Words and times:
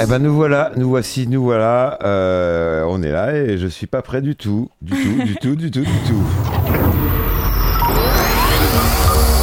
Eh 0.00 0.06
ben 0.06 0.20
nous 0.20 0.32
voilà, 0.32 0.70
nous 0.76 0.88
voici, 0.88 1.26
nous 1.26 1.42
voilà. 1.42 1.98
Euh, 2.04 2.84
on 2.86 3.02
est 3.02 3.10
là 3.10 3.34
et 3.34 3.58
je 3.58 3.66
suis 3.66 3.88
pas 3.88 4.00
prêt 4.00 4.22
du 4.22 4.36
tout, 4.36 4.70
du 4.80 4.92
tout, 4.92 5.24
du 5.24 5.34
tout, 5.34 5.56
du 5.56 5.70
tout, 5.72 5.80
du 5.80 5.98
tout. 6.06 6.22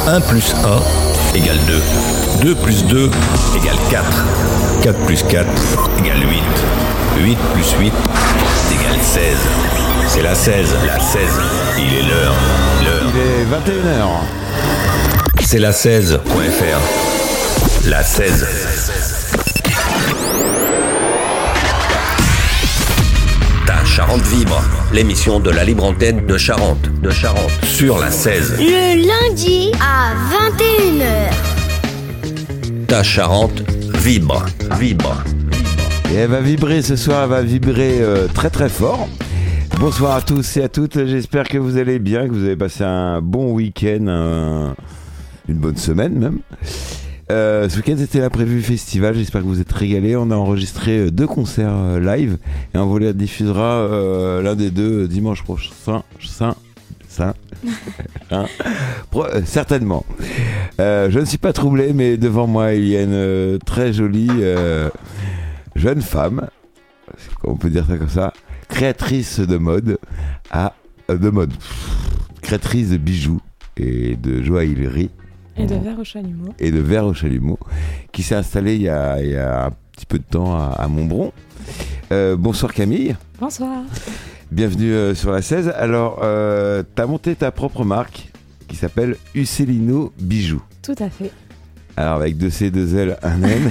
1 0.06 0.20
plus 0.22 0.54
1 1.34 1.36
égale 1.36 1.58
2. 1.66 1.82
2 2.42 2.54
plus 2.54 2.86
2 2.86 3.10
égale 3.56 3.76
4. 3.90 4.24
4 4.82 4.98
plus 5.04 5.22
4 5.24 5.46
égale 5.98 6.20
8. 6.20 6.42
8 7.18 7.38
plus 7.52 7.72
8 7.78 7.92
égale 8.72 9.02
16. 9.02 9.36
C'est 10.08 10.22
la 10.22 10.34
16, 10.34 10.74
la 10.86 10.98
16. 10.98 11.20
Il 11.76 11.98
est 11.98 12.02
l'heure, 12.08 12.34
l'heure. 12.82 13.12
Il 13.12 13.20
est 13.20 13.44
21h. 13.44 14.08
C'est 15.44 15.58
la 15.58 15.72
16.fr. 15.72 16.80
La 17.90 18.02
16. 18.02 18.65
Charente 23.96 24.22
vibre, 24.22 24.60
l'émission 24.92 25.40
de 25.40 25.50
la 25.50 25.64
libre 25.64 25.84
antenne 25.84 26.26
de 26.26 26.36
Charente, 26.36 26.90
de 27.00 27.08
Charente, 27.10 27.50
sur 27.64 27.98
la 27.98 28.10
16. 28.10 28.58
Le 28.58 29.06
lundi 29.06 29.70
à 29.80 30.12
21h. 30.30 31.32
Ta 32.86 33.02
Charente 33.02 33.62
vibre, 33.98 34.44
vibre. 34.78 35.24
Et 36.12 36.16
elle 36.16 36.30
va 36.30 36.40
vibrer 36.40 36.82
ce 36.82 36.96
soir, 36.96 37.24
elle 37.24 37.30
va 37.30 37.42
vibrer 37.42 38.00
euh, 38.02 38.26
très 38.28 38.50
très 38.50 38.68
fort. 38.68 39.08
Bonsoir 39.80 40.16
à 40.16 40.20
tous 40.22 40.56
et 40.58 40.62
à 40.64 40.68
toutes, 40.68 41.06
j'espère 41.06 41.48
que 41.48 41.56
vous 41.58 41.76
allez 41.78 41.98
bien, 41.98 42.26
que 42.28 42.32
vous 42.32 42.44
avez 42.44 42.56
passé 42.56 42.84
un 42.84 43.20
bon 43.22 43.52
week-end, 43.52 44.06
un- 44.08 44.74
une 45.48 45.56
bonne 45.58 45.76
semaine 45.76 46.18
même. 46.18 46.38
Euh, 47.30 47.68
ce 47.68 47.76
week-end 47.78 47.96
c'était 47.98 48.20
la 48.20 48.30
prévue 48.30 48.62
festival, 48.62 49.16
j'espère 49.16 49.42
que 49.42 49.46
vous 49.46 49.60
êtes 49.60 49.72
régalés. 49.72 50.16
On 50.16 50.30
a 50.30 50.36
enregistré 50.36 50.98
euh, 50.98 51.10
deux 51.10 51.26
concerts 51.26 51.74
euh, 51.74 51.98
live. 51.98 52.38
Et 52.74 52.78
on 52.78 52.86
vous 52.86 52.98
les 52.98 53.12
diffusera 53.14 53.88
l'un 54.42 54.54
des 54.54 54.70
deux 54.70 55.08
dimanche 55.08 55.42
prochain. 55.42 55.72
Saint, 57.08 57.34
hein, 58.30 58.46
certainement. 59.44 60.04
Je 60.78 61.18
ne 61.18 61.24
suis 61.24 61.38
pas 61.38 61.52
troublé, 61.52 61.92
mais 61.94 62.16
devant 62.16 62.46
moi 62.46 62.74
il 62.74 62.86
y 62.88 62.96
a 62.96 63.02
une 63.02 63.58
très 63.64 63.92
jolie 63.92 64.30
jeune 65.76 66.02
femme, 66.02 66.48
on 67.44 67.56
peut 67.56 67.70
dire 67.70 67.86
ça 67.86 67.96
comme 67.96 68.08
ça, 68.08 68.32
créatrice 68.68 69.40
de 69.40 69.56
mode, 69.56 69.98
à, 70.50 70.74
euh, 71.10 71.18
de 71.18 71.30
mode, 71.30 71.50
pff, 71.50 71.98
créatrice 72.42 72.90
de 72.90 72.96
bijoux 72.96 73.40
et 73.76 74.16
de 74.16 74.42
joaillerie 74.42 75.10
Et 75.58 75.66
de 75.66 75.74
verre 75.74 75.98
au 75.98 76.04
chalumeau. 76.04 76.54
et 76.58 76.70
de 76.70 76.78
verre 76.80 77.06
au 77.06 77.14
chalumeau, 77.14 77.58
qui 78.12 78.22
s'est 78.22 78.34
installée 78.34 78.74
il 78.76 78.82
y, 78.82 78.88
a, 78.88 79.22
il 79.22 79.30
y 79.30 79.36
a 79.36 79.66
un 79.66 79.70
petit 79.92 80.06
peu 80.06 80.18
de 80.18 80.24
temps 80.24 80.54
à, 80.54 80.74
à 80.78 80.86
Montbron. 80.88 81.32
Euh, 82.12 82.36
bonsoir 82.36 82.72
Camille, 82.74 83.16
Bonsoir. 83.40 83.82
bienvenue 84.52 84.92
euh, 84.92 85.14
sur 85.14 85.32
la 85.32 85.42
16. 85.42 85.72
Alors, 85.76 86.20
euh, 86.22 86.82
tu 86.94 87.02
as 87.02 87.06
monté 87.06 87.34
ta 87.34 87.50
propre 87.50 87.84
marque 87.84 88.30
qui 88.68 88.76
s'appelle 88.76 89.16
Ucellino 89.34 90.12
Bijoux. 90.20 90.62
Tout 90.82 90.94
à 90.98 91.08
fait. 91.10 91.30
Alors, 91.96 92.16
avec 92.16 92.36
deux 92.36 92.50
C, 92.50 92.70
deux 92.70 92.94
L, 92.96 93.16
un 93.22 93.42
N. 93.42 93.70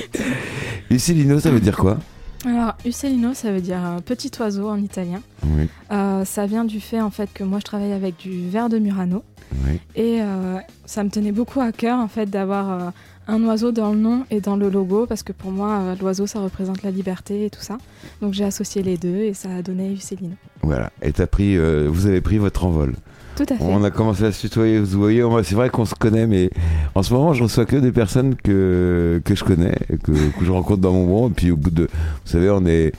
Ucellino, 0.90 1.38
ça 1.40 1.50
veut 1.50 1.60
dire 1.60 1.76
quoi? 1.76 1.98
Alors, 2.46 2.74
Uccellino, 2.86 3.34
ça 3.34 3.50
veut 3.50 3.60
dire 3.60 3.84
euh, 3.84 3.98
petit 4.00 4.30
oiseau 4.38 4.68
en 4.68 4.76
italien. 4.78 5.20
Oui, 5.44 5.68
Euh, 5.90 6.24
ça 6.24 6.46
vient 6.46 6.64
du 6.64 6.80
fait 6.80 7.00
en 7.00 7.10
fait 7.10 7.28
que 7.32 7.44
moi 7.44 7.58
je 7.60 7.64
travaille 7.64 7.92
avec 7.92 8.16
du 8.16 8.48
verre 8.48 8.68
de 8.68 8.78
Murano 8.78 9.22
oui. 9.64 9.80
et 9.94 10.20
euh, 10.20 10.58
ça 10.84 11.04
me 11.04 11.10
tenait 11.10 11.30
beaucoup 11.32 11.60
à 11.60 11.70
cœur 11.70 11.98
en 12.00 12.08
fait 12.08 12.26
d'avoir 12.26 12.92
un 13.28 13.42
oiseau 13.44 13.72
dans 13.72 13.92
le 13.92 13.98
nom 13.98 14.24
et 14.30 14.40
dans 14.40 14.56
le 14.56 14.68
logo 14.68 15.06
parce 15.06 15.22
que 15.22 15.32
pour 15.32 15.50
moi 15.50 15.78
euh, 15.80 15.94
l'oiseau 16.00 16.26
ça 16.26 16.40
représente 16.40 16.82
la 16.82 16.90
liberté 16.90 17.46
et 17.46 17.50
tout 17.50 17.60
ça. 17.60 17.78
Donc 18.20 18.34
j'ai 18.34 18.44
associé 18.44 18.82
les 18.82 18.96
deux 18.96 19.16
et 19.16 19.34
ça 19.34 19.48
a 19.50 19.62
donné 19.62 19.92
Uccellino. 19.92 20.34
Voilà. 20.62 20.90
Et 21.02 21.12
t'as 21.12 21.26
pris, 21.26 21.56
euh, 21.56 21.88
vous 21.90 22.06
avez 22.06 22.20
pris 22.20 22.38
votre 22.38 22.64
envol. 22.64 22.94
Tout 23.36 23.44
à 23.50 23.56
fait. 23.56 23.62
On 23.62 23.84
a 23.84 23.90
commencé 23.90 24.24
à 24.24 24.32
se 24.32 24.40
tutoyer, 24.40 24.78
vous 24.78 24.98
voyez, 24.98 25.22
c'est 25.44 25.54
vrai 25.54 25.68
qu'on 25.68 25.84
se 25.84 25.94
connaît, 25.94 26.26
mais 26.26 26.48
en 26.94 27.02
ce 27.02 27.12
moment, 27.12 27.34
je 27.34 27.42
reçois 27.42 27.66
que 27.66 27.76
des 27.76 27.92
personnes 27.92 28.34
que, 28.34 29.20
que 29.22 29.34
je 29.34 29.44
connais, 29.44 29.76
que, 30.02 30.12
que 30.12 30.44
je 30.44 30.50
rencontre 30.50 30.80
dans 30.80 30.92
mon 30.92 31.04
monde. 31.04 31.32
Et 31.32 31.34
puis 31.34 31.50
au 31.50 31.56
bout 31.58 31.70
de, 31.70 31.82
vous 31.82 32.30
savez, 32.30 32.48
on 32.48 32.64
est, 32.64 32.92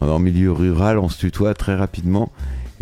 on 0.00 0.06
est 0.06 0.10
en 0.10 0.18
milieu 0.18 0.50
rural, 0.50 0.98
on 0.98 1.10
se 1.10 1.18
tutoie 1.18 1.52
très 1.52 1.74
rapidement. 1.74 2.32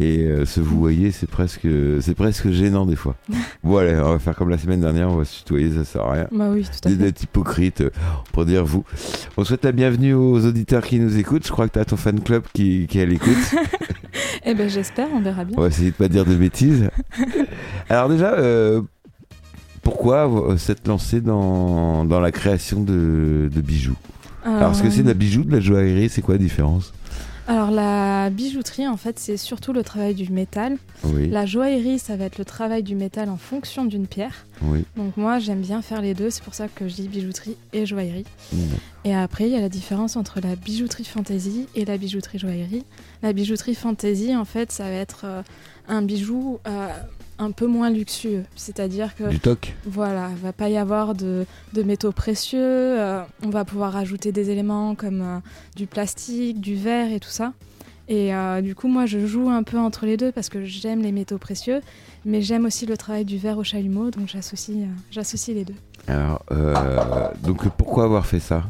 Et 0.03 0.25
euh, 0.25 0.47
se 0.47 0.61
vous 0.61 0.78
voyez, 0.78 1.11
c'est 1.11 1.28
presque, 1.28 1.69
c'est 2.00 2.15
presque 2.15 2.49
gênant 2.50 2.87
des 2.87 2.97
fois. 2.97 3.16
bon, 3.62 3.77
allez, 3.77 3.94
on 3.97 4.12
va 4.12 4.19
faire 4.19 4.34
comme 4.34 4.49
la 4.49 4.56
semaine 4.56 4.81
dernière, 4.81 5.11
on 5.11 5.16
va 5.16 5.27
se 5.27 5.41
tutoyer, 5.41 5.71
ça 5.72 5.84
sert 5.84 6.03
à 6.03 6.12
rien. 6.12 6.27
Bah 6.33 6.49
oui, 6.50 6.62
tout 6.62 6.88
à 6.88 6.88
Des 6.88 6.97
fait. 6.97 7.03
d'être 7.03 7.22
hypocrite 7.22 7.83
euh, 7.83 7.91
pour 8.33 8.47
dire 8.47 8.65
vous. 8.65 8.83
On 9.37 9.44
souhaite 9.44 9.62
la 9.62 9.72
bienvenue 9.72 10.15
aux 10.15 10.47
auditeurs 10.47 10.87
qui 10.87 10.99
nous 10.99 11.19
écoutent. 11.19 11.47
Je 11.47 11.53
crois 11.53 11.69
que 11.69 11.75
tu 11.75 11.78
as 11.81 11.84
ton 11.84 11.99
fan 11.99 12.19
club 12.21 12.44
qui, 12.55 12.87
qui 12.88 12.99
est 12.99 13.03
à 13.03 13.06
l'écoute. 13.06 13.37
Eh 14.47 14.55
ben 14.55 14.69
j'espère, 14.71 15.06
on 15.15 15.21
verra 15.21 15.44
bien. 15.44 15.55
On 15.59 15.61
va 15.61 15.69
essayer 15.69 15.91
de 15.91 15.97
pas 15.97 16.09
dire 16.09 16.25
de 16.25 16.34
bêtises. 16.34 16.88
Alors 17.91 18.09
déjà, 18.09 18.32
euh, 18.32 18.81
pourquoi 19.82 20.28
euh, 20.50 20.56
s'être 20.56 20.88
lancé 20.88 21.21
dans, 21.21 22.06
dans 22.06 22.21
la 22.21 22.32
création 22.32 22.81
de, 22.82 23.50
de 23.55 23.61
bijoux? 23.61 23.97
Alors, 24.44 24.72
est-ce 24.72 24.82
que 24.82 24.88
c'est 24.88 25.03
de 25.03 25.09
la 25.09 25.15
bijou, 25.15 25.44
de 25.44 25.53
la 25.53 25.61
joaillerie 25.61 26.09
C'est 26.09 26.22
quoi 26.22 26.34
la 26.34 26.38
différence? 26.38 26.94
Alors 27.50 27.72
la 27.72 28.31
bijouterie 28.31 28.87
en 28.87 28.97
fait 28.97 29.19
c'est 29.19 29.37
surtout 29.37 29.72
le 29.72 29.83
travail 29.83 30.15
du 30.15 30.31
métal. 30.31 30.77
Oui, 31.03 31.28
La 31.28 31.47
joaillerie 31.47 31.99
ça 31.99 32.15
va 32.15 32.27
être 32.27 32.38
le 32.38 32.44
travail 32.44 32.84
du 32.84 32.94
métal 32.94 33.28
en 33.28 33.37
fonction 33.37 33.84
d'une 33.84 34.06
pierre. 34.06 34.47
oui. 34.62 34.84
Donc 34.97 35.16
moi 35.16 35.41
j'aime 35.41 35.61
bien 35.61 35.83
faire 35.83 36.00
les 36.00 36.15
deux, 36.15 36.31
c'est 36.31 36.44
pour 36.44 36.55
ça 36.55 36.69
que 36.69 36.87
je 36.87 36.94
dis 36.94 37.09
bijouterie 37.09 37.56
et 37.72 37.87
joaillerie. 37.87 38.25
Mm. 38.53 38.59
Et 39.05 39.16
après 39.16 39.47
il 39.47 39.50
y 39.50 39.56
a 39.56 39.61
la 39.61 39.69
différence 39.69 40.16
entre 40.16 40.41
la 40.41 40.55
bijouterie 40.55 41.05
fantasy 41.05 41.66
et 41.75 41.84
la 41.84 41.99
bijouterie 41.99 42.38
joaillerie. 42.38 42.84
La 43.21 43.33
bijouterie 43.33 43.75
fantasy 43.75 44.37
en 44.37 44.44
fait 44.44 44.71
ça 44.71 44.84
va 44.84 44.93
être 44.93 45.22
euh, 45.25 45.43
un 45.88 46.03
bijou 46.03 46.61
euh, 46.69 46.87
un 47.41 47.51
peu 47.53 47.67
moins 47.67 47.91
luxueux, 47.91 48.45
c'est-à-dire 48.55 49.17
que 49.17 49.25
Du 49.25 49.41
toc. 49.41 49.75
voilà, 49.87 50.28
il 50.31 50.37
va 50.43 50.53
pas 50.53 50.69
y 50.69 50.77
avoir 50.77 51.15
de, 51.15 51.47
de 51.73 51.83
métaux 51.83 52.12
précieux, 52.12 52.61
euh, 52.61 53.23
on 53.43 53.49
va 53.49 53.65
pouvoir 53.65 53.93
rajouter 53.95 54.31
des 54.31 54.51
éléments 54.51 54.95
comme 54.95 55.23
euh, 55.23 55.39
du 55.75 55.87
plastique, 55.87 56.61
du 56.61 56.75
verre 56.77 57.11
et 57.11 57.19
tout 57.19 57.31
ça. 57.31 57.53
Et 58.09 58.34
euh, 58.34 58.61
du 58.61 58.75
coup, 58.75 58.89
moi, 58.89 59.06
je 59.06 59.25
joue 59.25 59.49
un 59.49 59.62
peu 59.62 59.79
entre 59.79 60.05
les 60.05 60.17
deux 60.17 60.33
parce 60.33 60.49
que 60.49 60.65
j'aime 60.65 61.00
les 61.00 61.12
métaux 61.12 61.39
précieux, 61.39 61.81
mais 62.27 62.43
j'aime 62.43 62.67
aussi 62.67 62.84
le 62.84 62.97
travail 62.97 63.25
du 63.25 63.39
verre 63.39 63.56
au 63.56 63.65
chalumeau, 63.65 64.11
donc 64.11 64.29
j'associe 64.29 64.89
j'associe 65.11 65.56
les 65.56 65.65
deux. 65.65 65.75
Alors, 66.09 66.45
donc 67.43 67.69
pourquoi 67.71 68.05
avoir 68.05 68.27
fait 68.27 68.41
ça? 68.41 68.65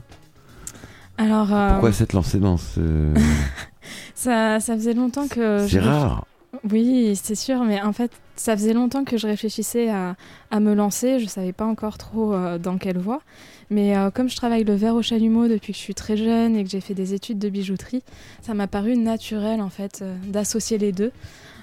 Alors, 1.19 1.49
Pourquoi 1.73 1.93
s'être 1.93 2.13
lancé 2.13 2.39
dans 2.39 2.57
ce... 2.57 2.81
ça, 4.15 4.61
ça 4.61 4.75
faisait 4.75 4.95
longtemps 4.95 5.29
que... 5.29 5.67
C'est 5.69 5.81
rare. 5.81 6.25
Oui, 6.71 7.19
c'est 7.23 7.35
sûr, 7.35 7.63
mais 7.65 7.81
en 7.81 7.93
fait, 7.93 8.11
ça 8.41 8.57
faisait 8.57 8.73
longtemps 8.73 9.05
que 9.05 9.19
je 9.19 9.27
réfléchissais 9.27 9.91
à, 9.91 10.17
à 10.51 10.61
me 10.61 10.73
lancer. 10.75 11.21
Je 11.21 11.27
savais 11.27 11.53
pas 11.53 11.67
encore 11.67 11.99
trop 11.99 12.33
euh, 12.33 12.57
dans 12.57 12.79
quelle 12.79 12.97
voie. 12.97 13.21
Mais 13.69 13.95
euh, 13.97 14.11
comme 14.11 14.31
je 14.31 14.37
travaille 14.37 14.65
le 14.65 14.75
verre 14.75 14.95
au 14.95 15.03
chalumeau 15.03 15.47
depuis 15.47 15.73
que 15.75 15.79
je 15.79 15.83
suis 15.83 15.95
très 15.95 16.17
jeune 16.17 16.57
et 16.57 16.65
que 16.65 16.71
j'ai 16.71 16.81
fait 16.81 16.95
des 16.95 17.13
études 17.13 17.39
de 17.39 17.51
bijouterie, 17.51 18.03
ça 18.41 18.55
m'a 18.55 18.67
paru 18.67 18.97
naturel 18.97 19.61
en 19.61 19.69
fait 19.69 20.01
euh, 20.01 20.17
d'associer 20.27 20.79
les 20.79 20.93
deux. 20.93 21.13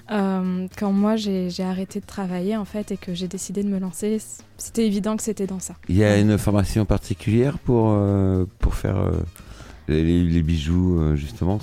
Quand 0.08 0.92
moi 0.92 1.16
j'ai 1.16 1.50
arrêté 1.62 2.00
de 2.00 2.06
travailler 2.06 2.56
en 2.56 2.64
fait 2.64 2.92
et 2.92 2.96
que 2.96 3.12
j'ai 3.12 3.28
décidé 3.28 3.62
de 3.62 3.68
me 3.68 3.78
lancer, 3.78 4.18
c'était 4.56 4.86
évident 4.86 5.18
que 5.18 5.22
c'était 5.22 5.46
dans 5.46 5.60
ça. 5.60 5.74
Il 5.90 5.96
y 5.96 6.04
a 6.04 6.16
une 6.16 6.38
formation 6.38 6.86
particulière 6.86 7.58
pour, 7.58 7.94
pour 8.58 8.74
faire 8.74 8.96
les, 9.86 10.02
les 10.02 10.42
bijoux, 10.42 11.14
justement, 11.14 11.58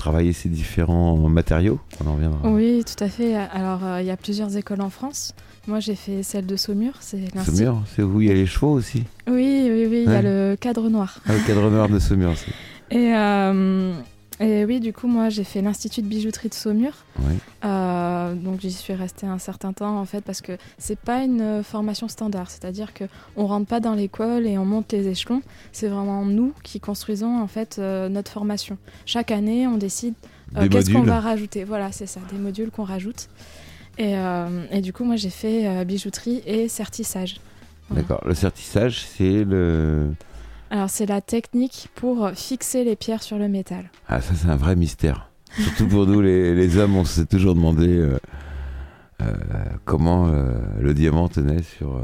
travailler 0.00 0.32
ces 0.32 0.48
différents 0.48 1.16
matériaux 1.28 1.78
On 2.02 2.08
en 2.08 2.14
reviendra. 2.14 2.48
Oui, 2.48 2.82
tout 2.84 3.04
à 3.04 3.08
fait. 3.08 3.36
Alors 3.36 3.84
euh, 3.84 4.00
il 4.00 4.06
y 4.06 4.10
a 4.10 4.16
plusieurs 4.16 4.56
écoles 4.56 4.80
en 4.80 4.90
France. 4.90 5.34
Moi 5.68 5.78
j'ai 5.78 5.94
fait 5.94 6.22
celle 6.22 6.46
de 6.46 6.56
Saumur, 6.56 6.94
c'est. 7.00 7.20
Saumur, 7.44 7.82
c'est 7.94 8.02
où 8.02 8.20
il 8.20 8.28
y 8.28 8.30
a 8.30 8.34
les 8.34 8.46
chevaux 8.46 8.72
aussi? 8.72 9.04
Oui, 9.28 9.68
oui, 9.70 9.86
oui, 9.90 10.04
il 10.06 10.10
y 10.10 10.14
a 10.14 10.22
le 10.22 10.56
cadre 10.58 10.88
noir. 10.88 11.18
Ah, 11.26 11.34
le 11.34 11.46
cadre 11.46 11.70
noir 11.70 11.88
de 11.88 11.98
Saumur 11.98 12.30
aussi. 12.30 12.50
Et, 12.90 13.14
euh, 13.14 13.92
et 14.40 14.64
oui, 14.64 14.80
du 14.80 14.94
coup, 14.94 15.06
moi, 15.06 15.28
j'ai 15.28 15.44
fait 15.44 15.60
l'Institut 15.60 16.00
de 16.00 16.06
bijouterie 16.06 16.48
de 16.48 16.54
Saumur. 16.54 16.92
Oui. 17.18 17.34
Euh, 17.66 18.34
donc, 18.34 18.60
j'y 18.60 18.72
suis 18.72 18.94
restée 18.94 19.26
un 19.26 19.38
certain 19.38 19.74
temps, 19.74 19.98
en 19.98 20.06
fait, 20.06 20.22
parce 20.22 20.40
que 20.40 20.56
c'est 20.78 20.98
pas 20.98 21.22
une 21.22 21.42
euh, 21.42 21.62
formation 21.62 22.08
standard. 22.08 22.50
C'est-à-dire 22.50 22.94
que 22.94 23.04
on 23.36 23.46
rentre 23.46 23.66
pas 23.66 23.80
dans 23.80 23.94
l'école 23.94 24.46
et 24.46 24.56
on 24.56 24.64
monte 24.64 24.92
les 24.92 25.08
échelons. 25.08 25.42
C'est 25.72 25.88
vraiment 25.88 26.24
nous 26.24 26.54
qui 26.62 26.80
construisons, 26.80 27.38
en 27.38 27.48
fait, 27.48 27.76
euh, 27.78 28.08
notre 28.08 28.32
formation. 28.32 28.78
Chaque 29.04 29.30
année, 29.30 29.66
on 29.66 29.76
décide 29.76 30.14
euh, 30.56 30.68
qu'est-ce 30.68 30.90
qu'on 30.90 31.02
va 31.02 31.20
rajouter. 31.20 31.64
Voilà, 31.64 31.92
c'est 31.92 32.06
ça, 32.06 32.20
des 32.32 32.38
modules 32.38 32.70
qu'on 32.70 32.84
rajoute. 32.84 33.28
Et, 33.98 34.14
et 34.70 34.80
du 34.80 34.94
coup, 34.94 35.04
moi, 35.04 35.16
j'ai 35.16 35.28
fait 35.28 35.84
bijouterie 35.84 36.42
et 36.46 36.68
certissage. 36.68 37.40
Voilà. 37.90 38.02
D'accord. 38.02 38.22
Le 38.26 38.34
certissage, 38.34 39.04
c'est 39.04 39.44
le. 39.44 40.14
Alors, 40.70 40.88
c'est 40.88 41.06
la 41.06 41.20
technique 41.20 41.88
pour 41.96 42.30
fixer 42.30 42.84
les 42.84 42.94
pierres 42.96 43.22
sur 43.22 43.38
le 43.38 43.48
métal. 43.48 43.90
Ah, 44.08 44.20
ça, 44.20 44.34
c'est 44.34 44.48
un 44.48 44.56
vrai 44.56 44.76
mystère. 44.76 45.30
Surtout 45.58 45.88
pour 45.88 46.06
nous, 46.06 46.20
les, 46.20 46.54
les 46.54 46.78
hommes, 46.78 46.96
on 46.96 47.04
s'est 47.04 47.26
toujours 47.26 47.54
demandé 47.56 47.88
euh, 47.88 48.18
euh, 49.20 49.34
comment 49.84 50.28
euh, 50.28 50.52
le 50.78 50.94
diamant 50.94 51.28
tenait 51.28 51.62
sur, 51.62 52.00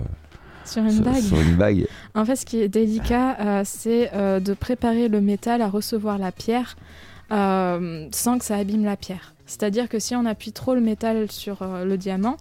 Sur 0.64 0.82
une 0.82 0.98
bague. 1.00 1.22
sur 1.22 1.40
une 1.40 1.54
bague. 1.54 1.86
En 2.16 2.24
fait, 2.24 2.36
ce 2.36 2.44
qui 2.44 2.60
est 2.60 2.68
délicat, 2.68 3.62
c'est 3.64 4.10
de 4.40 4.54
préparer 4.54 5.08
le 5.08 5.20
métal 5.20 5.62
à 5.62 5.68
recevoir 5.68 6.18
la 6.18 6.32
pierre 6.32 6.76
sans 7.30 8.38
que 8.38 8.44
ça 8.44 8.56
abîme 8.56 8.84
la 8.84 8.96
pierre. 8.96 9.34
C'est-à-dire 9.46 9.88
que 9.88 10.00
si 10.00 10.16
on 10.16 10.26
appuie 10.26 10.50
trop 10.52 10.74
le 10.74 10.80
métal 10.80 11.30
sur 11.30 11.58
le 11.62 11.96
diamant, 11.96 12.36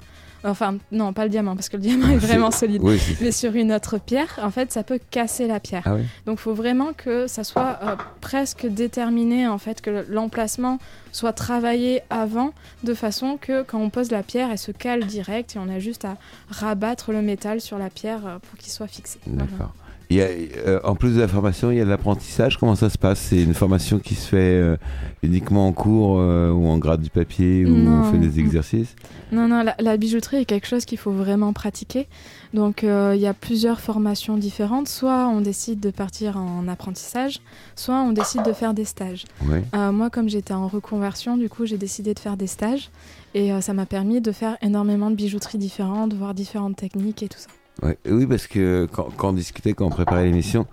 enfin 0.45 0.77
non, 0.91 1.13
pas 1.13 1.23
le 1.23 1.29
diamant 1.29 1.55
parce 1.55 1.69
que 1.69 1.77
le 1.77 1.83
diamant 1.83 2.09
est 2.09 2.17
vraiment 2.29 2.51
solide, 2.51 2.81
Oui, 2.83 2.99
mais 3.21 3.31
sur 3.31 3.55
une 3.55 3.73
autre 3.73 3.97
pierre, 3.97 4.39
en 4.41 4.51
fait, 4.51 4.71
ça 4.71 4.83
peut 4.83 4.99
casser 5.11 5.47
la 5.47 5.59
pierre. 5.59 5.83
Ah 5.85 5.95
oui. 5.95 6.03
Donc, 6.25 6.39
il 6.39 6.41
faut 6.41 6.53
vraiment 6.53 6.93
que 6.93 7.27
ça 7.27 7.43
soit 7.43 7.79
euh, 7.83 7.95
presque 8.21 8.65
déterminé, 8.65 9.47
en 9.47 9.57
fait, 9.57 9.81
que 9.81 10.05
l'emplacement 10.09 10.79
soit 11.11 11.33
travaillé 11.33 12.01
avant, 12.09 12.53
de 12.83 12.93
façon 12.93 13.37
que 13.39 13.63
quand 13.63 13.79
on 13.79 13.89
pose 13.89 14.11
la 14.11 14.23
pierre, 14.23 14.49
elle 14.51 14.57
se 14.57 14.71
cale 14.71 15.05
direct 15.05 15.55
et 15.55 15.59
on 15.59 15.69
a 15.69 15.79
juste 15.79 16.05
à 16.05 16.17
rabattre 16.49 17.11
le 17.11 17.21
métal 17.21 17.61
sur 17.61 17.77
la 17.77 17.89
pierre 17.89 18.25
euh, 18.25 18.39
pour 18.39 18.57
qu'il 18.57 18.71
soit 18.71 18.87
fixé. 18.87 19.19
Voilà. 19.25 19.71
D'accord. 20.09 20.11
Il 20.11 20.17
y 20.17 20.21
a, 20.21 20.27
euh, 20.67 20.79
en 20.83 20.95
plus 20.95 21.15
de 21.15 21.21
la 21.21 21.27
formation, 21.27 21.71
il 21.71 21.77
y 21.77 21.81
a 21.81 21.85
de 21.85 21.89
l'apprentissage. 21.89 22.57
Comment 22.57 22.75
ça 22.75 22.89
se 22.89 22.97
passe? 22.97 23.19
C'est 23.19 23.41
une 23.41 23.53
formation 23.53 23.99
qui 23.99 24.15
se 24.15 24.27
fait 24.27 24.37
euh, 24.37 24.77
uniquement 25.23 25.67
en 25.67 25.73
cours 25.73 26.17
euh, 26.19 26.51
ou 26.51 26.67
en 26.67 26.77
grade 26.77 27.01
du 27.01 27.09
papier 27.09 27.65
ou 27.65 27.75
on 27.75 28.11
fait 28.11 28.17
des 28.17 28.39
exercices? 28.39 28.95
Non, 29.31 29.47
non, 29.47 29.63
la, 29.63 29.75
la 29.79 29.97
bijouterie 29.97 30.37
est 30.37 30.45
quelque 30.45 30.67
chose 30.67 30.85
qu'il 30.85 30.97
faut 30.97 31.11
vraiment 31.11 31.53
pratiquer. 31.53 32.07
Donc, 32.53 32.83
il 32.83 33.19
y 33.19 33.27
a 33.27 33.33
plusieurs 33.33 33.81
formations 33.81 34.37
différentes. 34.37 34.87
Soit 34.87 35.27
on 35.27 35.41
décide 35.41 35.79
de 35.79 35.89
partir 35.89 36.37
en 36.37 36.67
apprentissage, 36.67 37.41
soit 37.75 37.95
on 37.95 38.11
décide 38.11 38.43
de 38.43 38.53
faire 38.53 38.73
des 38.73 38.85
stages. 38.85 39.25
Ouais. 39.45 39.63
Moi, 39.91 40.09
comme 40.09 40.29
j'étais 40.29 40.53
en 40.53 40.67
reconversion, 40.67 41.35
du 41.35 41.49
coup, 41.49 41.65
j'ai 41.65 41.77
décidé 41.77 42.13
de 42.13 42.19
faire 42.19 42.37
des 42.37 42.47
stages. 42.47 42.91
Et 43.33 43.51
ça 43.59 43.73
m'a 43.73 43.85
permis 43.85 44.21
de 44.21 44.31
faire 44.31 44.57
énormément 44.61 45.09
de 45.09 45.15
bijouteries 45.15 45.57
différentes, 45.57 46.11
de 46.11 46.15
voir 46.15 46.33
différentes 46.33 46.77
techniques 46.77 47.21
et 47.23 47.27
tout 47.27 47.39
ça. 47.39 47.49
Ouais. 47.83 47.97
Oui, 48.09 48.25
parce 48.25 48.47
que 48.47 48.87
quand, 48.91 49.09
quand 49.17 49.29
on 49.29 49.33
discutait, 49.33 49.73
quand 49.73 49.85
on 49.85 49.89
préparait 49.89 50.25
l'émission, 50.25 50.65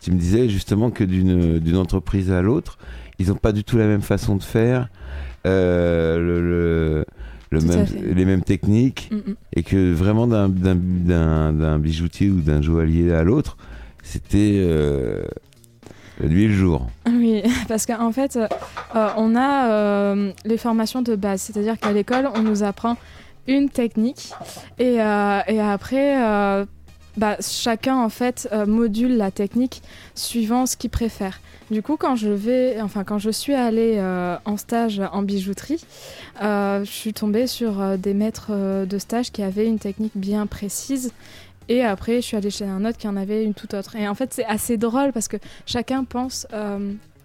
tu 0.00 0.10
me 0.10 0.18
disais 0.18 0.48
justement 0.48 0.90
que 0.90 1.04
d'une 1.04 1.76
entreprise 1.76 2.30
à 2.32 2.42
l'autre, 2.42 2.78
ils 3.18 3.28
n'ont 3.28 3.34
pas 3.36 3.52
du 3.52 3.64
tout 3.64 3.78
la 3.78 3.86
même 3.86 4.02
façon 4.02 4.36
de 4.36 4.42
faire, 4.42 4.88
euh, 5.46 6.18
le, 6.18 6.40
le- 6.40 7.04
le 7.50 7.60
Tout 7.60 7.72
à 7.72 7.76
même, 7.76 7.86
fait. 7.86 8.14
les 8.14 8.24
mêmes 8.26 8.42
techniques, 8.42 9.08
Mm, 9.10 9.16
mm. 9.30 9.34
et 9.56 9.62
que 9.62 9.92
vraiment 9.94 10.26
d'un- 10.26 11.78
bijoutier 11.78 12.28
ou 12.28 12.40
d'un 12.40 12.60
joaillier 12.60 13.12
à 13.12 13.22
l'autre, 13.24 13.56
c'était 14.02 14.56
euh, 14.58 15.22
et 16.22 16.28
le 16.28 16.52
jour. 16.52 16.88
Oui, 17.06 17.42
parce 17.68 17.86
qu'en 17.86 18.12
fait, 18.12 18.36
euh, 18.36 19.08
on 19.16 19.34
a 19.36 19.70
euh, 19.70 20.32
les 20.44 20.58
formations 20.58 21.00
de 21.02 21.14
base, 21.16 21.40
c'est-à-dire 21.42 21.78
qu'à 21.78 21.92
l'école, 21.92 22.28
on 22.34 22.42
nous 22.42 22.62
apprend 22.64 22.96
une 23.48 23.68
technique 23.70 24.30
et, 24.78 25.00
euh, 25.00 25.40
et 25.48 25.60
après, 25.60 26.22
euh, 26.22 26.64
bah, 27.16 27.36
chacun 27.40 27.96
en 27.96 28.10
fait 28.10 28.48
euh, 28.52 28.66
module 28.66 29.16
la 29.16 29.32
technique 29.32 29.82
suivant 30.14 30.66
ce 30.66 30.76
qu'il 30.76 30.90
préfère. 30.90 31.40
Du 31.70 31.82
coup, 31.82 31.96
quand 31.96 32.14
je 32.14 32.28
vais, 32.28 32.80
enfin 32.80 33.04
quand 33.04 33.18
je 33.18 33.30
suis 33.30 33.54
allée 33.54 34.00
en 34.46 34.56
stage 34.56 35.02
en 35.12 35.20
bijouterie, 35.20 35.84
je 36.40 36.82
suis 36.86 37.12
tombée 37.12 37.46
sur 37.46 37.98
des 37.98 38.14
maîtres 38.14 38.86
de 38.86 38.98
stage 38.98 39.30
qui 39.32 39.42
avaient 39.42 39.66
une 39.66 39.78
technique 39.78 40.14
bien 40.14 40.46
précise. 40.46 41.12
Et 41.68 41.84
après, 41.84 42.22
je 42.22 42.26
suis 42.26 42.38
allée 42.38 42.48
chez 42.48 42.64
un 42.64 42.86
autre 42.86 42.96
qui 42.96 43.06
en 43.06 43.16
avait 43.16 43.44
une 43.44 43.52
toute 43.52 43.74
autre. 43.74 43.96
Et 43.96 44.08
en 44.08 44.14
fait, 44.14 44.32
c'est 44.32 44.46
assez 44.46 44.78
drôle 44.78 45.12
parce 45.12 45.28
que 45.28 45.36
chacun 45.66 46.04
pense 46.04 46.46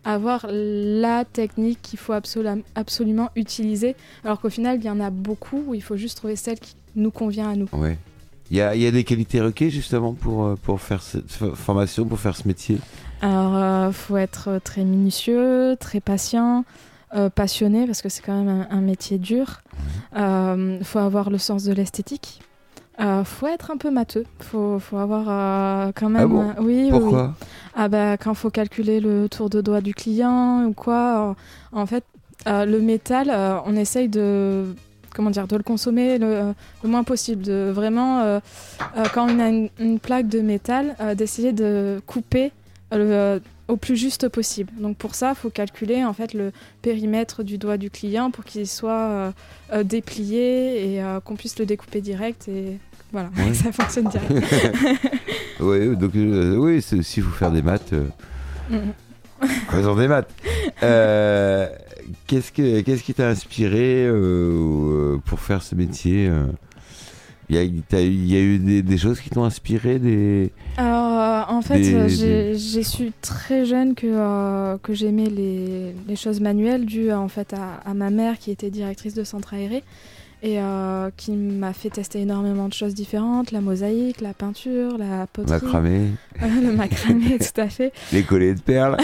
avoir 0.05 0.45
la 0.49 1.25
technique 1.25 1.81
qu'il 1.81 1.99
faut 1.99 2.13
absolu- 2.13 2.63
absolument 2.75 3.29
utiliser, 3.35 3.95
alors 4.23 4.39
qu'au 4.39 4.49
final, 4.49 4.77
il 4.79 4.85
y 4.85 4.89
en 4.89 4.99
a 4.99 5.09
beaucoup 5.09 5.63
où 5.67 5.73
il 5.75 5.81
faut 5.81 5.97
juste 5.97 6.17
trouver 6.17 6.35
celle 6.35 6.59
qui 6.59 6.75
nous 6.95 7.11
convient 7.11 7.49
à 7.49 7.55
nous. 7.55 7.67
Ouais. 7.71 7.97
Il 8.51 8.57
y 8.57 8.61
a, 8.61 8.75
il 8.75 8.81
y 8.81 8.87
a 8.87 8.91
des 8.91 9.03
qualités 9.03 9.41
requises 9.41 9.73
justement 9.73 10.13
pour, 10.13 10.45
euh, 10.45 10.55
pour 10.61 10.81
faire 10.81 11.01
cette 11.01 11.31
formation, 11.31 12.05
pour 12.05 12.19
faire 12.19 12.35
ce 12.35 12.47
métier? 12.47 12.77
Alors, 13.21 13.87
il 13.89 13.93
faut 13.93 14.17
être 14.17 14.59
très 14.63 14.83
minutieux, 14.83 15.75
très 15.79 16.01
patient, 16.01 16.65
euh, 17.15 17.29
passionné, 17.29 17.85
parce 17.85 18.01
que 18.01 18.09
c'est 18.09 18.21
quand 18.21 18.37
même 18.37 18.49
un, 18.49 18.67
un 18.77 18.81
métier 18.81 19.17
dur. 19.17 19.61
Il 20.15 20.83
faut 20.83 20.99
avoir 20.99 21.29
le 21.29 21.37
sens 21.37 21.63
de 21.63 21.73
l'esthétique. 21.73 22.41
Il 22.99 23.23
faut 23.25 23.47
être 23.47 23.71
un 23.71 23.77
peu 23.77 23.89
matheux. 23.89 24.25
Il 24.39 24.45
faut, 24.45 24.79
faut 24.79 24.97
avoir 24.97 25.25
euh, 25.27 25.91
quand 25.95 26.09
même... 26.09 26.21
Ah 26.23 26.27
bon 26.27 26.41
euh, 26.41 26.53
oui, 26.59 26.65
oui, 26.65 26.83
oui. 26.85 26.91
Pourquoi? 26.91 27.33
Ah 27.75 27.87
bah 27.87 28.17
quand 28.17 28.33
faut 28.35 28.51
calculer 28.51 28.99
le 28.99 29.27
tour 29.29 29.49
de 29.49 29.61
doigt 29.61 29.81
du 29.81 29.93
client 29.95 30.65
ou 30.65 30.73
quoi, 30.73 31.29
euh, 31.29 31.33
en 31.79 31.85
fait 31.87 32.03
euh, 32.47 32.65
le 32.65 32.79
métal, 32.81 33.29
euh, 33.31 33.57
on 33.65 33.75
essaye 33.75 34.09
de 34.09 34.75
comment 35.15 35.31
dire 35.31 35.47
de 35.47 35.55
le 35.55 35.63
consommer 35.63 36.17
le, 36.19 36.53
le 36.83 36.89
moins 36.89 37.03
possible, 37.03 37.41
de 37.43 37.71
vraiment 37.73 38.19
euh, 38.19 38.39
euh, 38.97 39.03
quand 39.13 39.27
on 39.29 39.39
a 39.39 39.47
une, 39.49 39.69
une 39.79 39.99
plaque 39.99 40.27
de 40.27 40.41
métal, 40.41 40.95
euh, 41.01 41.15
d'essayer 41.15 41.51
de 41.51 41.99
couper 42.05 42.51
le- 42.91 43.39
au 43.67 43.77
plus 43.77 43.95
juste 43.95 44.29
possible. 44.29 44.71
Donc 44.79 44.97
pour 44.97 45.15
ça, 45.15 45.29
il 45.29 45.35
faut 45.35 45.49
calculer 45.49 46.03
en 46.03 46.13
fait 46.13 46.33
le 46.33 46.51
périmètre 46.81 47.43
du 47.43 47.57
doigt 47.57 47.77
du 47.77 47.89
client 47.89 48.31
pour 48.31 48.43
qu'il 48.43 48.67
soit 48.67 48.91
euh, 48.91 49.31
euh, 49.71 49.83
déplié 49.83 50.93
et 50.93 51.03
euh, 51.03 51.19
qu'on 51.19 51.35
puisse 51.35 51.57
le 51.59 51.65
découper 51.65 52.01
direct 52.01 52.47
et 52.47 52.77
voilà, 53.11 53.29
ça 53.53 53.71
fonctionne 53.71 54.09
direct. 54.09 54.31
Ouais, 55.59 55.95
donc 55.95 56.13
euh, 56.15 56.57
oui, 56.57 56.77
aussi 56.77 57.21
faut 57.21 57.29
faire 57.29 57.51
des 57.51 57.61
maths. 57.61 57.93
Mhm. 58.69 58.93
faisons 59.69 59.95
des 59.95 60.07
maths. 60.07 60.29
Qu'est-ce 62.27 62.51
que 62.51 62.81
qu'est-ce 62.81 63.01
qui 63.01 63.13
t'a 63.13 63.29
inspiré 63.29 64.11
ou, 64.11 65.21
pour 65.25 65.39
faire 65.39 65.63
ce 65.63 65.73
métier 65.73 66.29
Il 67.53 67.57
y 67.57 67.59
a, 67.59 67.63
eu- 68.01 68.07
il 68.07 68.31
y 68.31 68.35
a 68.35 68.39
eu 68.41 68.57
des, 68.57 68.81
des 68.81 68.97
choses 68.97 69.19
qui 69.19 69.29
t'ont 69.29 69.43
inspiré, 69.43 69.99
des 69.99 70.51
Alors, 70.77 71.19
euh, 71.49 71.53
en 71.53 71.61
fait, 71.61 71.79
Des- 71.79 72.55
j'ai 72.55 72.83
su 72.83 73.11
très 73.21 73.65
jeune 73.65 73.93
que, 73.95 74.07
euh, 74.09 74.77
que 74.81 74.93
j'aimais 74.93 75.27
les, 75.29 75.93
les 76.07 76.15
choses 76.15 76.39
manuelles 76.39 76.85
dues 76.85 77.11
en 77.11 77.27
fait 77.27 77.53
à, 77.53 77.75
à 77.89 77.93
ma 77.93 78.09
mère 78.09 78.39
qui 78.39 78.49
était 78.51 78.69
directrice 78.71 79.13
de 79.13 79.23
centre 79.23 79.53
aéré 79.53 79.83
et 80.41 80.59
euh, 80.59 81.09
qui 81.15 81.31
m'a 81.31 81.71
fait 81.71 81.89
tester 81.89 82.19
énormément 82.19 82.67
de 82.67 82.73
choses 82.73 82.93
différentes, 82.93 83.51
la 83.51 83.61
mosaïque, 83.61 84.19
la 84.19 84.33
peinture, 84.33 84.97
la 84.97 85.25
poterie, 85.27 85.63
macramé, 85.63 85.99
le 86.41 86.71
macramé, 86.75 87.37
tout 87.37 87.61
à 87.61 87.69
fait. 87.69 87.93
les 88.11 88.23
collets 88.23 88.53
de 88.55 88.59
perles 88.61 88.97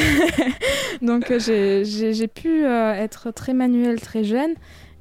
Donc 1.01 1.31
j'ai- 1.37 2.27
pu 2.27 2.63
être 2.65 3.31
très 3.31 3.53
manuelle 3.53 4.01
très 4.01 4.23
jeune. 4.23 4.51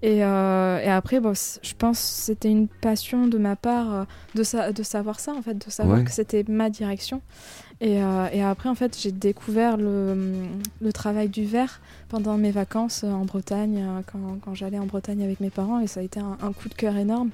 Et, 0.03 0.25
euh, 0.25 0.79
et 0.79 0.89
après, 0.89 1.19
bon, 1.19 1.33
je 1.35 1.73
pense 1.77 1.99
que 1.99 2.07
c'était 2.33 2.51
une 2.51 2.69
passion 2.69 3.27
de 3.27 3.37
ma 3.37 3.57
part 3.57 3.93
euh, 3.93 4.05
de, 4.37 4.43
sa- 4.45 4.73
de 4.73 4.83
savoir 4.85 5.19
ça, 5.19 5.33
en 5.33 5.43
fait, 5.43 5.55
de 5.55 5.71
savoir 5.71 5.99
Ouais. 5.99 6.05
que 6.05 6.13
c'était 6.13 6.45
ma 6.49 6.71
direction. 6.71 7.21
Et, 7.81 8.03
euh, 8.03 8.27
et 8.33 8.43
après, 8.43 8.69
en 8.69 8.75
fait, 8.77 8.97
j'ai 9.01 9.11
découvert 9.13 9.77
le, 9.77 10.33
le 10.81 10.93
travail 10.93 11.29
du 11.29 11.45
verre 11.45 11.81
pendant 12.09 12.37
mes 12.39 12.51
vacances 12.53 13.03
en 13.05 13.25
Bretagne, 13.25 13.85
quand, 14.13 14.39
quand 14.45 14.55
j'allais 14.55 14.79
en 14.79 14.87
Bretagne 14.87 15.23
avec 15.25 15.41
mes 15.41 15.51
parents, 15.51 15.81
et 15.81 15.87
ça 15.89 16.01
a 16.01 16.03
été 16.05 16.21
un, 16.21 16.37
un 16.43 16.53
coup 16.53 16.69
de 16.69 16.75
cœur 16.75 16.97
énorme. 16.97 17.31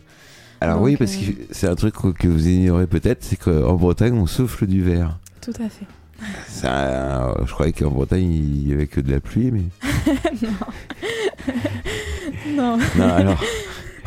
Alors 0.61 0.77
Donc, 0.77 0.87
oui, 0.87 0.97
parce 0.97 1.15
euh, 1.17 1.33
que 1.33 1.55
c'est 1.55 1.69
un 1.69 1.75
truc 1.75 1.95
que 1.95 2.29
vous 2.29 2.47
ignorez 2.49 2.87
peut-être, 2.87 3.25
c'est 3.25 3.37
qu'en 3.37 3.75
Bretagne, 3.75 4.15
on 4.15 4.27
souffle 4.27 4.67
du 4.67 4.83
verre. 4.83 5.19
Tout 5.43 5.53
à 5.63 5.69
fait. 5.69 5.87
Un- 6.65 7.35
je 7.47 7.53
croyais 7.53 7.73
qu'en 7.73 7.91
Bretagne, 7.91 8.31
il 8.33 8.69
y 8.69 8.73
avait 8.73 8.87
que 8.87 9.01
de 9.01 9.11
la 9.11 9.21
pluie, 9.21 9.51
mais... 9.51 9.63
non. 10.43 10.49
Non, 12.57 12.79
alors... 13.01 13.43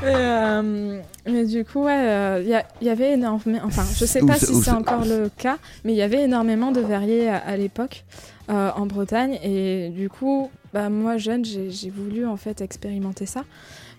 Et, 0.03 0.05
euh, 0.05 1.01
mais 1.27 1.45
du 1.45 1.65
coup, 1.65 1.83
ouais, 1.85 2.41
il 2.43 2.47
y, 2.49 2.53
a- 2.53 2.65
y 2.83 2.89
avait 2.89 3.13
énormément. 3.13 3.61
Enfin, 3.65 3.83
je 3.95 4.05
sais 4.05 4.21
Où 4.21 4.27
pas 4.27 4.35
si 4.37 4.53
c'est 4.61 4.69
encore 4.69 5.03
le 5.05 5.29
cas, 5.35 5.57
mais 5.83 5.93
il 5.93 5.95
y 5.95 6.03
avait 6.03 6.21
énormément 6.23 6.71
de 6.71 6.81
verriers 6.81 7.29
à, 7.29 7.37
à 7.37 7.57
l'époque 7.57 8.05
euh, 8.51 8.69
en 8.75 8.85
Bretagne. 8.85 9.39
Et 9.43 9.89
du 9.89 10.07
coup, 10.09 10.51
bah, 10.71 10.89
moi, 10.89 11.17
jeune, 11.17 11.43
j'ai 11.43 11.71
j'ai 11.71 11.89
voulu 11.89 12.27
en 12.27 12.37
fait 12.37 12.61
expérimenter 12.61 13.25
ça. 13.25 13.43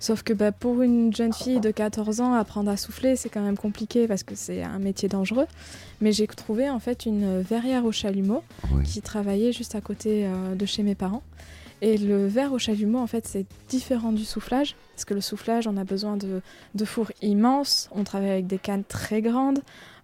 Sauf 0.00 0.22
que 0.22 0.32
bah, 0.32 0.52
pour 0.52 0.82
une 0.82 1.12
jeune 1.14 1.32
fille 1.32 1.58
de 1.60 1.70
14 1.72 2.20
ans, 2.20 2.34
apprendre 2.34 2.70
à 2.70 2.76
souffler, 2.76 3.16
c'est 3.16 3.28
quand 3.28 3.42
même 3.42 3.56
compliqué 3.58 4.06
parce 4.06 4.22
que 4.22 4.34
c'est 4.36 4.62
un 4.62 4.78
métier 4.78 5.08
dangereux. 5.08 5.46
Mais 6.00 6.12
j'ai 6.12 6.26
trouvé 6.28 6.70
en 6.70 6.78
fait 6.78 7.04
une 7.06 7.40
verrière 7.40 7.84
au 7.84 7.90
chalumeau 7.92 8.42
Oui. 8.72 8.84
qui 8.84 9.02
travaillait 9.02 9.52
juste 9.52 9.74
à 9.74 9.80
côté 9.80 10.24
euh, 10.26 10.54
de 10.54 10.66
chez 10.66 10.82
mes 10.84 10.94
parents. 10.94 11.22
Et 11.80 11.96
le 11.96 12.26
verre 12.26 12.52
au 12.52 12.58
chalumeau, 12.58 12.98
en 12.98 13.06
fait, 13.06 13.26
c'est 13.26 13.46
différent 13.68 14.10
du 14.12 14.24
soufflage, 14.24 14.74
parce 14.96 15.04
que 15.04 15.14
le 15.14 15.20
soufflage, 15.20 15.68
on 15.68 15.76
a 15.76 15.84
besoin 15.84 16.16
de, 16.16 16.40
de 16.74 16.84
fours 16.84 17.12
immenses, 17.22 17.88
on 17.92 18.02
travaille 18.02 18.30
avec 18.30 18.46
des 18.48 18.58
cannes 18.58 18.82
très 18.82 19.22
grandes, 19.22 19.60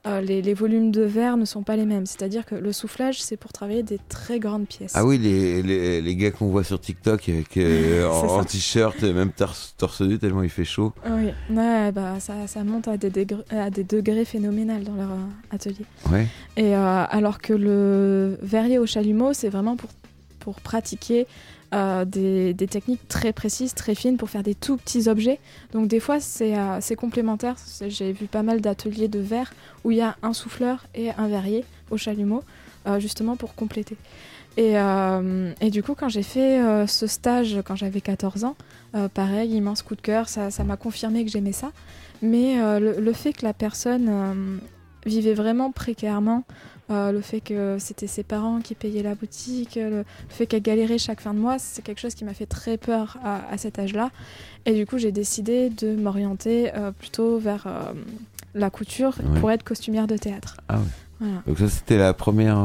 euh, 0.06 0.20
les, 0.20 0.42
les 0.42 0.54
volumes 0.54 0.90
de 0.90 1.02
verre 1.02 1.36
ne 1.36 1.44
sont 1.44 1.62
pas 1.62 1.76
les 1.76 1.86
mêmes. 1.86 2.04
C'est-à-dire 2.04 2.44
que 2.44 2.54
le 2.54 2.72
soufflage, 2.72 3.22
c'est 3.22 3.36
pour 3.36 3.52
travailler 3.52 3.82
des 3.82 3.98
très 4.08 4.38
grandes 4.38 4.66
pièces. 4.66 4.92
Ah 4.94 5.04
oui, 5.04 5.16
les, 5.18 5.62
les, 5.62 6.02
les 6.02 6.16
gars 6.16 6.30
qu'on 6.30 6.48
voit 6.48 6.64
sur 6.64 6.78
TikTok 6.80 7.28
avec, 7.28 7.56
euh, 7.56 8.06
en, 8.06 8.44
t-shirt, 8.44 9.02
même 9.02 9.32
torse, 9.32 9.74
torse 9.78 10.02
nu 10.02 10.18
tellement 10.18 10.42
il 10.42 10.50
fait 10.50 10.64
chaud. 10.64 10.92
Oui, 11.08 11.30
ouais, 11.50 11.92
bah, 11.92 12.20
ça, 12.20 12.46
ça 12.46 12.64
monte 12.64 12.88
à 12.88 12.96
des, 12.96 13.10
degrés, 13.10 13.44
à 13.50 13.70
des 13.70 13.84
degrés 13.84 14.24
phénoménales 14.24 14.84
dans 14.84 14.94
leur 14.94 15.10
euh, 15.10 15.54
atelier. 15.54 15.86
Ouais. 16.10 16.26
Et 16.56 16.76
euh, 16.76 17.04
alors 17.08 17.38
que 17.38 17.54
le 17.54 18.38
verrier 18.42 18.78
au 18.78 18.86
chalumeau, 18.86 19.32
c'est 19.32 19.48
vraiment 19.48 19.76
pour 19.76 19.90
pour 20.44 20.60
pratiquer 20.60 21.26
euh, 21.72 22.04
des, 22.04 22.54
techniques 22.68 23.08
très 23.08 23.32
précises, 23.32 23.74
très 23.74 23.94
fines 23.94 24.16
pour 24.16 24.30
faire 24.30 24.42
des 24.42 24.54
tout 24.54 24.76
petits 24.76 25.08
objets. 25.08 25.38
Donc 25.72 25.88
des 25.88 26.00
fois 26.00 26.20
c'est 26.20 26.56
euh, 26.56 26.80
complémentaire. 26.96 27.56
J'ai 27.88 28.12
vu 28.12 28.26
pas 28.26 28.42
mal 28.42 28.60
d'ateliers 28.60 29.08
de 29.08 29.18
verre 29.18 29.52
où 29.84 29.90
il 29.90 29.98
y 29.98 30.02
a 30.02 30.16
un 30.22 30.32
souffleur 30.32 30.86
et 30.94 31.10
un 31.10 31.28
verrier 31.28 31.64
au 31.90 31.96
chalumeau, 31.96 32.42
euh, 32.86 33.00
justement 33.00 33.36
pour 33.36 33.54
compléter. 33.54 33.96
Et, 34.56 34.78
euh, 34.78 35.52
et 35.60 35.70
du 35.70 35.82
coup, 35.82 35.94
quand 35.94 36.08
j'ai 36.08 36.22
fait 36.22 36.86
ce 36.86 37.08
stage 37.08 37.58
quand 37.64 37.74
j'avais 37.74 38.00
14 38.00 38.44
ans, 38.44 38.54
pareil, 39.14 39.50
immense 39.50 39.82
coup 39.82 39.96
de 39.96 40.00
cœur, 40.00 40.28
ça 40.28 40.64
m'a 40.64 40.76
confirmé 40.76 41.24
que 41.24 41.30
j'aimais 41.30 41.52
ça. 41.52 41.72
Mais 42.22 42.54
le, 42.78 43.12
fait 43.12 43.32
que 43.32 43.44
la 43.44 43.52
personne 43.52 44.60
vivait 45.04 45.34
vraiment 45.34 45.72
précairement, 45.72 46.44
euh, 46.90 47.12
le 47.12 47.20
fait 47.20 47.40
que 47.40 47.76
c'était 47.78 48.06
ses 48.06 48.22
parents 48.22 48.60
qui 48.60 48.74
payaient 48.74 49.02
la 49.02 49.14
boutique, 49.14 49.76
le, 49.76 50.04
fait 50.28 50.46
qu'elle 50.46 50.62
galérait 50.62 50.98
chaque 50.98 51.20
fin 51.20 51.32
de 51.34 51.38
mois, 51.38 51.58
c'est 51.58 51.82
quelque 51.82 52.00
chose 52.00 52.14
qui 52.14 52.24
m'a 52.24 52.34
fait 52.34 52.46
très 52.46 52.76
peur 52.76 53.16
à, 53.24 53.42
à 53.50 53.56
cet 53.58 53.78
âge-là. 53.78 54.10
Et 54.66 54.74
du 54.74 54.86
coup, 54.86 54.98
j'ai 54.98 55.12
décidé 55.12 55.70
de 55.70 55.94
m'orienter 55.96 56.74
euh, 56.74 56.90
plutôt 56.92 57.38
vers 57.38 57.66
euh, 57.66 57.92
la 58.54 58.70
couture 58.70 59.16
Ouais. 59.24 59.40
pour 59.40 59.50
être 59.50 59.62
costumière 59.62 60.06
de 60.06 60.16
théâtre. 60.16 60.56
Ah 60.68 60.76
ouais. 60.78 60.84
Voilà. 61.20 61.42
Donc 61.46 61.58
ça, 61.58 61.68
c'était 61.68 61.96
la 61.98 62.12
première, 62.12 62.58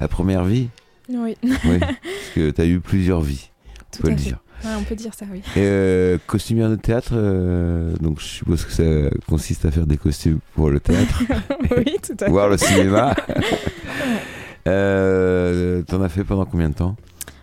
la 0.00 0.08
première 0.08 0.44
vie? 0.44 0.68
Oui, 1.08 1.36
Oui. 1.42 1.78
Parce 1.80 2.30
que 2.34 2.50
tu 2.50 2.60
as 2.60 2.66
eu 2.66 2.80
plusieurs 2.80 3.20
vies, 3.20 3.48
on 3.78 3.96
tout 3.96 4.02
peut 4.02 4.10
le 4.10 4.16
fait. 4.16 4.22
dire. 4.24 4.38
Ouais, 4.64 4.70
on 4.78 4.82
peut 4.84 4.94
dire 4.94 5.12
ça, 5.14 5.26
oui. 5.30 5.40
Et 5.56 5.60
euh, 5.60 6.18
costumière 6.26 6.70
de 6.70 6.76
théâtre, 6.76 7.10
euh, 7.12 7.94
donc 8.00 8.18
je 8.20 8.24
suppose 8.24 8.64
que 8.64 8.72
ça 8.72 8.82
consiste 9.28 9.64
à 9.66 9.70
faire 9.70 9.86
des 9.86 9.96
costumes 9.98 10.38
pour 10.54 10.70
le 10.70 10.80
théâtre, 10.80 11.22
oui, 11.76 11.96
tout 12.02 12.14
à 12.20 12.24
fait. 12.24 12.30
voire 12.30 12.48
le 12.48 12.56
cinéma. 12.56 13.14
euh, 14.66 15.82
T'en 15.82 16.02
as 16.02 16.08
fait 16.08 16.24
pendant 16.24 16.44
combien 16.44 16.68
de 16.70 16.74
temps? 16.74 16.96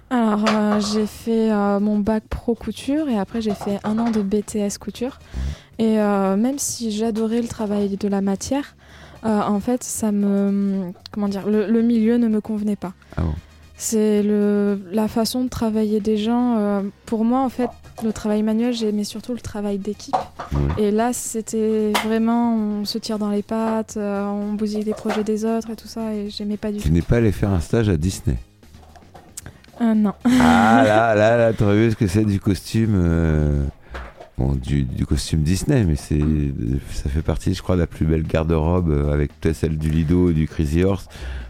Alors, 0.10 0.44
euh, 0.50 0.80
j'ai 0.82 1.06
fait 1.06 1.52
euh, 1.52 1.80
mon 1.80 2.00
bac 2.00 2.24
pro 2.30 2.54
couture 2.54 3.08
et 3.08 3.18
après 3.18 3.42
j'ai 3.42 3.54
fait 3.54 3.80
un 3.86 3.98
an 3.98 4.12
de 4.12 4.22
BTS 4.22 4.78
couture. 4.80 5.20
Et 5.80 6.00
euh, 6.00 6.36
même 6.36 6.60
si 6.60 6.92
j'adorais 6.92 7.42
le 7.42 7.48
travail 7.48 7.96
de 7.98 8.08
la 8.08 8.22
matière, 8.22 8.76
en 9.24 9.60
fait, 9.60 9.84
ça 9.84 10.12
me. 10.12 10.92
Comment 11.12 11.28
dire 11.28 11.48
Le, 11.48 11.68
le 11.68 11.82
milieu 11.84 12.18
ne 12.18 12.28
me 12.28 12.42
convenait 12.42 12.76
pas. 12.76 12.94
Ah 13.16 13.22
bon? 13.22 13.34
C'est 13.84 14.22
le, 14.22 14.80
la 14.92 15.08
façon 15.08 15.44
de 15.44 15.50
travailler 15.50 16.00
des 16.02 16.16
gens. 16.16 16.56
euh, 16.60 16.82
pour 17.08 17.26
moi, 17.26 17.40
en 17.42 17.50
fait, 17.50 17.68
le 18.04 18.14
travail 18.14 18.44
manuel, 18.44 18.74
j'aimais 18.76 19.04
surtout 19.04 19.34
le 19.34 19.40
travail 19.40 19.80
d'équipe. 19.80 20.16
Et 20.78 20.92
là, 20.92 21.14
c'était 21.14 21.92
vraiment. 22.06 22.56
On 22.56 22.86
se 22.86 23.00
tire 23.00 23.18
dans 23.18 23.32
les 23.32 23.42
pattes, 23.42 23.96
euh, 23.98 24.24
on 24.28 24.54
bousille 24.54 24.84
les 24.84 24.94
projets 24.94 25.24
des 25.24 25.46
autres 25.46 25.72
et 25.72 25.76
tout 25.76 25.88
ça, 25.88 26.14
et 26.14 26.30
j'aimais 26.30 26.58
pas 26.58 26.72
du 26.72 26.78
Tu 26.78 26.90
tout. 26.90 26.94
n'es 26.94 27.02
pas 27.02 27.16
allé 27.18 27.32
faire 27.32 27.50
un 27.50 27.60
stage 27.60 27.90
à 27.90 27.98
Disney? 27.98 28.38
Euh, 29.82 29.96
non. 29.96 30.14
Ah 30.26 30.84
là, 30.86 31.16
là, 31.16 31.38
là, 31.38 31.54
t'aurais 31.54 31.78
vu 31.78 31.90
ce 31.90 31.96
que 31.96 32.06
c'est 32.06 32.24
du 32.24 32.40
costume. 32.40 32.94
Bon, 34.38 34.54
du, 34.54 34.84
du 34.84 35.06
costume 35.06 35.42
Disney, 35.42 35.84
mais 35.84 35.96
c'est, 35.96 36.20
ça 36.94 37.10
fait 37.10 37.22
partie, 37.22 37.54
je 37.54 37.62
crois, 37.62 37.76
de 37.76 37.82
la 37.82 37.88
plus 37.88 38.06
belle 38.06 38.24
garde-robe 38.24 38.90
euh, 38.90 39.14
avec 39.14 39.32
peut-être 39.40 39.56
celle 39.56 39.78
du 39.78 39.90
Lido 39.90 40.30
et 40.32 40.34
du 40.34 40.48
Crazy 40.48 40.84
Horse 40.84 41.08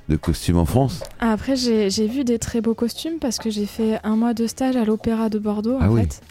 de 0.10 0.16
costumes 0.18 0.58
en 0.58 0.66
France. 0.66 1.02
Après, 1.20 1.56
j'ai 1.56 1.90
j'ai 1.90 2.08
vu 2.08 2.24
des 2.26 2.38
très 2.40 2.60
beaux 2.60 2.74
costumes 2.74 3.20
parce 3.22 3.38
que 3.38 3.50
j'ai 3.50 3.66
fait 3.68 4.00
un 4.04 4.16
mois 4.18 4.34
de 4.34 4.46
stage 4.48 4.76
à 4.76 4.84
l'Opéra 4.84 5.30
de 5.30 5.40
Bordeaux, 5.40 5.78
Ah 5.80 5.90
en 5.90 5.94
oui. 5.94 6.02
fait. 6.02 6.22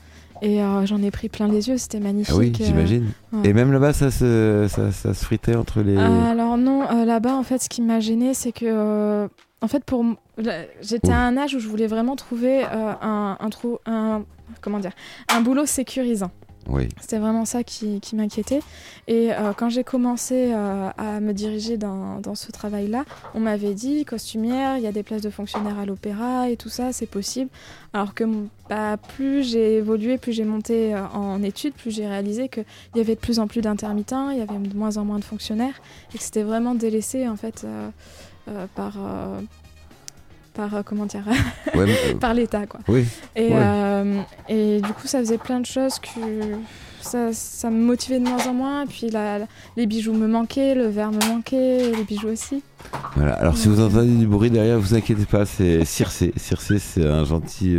Et 0.43 0.63
euh, 0.63 0.85
j'en 0.87 1.03
ai 1.03 1.11
pris 1.11 1.29
plein 1.29 1.49
les 1.49 1.69
yeux, 1.69 1.79
c'était 1.79 2.01
magnifique. 2.01 2.35
Ah 2.35 2.39
oui, 2.39 2.53
euh. 2.61 2.65
j'imagine. 2.65 3.07
ouais. 3.33 3.49
Et 3.49 3.53
même 3.53 3.73
là-bas, 3.73 3.93
ça 3.93 4.11
se, 4.11 4.67
ça, 4.69 4.91
ça 4.91 5.15
se 5.15 5.25
fritait 5.25 5.55
entre 5.55 5.81
les. 5.83 5.97
Alors 5.97 6.59
non, 6.59 7.05
là-bas, 7.05 7.35
en 7.37 7.43
fait, 7.43 7.59
ce 7.63 7.69
qui 7.69 7.81
m'a 7.81 8.01
gêné, 8.01 8.35
c'est 8.35 8.53
que, 8.53 9.29
en 9.63 9.69
fait, 9.69 9.85
pour 9.85 10.05
j'étais 10.83 11.13
à 11.13 11.21
un 11.21 11.37
âge 11.37 11.55
où 11.55 11.59
je 11.59 11.69
voulais 11.69 11.87
vraiment 11.87 12.17
trouver 12.17 12.65
un, 12.65 13.37
un 13.39 13.51
trou, 13.51 13.79
un 13.87 14.25
comment 14.63 14.79
dire, 14.81 14.93
un 15.33 15.43
boulot 15.43 15.65
sécurisant. 15.67 16.31
C'était 17.01 17.19
vraiment 17.19 17.45
ça 17.45 17.65
qui, 17.65 18.01
qui 18.01 18.17
m'inquiétait. 18.17 18.61
Et 19.09 19.33
euh, 19.33 19.53
quand 19.57 19.69
j'ai 19.69 19.85
commencé 19.85 20.53
euh, 20.53 20.91
à 20.97 21.21
me 21.21 21.33
diriger 21.33 21.77
dans, 21.77 22.21
ce 22.35 22.53
travail-là, 22.53 23.05
on 23.35 23.41
m'avait 23.41 23.75
dit, 23.75 24.05
costumière, 24.05 24.77
il 24.77 24.83
y 24.83 24.87
a 24.87 24.93
des 24.93 25.03
places 25.03 25.23
de 25.23 25.31
fonctionnaires 25.31 25.79
à 25.79 25.87
l'opéra 25.87 26.49
et 26.49 26.57
tout 26.57 26.69
ça, 26.69 26.93
c'est 26.93 27.07
possible. 27.07 27.51
Alors 27.93 28.15
que 28.15 28.25
bah, 28.69 28.97
plus 29.17 29.43
j'ai 29.43 29.79
évolué, 29.79 30.17
plus 30.17 30.33
j'ai 30.33 30.45
monté 30.45 30.95
euh, 30.95 31.07
en 31.09 31.43
études, 31.43 31.75
plus 31.75 31.91
j'ai 31.91 32.07
réalisé 32.07 32.49
qu'il 32.49 32.65
y 32.95 33.01
avait 33.01 33.17
de 33.17 33.21
plus 33.21 33.39
en 33.39 33.47
plus 33.47 33.63
d'intermittents, 33.63 34.31
il 34.31 34.39
y 34.39 34.43
avait 34.43 34.59
de 34.59 34.77
moins 34.77 34.97
en 34.97 35.05
moins 35.05 35.19
de 35.19 35.25
fonctionnaires, 35.25 35.81
et 36.15 36.19
que 36.19 36.23
c'était 36.23 36.43
vraiment 36.45 36.75
délaissé 36.75 37.27
en 37.29 37.37
fait 37.37 37.67
par... 38.75 38.99
par 40.61 40.75
euh, 40.75 40.83
comment 40.85 41.07
dire 41.07 41.23
Ouais, 41.75 41.87
mais, 41.87 41.97
euh, 42.11 42.15
par 42.21 42.35
l'État 42.35 42.67
quoi. 42.67 42.81
oui. 42.89 43.05
Et, 43.37 43.49
Ouais. 43.49 43.53
euh, 43.57 44.21
et 44.49 44.81
du 44.83 44.93
coup, 44.93 45.07
ça 45.07 45.19
faisait 45.21 45.39
plein 45.39 45.61
de 45.61 45.67
choses 45.67 45.99
que 45.99 46.21
ça, 47.01 47.33
ça 47.33 47.71
me 47.71 47.79
motivait 47.83 48.19
de 48.19 48.25
moins 48.25 48.47
en 48.47 48.53
moins. 48.53 48.87
Puis 48.87 49.09
la- 49.11 49.39
la- 49.39 49.47
les 49.79 49.87
bijoux 49.87 50.13
me 50.13 50.27
manquaient, 50.29 50.75
le 50.75 50.89
verre 50.89 51.13
me 51.13 51.25
manquait, 51.29 51.93
les 51.97 52.05
bijoux 52.05 52.29
aussi. 52.29 52.63
Voilà. 53.17 53.33
Alors, 53.35 53.57
si 53.57 53.69
vous 53.69 53.81
entendez 53.81 54.11
du 54.11 54.27
bruit 54.27 54.51
derrière, 54.51 54.79
vous 54.79 54.95
inquiétez 54.95 55.25
pas, 55.25 55.47
c'est 55.47 55.85
Circé. 55.87 56.33
Circé, 56.37 56.79
c'est 56.79 57.07
un 57.07 57.25
gentil 57.25 57.77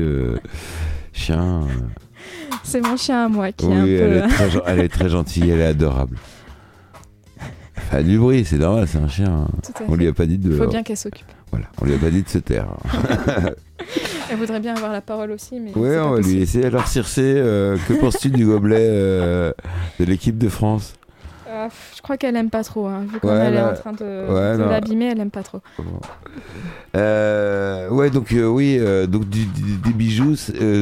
chien. 1.14 1.62
C'est 2.64 2.82
mon 2.82 2.98
chien 2.98 3.26
à 3.26 3.28
moi 3.30 3.52
qui 3.52 3.66
est 3.66 3.74
un 3.74 3.86
elle, 3.86 4.10
peu. 4.10 4.18
est 4.18 4.28
très, 4.28 4.50
elle 4.68 4.80
est 4.80 4.90
très 4.90 5.10
gentille, 5.10 5.50
elle 5.50 5.60
est 5.60 5.66
adorable. 5.66 6.18
Enfin, 7.78 8.04
du 8.04 8.18
bruit, 8.18 8.46
c'est 8.46 8.58
normal, 8.58 8.88
c'est 8.88 9.00
un 9.00 9.08
chien. 9.08 9.32
hein. 9.32 9.48
Tout 9.64 9.84
à 9.84 9.86
On 9.88 9.92
fait. 9.92 9.98
lui 9.98 10.08
a 10.08 10.14
pas 10.14 10.26
dit 10.26 10.38
de. 10.38 10.56
Faut 10.56 10.68
bien 10.68 10.82
qu'elle 10.84 10.98
s'occupe. 10.98 11.26
Voilà, 11.52 11.66
on 11.82 11.86
lui 11.86 11.94
a 11.94 11.98
pas 11.98 12.10
dit 12.10 12.24
de 12.24 12.30
se 12.30 12.38
taire. 12.38 12.68
Elle 14.30 14.38
voudrait 14.38 14.60
bien 14.62 14.76
avoir 14.76 14.92
la 14.94 15.02
parole 15.02 15.32
aussi, 15.32 15.60
mais. 15.60 15.76
Ouais, 15.78 16.00
on 16.00 16.12
va 16.12 16.20
lui 16.22 16.36
laisser. 16.36 16.64
Alors, 16.64 16.88
Circé, 16.88 17.22
euh, 17.26 17.78
que 17.88 17.94
penses-tu 17.94 18.30
du 18.30 18.46
gobelet 18.46 18.78
euh, 18.80 19.52
de 20.00 20.06
l'équipe 20.06 20.38
de 20.38 20.48
France? 20.48 20.94
Euh, 21.50 21.66
pff, 21.66 21.94
je 21.98 22.02
crois 22.02 22.16
qu'elle 22.16 22.38
aime 22.38 22.50
pas 22.50 22.64
trop. 22.64 22.88
hein. 22.88 23.02
Vu 23.02 23.20
Ouais, 23.28 23.34
elle 23.36 23.56
là- 23.56 23.68
est 23.68 23.72
en 23.72 23.74
train 23.82 23.92
de, 23.92 24.06
ouais, 24.06 24.58
de 24.58 24.64
non. 24.64 24.70
l'abîmer, 24.70 25.08
elle 25.12 25.20
aime 25.20 25.32
pas 25.32 25.44
trop. 25.44 25.60
Euh, 26.96 27.90
ouais, 27.90 28.10
donc 28.10 28.32
euh, 28.34 28.48
oui, 28.48 28.80
donc 29.10 29.28
du- 29.30 29.46
du- 29.46 29.78
des 29.78 29.94
bijoux, 29.94 30.36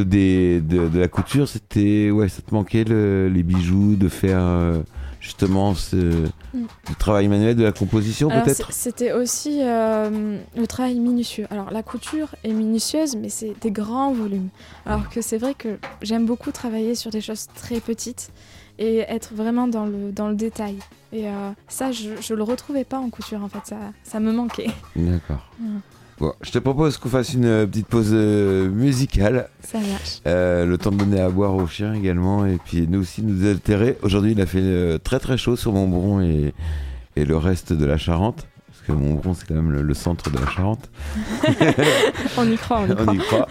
des, 0.06 0.62
de, 0.62 0.88
de 0.88 1.00
la 1.00 1.08
couture, 1.08 1.48
c'était 1.48 2.12
ouais, 2.12 2.30
ça 2.30 2.42
te 2.42 2.54
manquait 2.54 2.84
le- 2.84 3.30
les 3.30 3.44
bijoux, 3.44 3.96
de 3.96 4.10
faire 4.10 4.42
justement 5.20 5.76
ce 5.76 6.30
Mm. 6.54 6.66
du 6.88 6.96
travail 6.96 7.28
manuel, 7.28 7.56
de 7.56 7.64
la 7.64 7.72
composition 7.72 8.30
peut-être. 8.30 8.72
C'était 8.74 9.12
aussi 9.12 9.60
euh, 9.62 10.40
le 10.56 10.68
travail 10.68 11.00
minutieux. 11.00 11.46
Alors 11.52 11.70
la 11.72 11.84
couture 11.84 12.34
est 12.44 12.54
minutieuse, 12.54 13.16
mais 13.16 13.30
c'est 13.30 13.54
des 13.62 13.72
grands 13.72 14.12
volumes. 14.14 14.50
Alors 14.86 15.10
que 15.10 15.22
c'est 15.22 15.38
vrai 15.38 15.54
que 15.54 15.78
j'aime 16.02 16.26
beaucoup 16.26 16.52
travailler 16.52 16.96
sur 16.96 17.12
des 17.12 17.22
choses 17.22 17.48
très 17.54 17.80
petites 17.80 18.32
et 18.80 19.00
être 19.00 19.34
vraiment 19.36 19.68
dans 19.68 19.86
le, 19.86 20.12
dans 20.12 20.30
le 20.30 20.36
détail. 20.36 20.78
Et 21.12 21.28
euh, 21.28 21.52
ça, 21.68 21.92
je, 21.92 22.10
je 22.20 22.34
le 22.34 22.44
retrouvais 22.44 22.84
pas 22.86 22.98
en 22.98 23.10
couture 23.10 23.44
en 23.44 23.50
fait, 23.50 23.66
ça, 23.66 23.78
ça 24.04 24.20
me 24.20 24.32
manquait. 24.32 24.70
D'accord. 24.96 25.50
Mm. 25.60 25.78
Bon, 26.20 26.34
je 26.42 26.52
te 26.52 26.60
propose 26.60 26.98
qu'on 26.98 27.08
fasse 27.08 27.34
une 27.34 27.46
euh, 27.46 27.66
petite 27.66 27.88
pause 27.88 28.10
euh, 28.12 28.68
musicale, 28.70 29.48
Ça 29.64 29.78
marche. 29.80 30.20
euh, 30.28 30.66
le 30.66 30.78
temps 30.78 30.92
de 30.92 30.98
donner 30.98 31.22
à 31.22 31.30
boire 31.30 31.56
aux 31.56 31.66
chiens 31.68 31.94
également, 31.94 32.46
et 32.46 32.58
puis 32.66 32.88
nous 32.90 33.00
aussi 33.02 33.22
nous 33.24 33.48
altérer. 33.48 33.98
Aujourd'hui, 34.02 34.34
il 34.34 34.42
a 34.42 34.46
fait 34.46 35.00
très 35.00 35.20
très 35.20 35.38
chaud 35.38 35.56
sur 35.56 35.72
Montbron 35.72 36.20
et, 36.22 36.54
et 37.16 37.24
le 37.24 37.38
reste 37.38 37.72
de 37.72 37.86
la 37.86 37.98
Charente. 37.98 38.46
Parce 38.68 38.82
que 38.86 38.92
Montbron, 38.92 39.34
c'est 39.34 39.48
quand 39.48 39.56
même 39.56 39.72
le, 39.72 39.82
le 39.82 39.94
centre 39.94 40.30
de 40.30 40.38
la 40.40 40.48
Charente. 40.48 40.90
On 42.38 42.50
y 42.52 42.58
croit, 42.58 42.82
on 42.82 42.88
y 42.88 42.92
on 42.92 42.96
croit. 43.06 43.14
y 43.14 43.18
croit. 43.20 43.48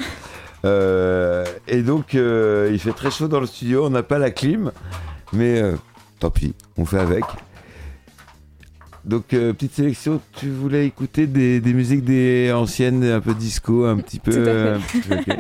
Euh, 0.67 1.45
et 1.69 1.81
donc, 1.83 2.15
euh, 2.15 2.69
il 2.73 2.79
fait 2.79 2.93
très 2.93 3.11
chaud 3.11 3.29
dans 3.29 3.41
le 3.41 3.47
studio. 3.47 3.87
On 3.87 3.91
n'a 3.91 4.03
pas 4.03 4.19
la 4.19 4.31
clim, 4.31 4.73
mais 5.33 5.63
tant 6.19 6.31
pis, 6.31 6.55
on 6.77 6.85
fait 6.85 6.99
avec. 6.99 7.25
Donc, 9.09 9.33
euh, 9.33 9.53
petite 9.55 9.73
sélection. 9.75 10.21
Tu 10.39 10.51
voulais 10.51 10.87
écouter 10.87 11.27
des, 11.27 11.61
des 11.61 11.73
musiques 11.73 12.05
des 12.05 12.53
anciennes, 12.53 13.03
un 13.05 13.21
peu 13.21 13.33
disco, 13.35 13.87
un 13.87 13.97
petit 13.97 14.19
peu. 14.21 14.33
Euh, 14.37 14.77
un 14.77 14.81
petit 14.81 15.01
peu, 15.01 15.15
ok. 15.15 15.39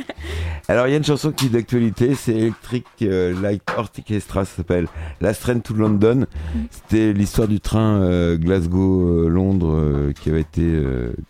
Alors, 0.68 0.86
il 0.86 0.90
y 0.90 0.94
a 0.94 0.96
une 0.96 1.04
chanson 1.04 1.30
qui 1.32 1.46
est 1.46 1.50
d'actualité. 1.50 2.14
C'est 2.14 2.32
Electric 2.34 2.84
euh, 3.02 3.38
Light 3.40 3.62
Orchestra. 3.76 4.44
Ça 4.46 4.56
s'appelle 4.56 4.86
Last 5.20 5.42
Train 5.42 5.58
to 5.60 5.74
London. 5.74 6.26
C'était 6.70 7.12
l'histoire 7.12 7.46
du 7.48 7.60
train 7.60 8.00
euh, 8.02 8.36
Glasgow-Londres 8.38 9.74
euh, 9.74 10.12
qui 10.12 10.30
avait 10.30 10.40
été 10.40 10.62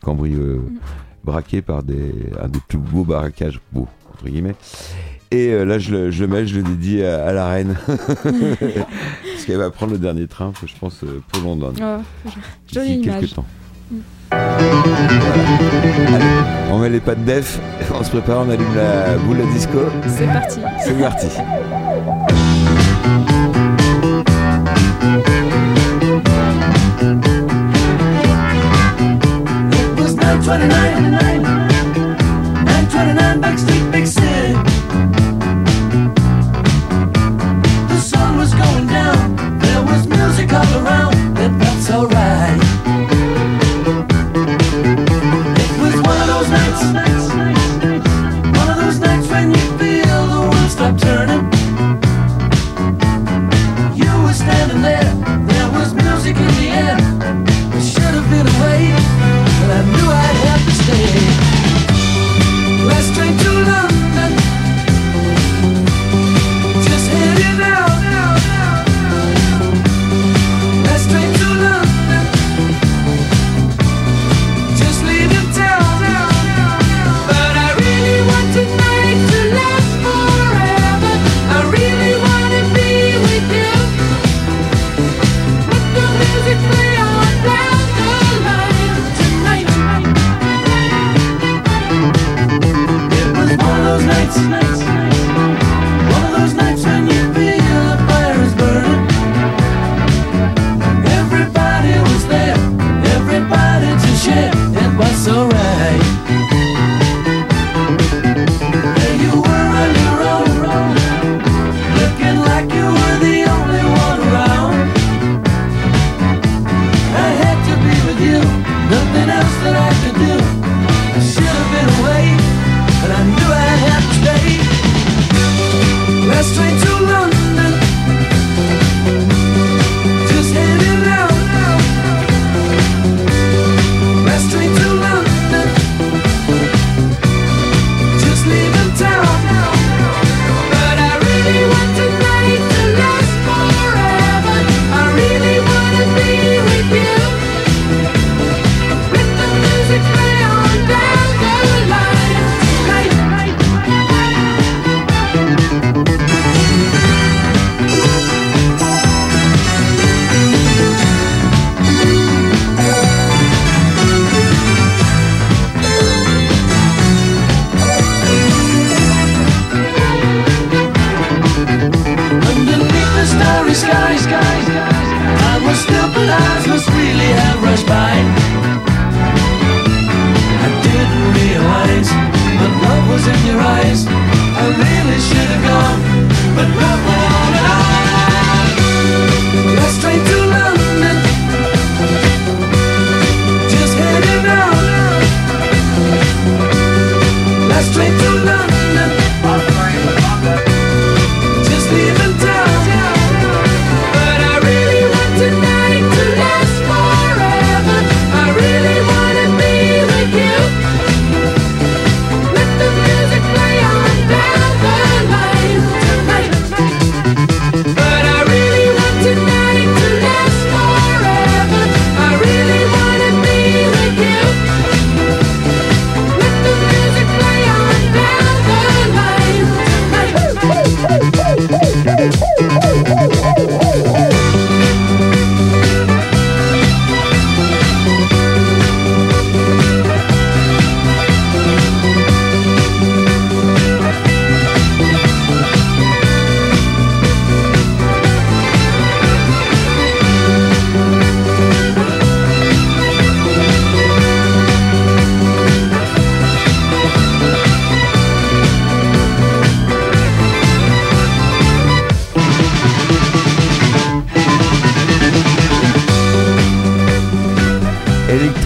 cambri- 0.05 0.35
euh, 0.37 0.61
braqué 1.25 1.61
par 1.61 1.83
des, 1.83 2.15
un 2.41 2.49
des 2.49 2.61
plus 2.69 2.79
beaux 2.79 3.05
barracages, 3.05 3.61
beaux, 3.73 3.89
entre 4.13 4.27
guillemets. 4.29 4.55
Et 5.31 5.49
euh, 5.53 5.65
là, 5.65 5.79
je 5.79 5.91
le, 5.91 6.11
je 6.11 6.23
le 6.25 6.29
mets, 6.29 6.47
je 6.47 6.57
le 6.57 6.63
dédie 6.63 7.03
à, 7.03 7.27
à 7.27 7.33
la 7.33 7.49
reine. 7.49 7.77
Parce 7.87 9.45
qu'elle 9.47 9.59
va 9.59 9.71
prendre 9.71 9.93
le 9.93 9.99
dernier 9.99 10.27
train, 10.27 10.53
je 10.65 10.73
pense, 10.81 11.03
euh, 11.05 11.23
pour 11.29 11.43
London. 11.43 11.73
Oh, 11.81 12.31
jolie 12.73 13.03
quelques 13.03 13.17
image. 13.19 13.35
temps. 13.35 13.45
Voilà. 14.31 14.57
Allez, 16.15 16.71
on 16.71 16.79
met 16.79 16.89
les 16.91 17.01
pattes 17.01 17.25
def, 17.25 17.59
on 17.95 18.03
se 18.03 18.11
prépare, 18.11 18.45
on 18.47 18.51
allume 18.51 18.75
la 18.75 19.17
boule 19.19 19.41
à 19.41 19.53
disco. 19.53 19.79
C'est 20.07 20.27
parti. 20.27 20.61
C'est 20.85 20.99
parti. 20.99 21.27
It 29.81 29.99
was 29.99 30.15
929 30.15 31.13
lives 31.13 31.49
Come 40.49 40.87
around. 40.87 41.28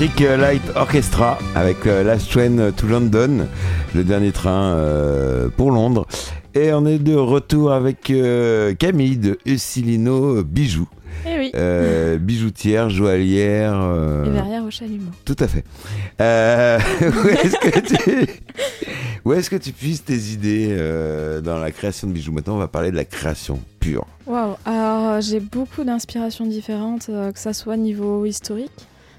Electric 0.03 0.29
Light 0.41 0.63
Orchestra 0.75 1.39
avec 1.55 1.87
euh, 1.87 2.03
Last 2.03 2.29
Train 2.29 2.73
to 2.77 2.89
London, 2.89 3.47
le 3.95 4.03
dernier 4.03 4.33
train 4.33 4.75
euh, 4.75 5.49
pour 5.57 5.71
Londres. 5.71 6.09
Et 6.57 6.73
on 6.73 6.85
est 6.87 6.99
de 6.99 7.15
retour 7.15 7.71
avec 7.73 8.11
euh, 8.11 8.75
Camille 8.75 9.17
de 9.17 9.39
Ussilino 9.47 10.43
Bijoux. 10.43 10.89
Eh 11.25 11.39
oui. 11.39 11.53
Euh, 11.55 12.19
bijoutière, 12.19 12.91
joaillière. 12.91 13.75
euh, 13.81 14.25
Et 14.25 14.31
derrière 14.31 14.65
au 14.65 14.71
chalumeau. 14.73 15.13
Tout 15.25 15.37
à 15.39 15.47
fait. 15.47 15.63
Euh, 16.21 16.81
où 17.01 17.29
est-ce 17.29 17.59
que 17.71 17.79
tu, 17.81 18.27
où 19.25 19.33
est-ce 19.35 19.51
que 19.51 19.57
tu 19.57 19.71
puisses 19.71 20.05
tes 20.05 20.19
idées 20.19 20.77
dans 21.45 21.59
la 21.59 21.71
création 21.71 22.09
de 22.09 22.13
bijoux? 22.13 22.33
Maintenant, 22.33 22.57
on 22.57 22.59
va 22.59 22.67
parler 22.67 22.91
de 22.91 22.97
la 22.97 23.05
création 23.05 23.61
pure. 23.79 24.05
Waouh. 24.27 24.57
Alors 24.65 25.21
j'ai 25.21 25.39
beaucoup 25.39 25.85
d'inspirations 25.85 26.47
différentes, 26.47 27.07
que 27.07 27.39
ça 27.39 27.53
soit 27.53 27.77
niveau 27.77 28.27
historique. 28.27 28.73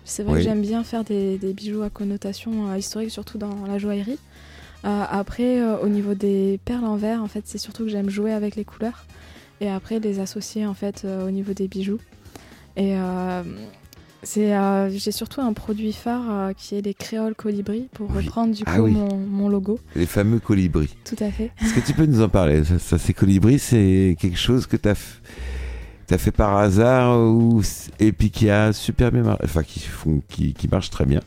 C'est 0.05 0.23
vrai 0.23 0.33
Oui. 0.33 0.39
que 0.39 0.43
j'aime 0.45 0.61
bien 0.61 0.83
faire 0.83 1.03
des, 1.03 1.37
des 1.37 1.53
bijoux 1.53 1.81
à 1.81 1.89
connotation 1.89 2.69
euh, 2.69 2.77
historique, 2.77 3.11
surtout 3.11 3.37
dans 3.37 3.65
la 3.67 3.77
joaillerie. 3.77 4.19
Euh, 4.85 5.03
après, 5.09 5.61
euh, 5.61 5.77
au 5.79 5.87
niveau 5.87 6.13
des 6.13 6.59
perles 6.65 6.83
en 6.85 6.97
verre, 6.97 7.23
en 7.23 7.27
fait, 7.27 7.43
c'est 7.45 7.57
surtout 7.57 7.83
que 7.83 7.89
j'aime 7.89 8.09
jouer 8.09 8.33
avec 8.33 8.55
les 8.55 8.65
couleurs 8.65 9.05
et 9.61 9.69
après 9.69 9.99
les 9.99 10.19
associer 10.19 10.65
en 10.65 10.73
fait 10.73 11.05
au 11.25 11.31
niveau 11.31 11.53
des 11.53 11.69
bijoux. 11.69 11.99
Et 12.75 12.95
j'ai 14.25 15.11
surtout 15.11 15.41
un 15.41 15.53
produit 15.53 15.93
phare 15.93 16.53
qui 16.57 16.75
est 16.75 16.81
les 16.81 16.93
créoles 16.93 17.35
colibri 17.35 17.87
pour 17.93 18.09
Oui. 18.09 18.25
reprendre 18.25 18.53
du 18.55 18.63
coup 18.63 18.71
Ah 18.73 18.81
oui. 18.81 18.91
mon, 18.91 19.15
mon 19.17 19.47
logo. 19.49 19.79
Les 19.95 20.05
fameux 20.05 20.39
colibris. 20.39 20.95
Tout 21.05 21.15
à 21.23 21.29
fait. 21.31 21.51
Est-ce 21.61 21.73
que 21.73 21.79
tu 21.85 21.93
peux 21.93 22.05
nous 22.05 22.21
en 22.21 22.29
parler? 22.29 22.63
Ça, 22.65 22.79
ça, 22.79 22.97
ces 22.97 23.13
colibris, 23.13 23.59
c'est 23.59 24.17
quelque 24.19 24.37
chose 24.37 24.65
que 24.65 24.75
tu 24.75 24.89
as, 24.89 24.95
fait 26.17 26.31
par 26.31 26.57
hasard 26.57 27.19
ou 27.19 27.61
et 27.99 28.11
puis 28.11 28.29
qui 28.29 28.49
a 28.49 28.73
super 28.73 29.11
bien 29.11 29.23
marché, 29.23 29.41
enfin 29.43 29.63
qui, 29.63 29.79
font, 29.79 30.21
qui, 30.27 30.53
qui 30.53 30.67
marche 30.67 30.89
très 30.89 31.05
bien. 31.05 31.21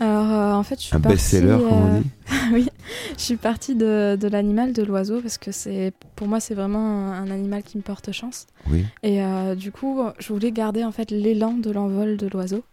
Alors 0.00 0.30
euh, 0.30 0.52
en 0.54 0.62
fait, 0.64 0.80
je 0.80 0.86
suis 0.86 0.96
Un 0.96 0.98
best-seller, 0.98 1.58
comme 1.58 1.72
on 1.72 1.94
euh, 1.94 2.00
dit. 2.00 2.10
oui, 2.52 2.68
je 3.16 3.22
suis 3.22 3.36
partie 3.36 3.76
de, 3.76 4.16
de 4.20 4.28
l'animal, 4.28 4.72
de 4.72 4.82
l'oiseau, 4.82 5.20
parce 5.20 5.38
que 5.38 5.52
c'est 5.52 5.92
pour 6.16 6.26
moi 6.26 6.40
c'est 6.40 6.54
vraiment 6.54 7.12
un, 7.12 7.22
un 7.22 7.30
animal 7.30 7.62
qui 7.62 7.76
me 7.76 7.82
porte 7.82 8.10
chance. 8.10 8.46
Oui. 8.68 8.84
Et 9.04 9.22
euh, 9.22 9.54
du 9.54 9.70
coup, 9.70 10.00
je 10.18 10.32
voulais 10.32 10.50
garder 10.50 10.82
en 10.82 10.90
fait 10.92 11.10
l'élan 11.10 11.52
de 11.52 11.70
l'envol 11.70 12.16
de 12.16 12.26
l'oiseau. 12.26 12.64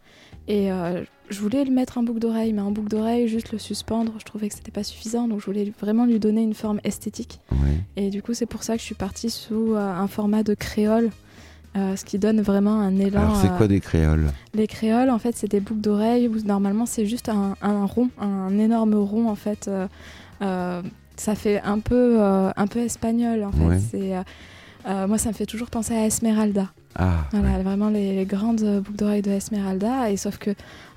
Et 0.50 0.72
euh, 0.72 1.04
je 1.30 1.40
voulais 1.42 1.64
le 1.64 1.72
mettre 1.72 2.00
en 2.00 2.04
boucle 2.04 2.20
d'oreille, 2.20 2.54
mais 2.54 2.62
en 2.62 2.72
boucle 2.72 2.90
d'oreille, 2.90 3.28
juste 3.28 3.52
le 3.52 3.60
suspendre, 3.60 4.14
je 4.18 4.26
trouvais 4.26 4.50
que 4.50 4.56
c'était 4.56 4.72
pas 4.72 4.84
suffisant, 4.84 5.28
donc 5.28 5.42
je 5.42 5.46
voulais 5.46 5.72
vraiment 5.80 6.06
lui 6.06 6.20
donner 6.20 6.42
une 6.42 6.56
forme 6.56 6.80
esthétique. 6.84 7.40
oui. 7.52 7.58
Et 7.96 8.10
du 8.10 8.24
coup, 8.24 8.34
c'est 8.34 8.48
pour 8.48 8.64
ça 8.64 8.74
que 8.74 8.80
je 8.80 8.86
suis 8.86 8.96
partie 8.96 9.30
sous 9.30 9.74
euh, 9.74 9.78
un 9.78 10.08
format 10.08 10.42
de 10.42 10.56
créole. 10.56 11.12
Euh, 11.78 11.96
ce 11.96 12.04
qui 12.06 12.18
donne 12.20 12.42
vraiment 12.42 12.80
un 12.80 12.98
élan. 12.98 13.22
Alors, 13.22 13.36
c'est 13.38 13.48
euh, 13.50 13.58
quoi 13.58 13.68
des 13.68 13.80
créoles 13.80 14.28
les 14.54 14.68
créoles, 14.68 15.10
en 15.10 15.20
fait, 15.20 15.36
c'est 15.36 15.48
des 15.50 15.60
boucles 15.60 15.82
d'oreilles 15.82 16.28
où 16.28 16.36
normalement 16.46 16.86
c'est 16.86 17.06
juste 17.06 17.30
un, 17.30 17.56
un 17.62 17.86
rond, 17.86 18.10
un 18.20 18.58
énorme 18.58 18.96
rond 18.96 19.30
en 19.30 19.36
fait. 19.36 19.68
euh, 19.68 19.88
euh, 20.42 20.82
ça 21.18 21.36
fait 21.36 21.62
un 21.62 21.80
peu, 21.80 22.16
euh, 22.22 22.50
un 22.56 22.68
peu 22.68 22.80
espagnol 22.80 23.44
en 23.44 23.52
fait. 23.52 23.66
Ouais. 23.66 23.80
Euh, 24.14 24.24
euh, 24.88 25.08
moi, 25.08 25.18
ça 25.18 25.30
me 25.30 25.34
fait 25.34 25.46
toujours 25.46 25.70
penser 25.70 25.94
à 25.94 26.06
Esmeralda. 26.06 26.68
Ah, 26.96 27.26
Voilà, 27.32 27.62
vraiment 27.62 27.90
les, 27.90 28.16
les 28.16 28.26
grandes 28.26 28.64
boucles 28.82 28.98
d'oreilles 28.98 29.22
de 29.22 29.30
Esmeralda. 29.32 30.10
Et 30.10 30.18
sauf 30.18 30.38
que 30.38 30.52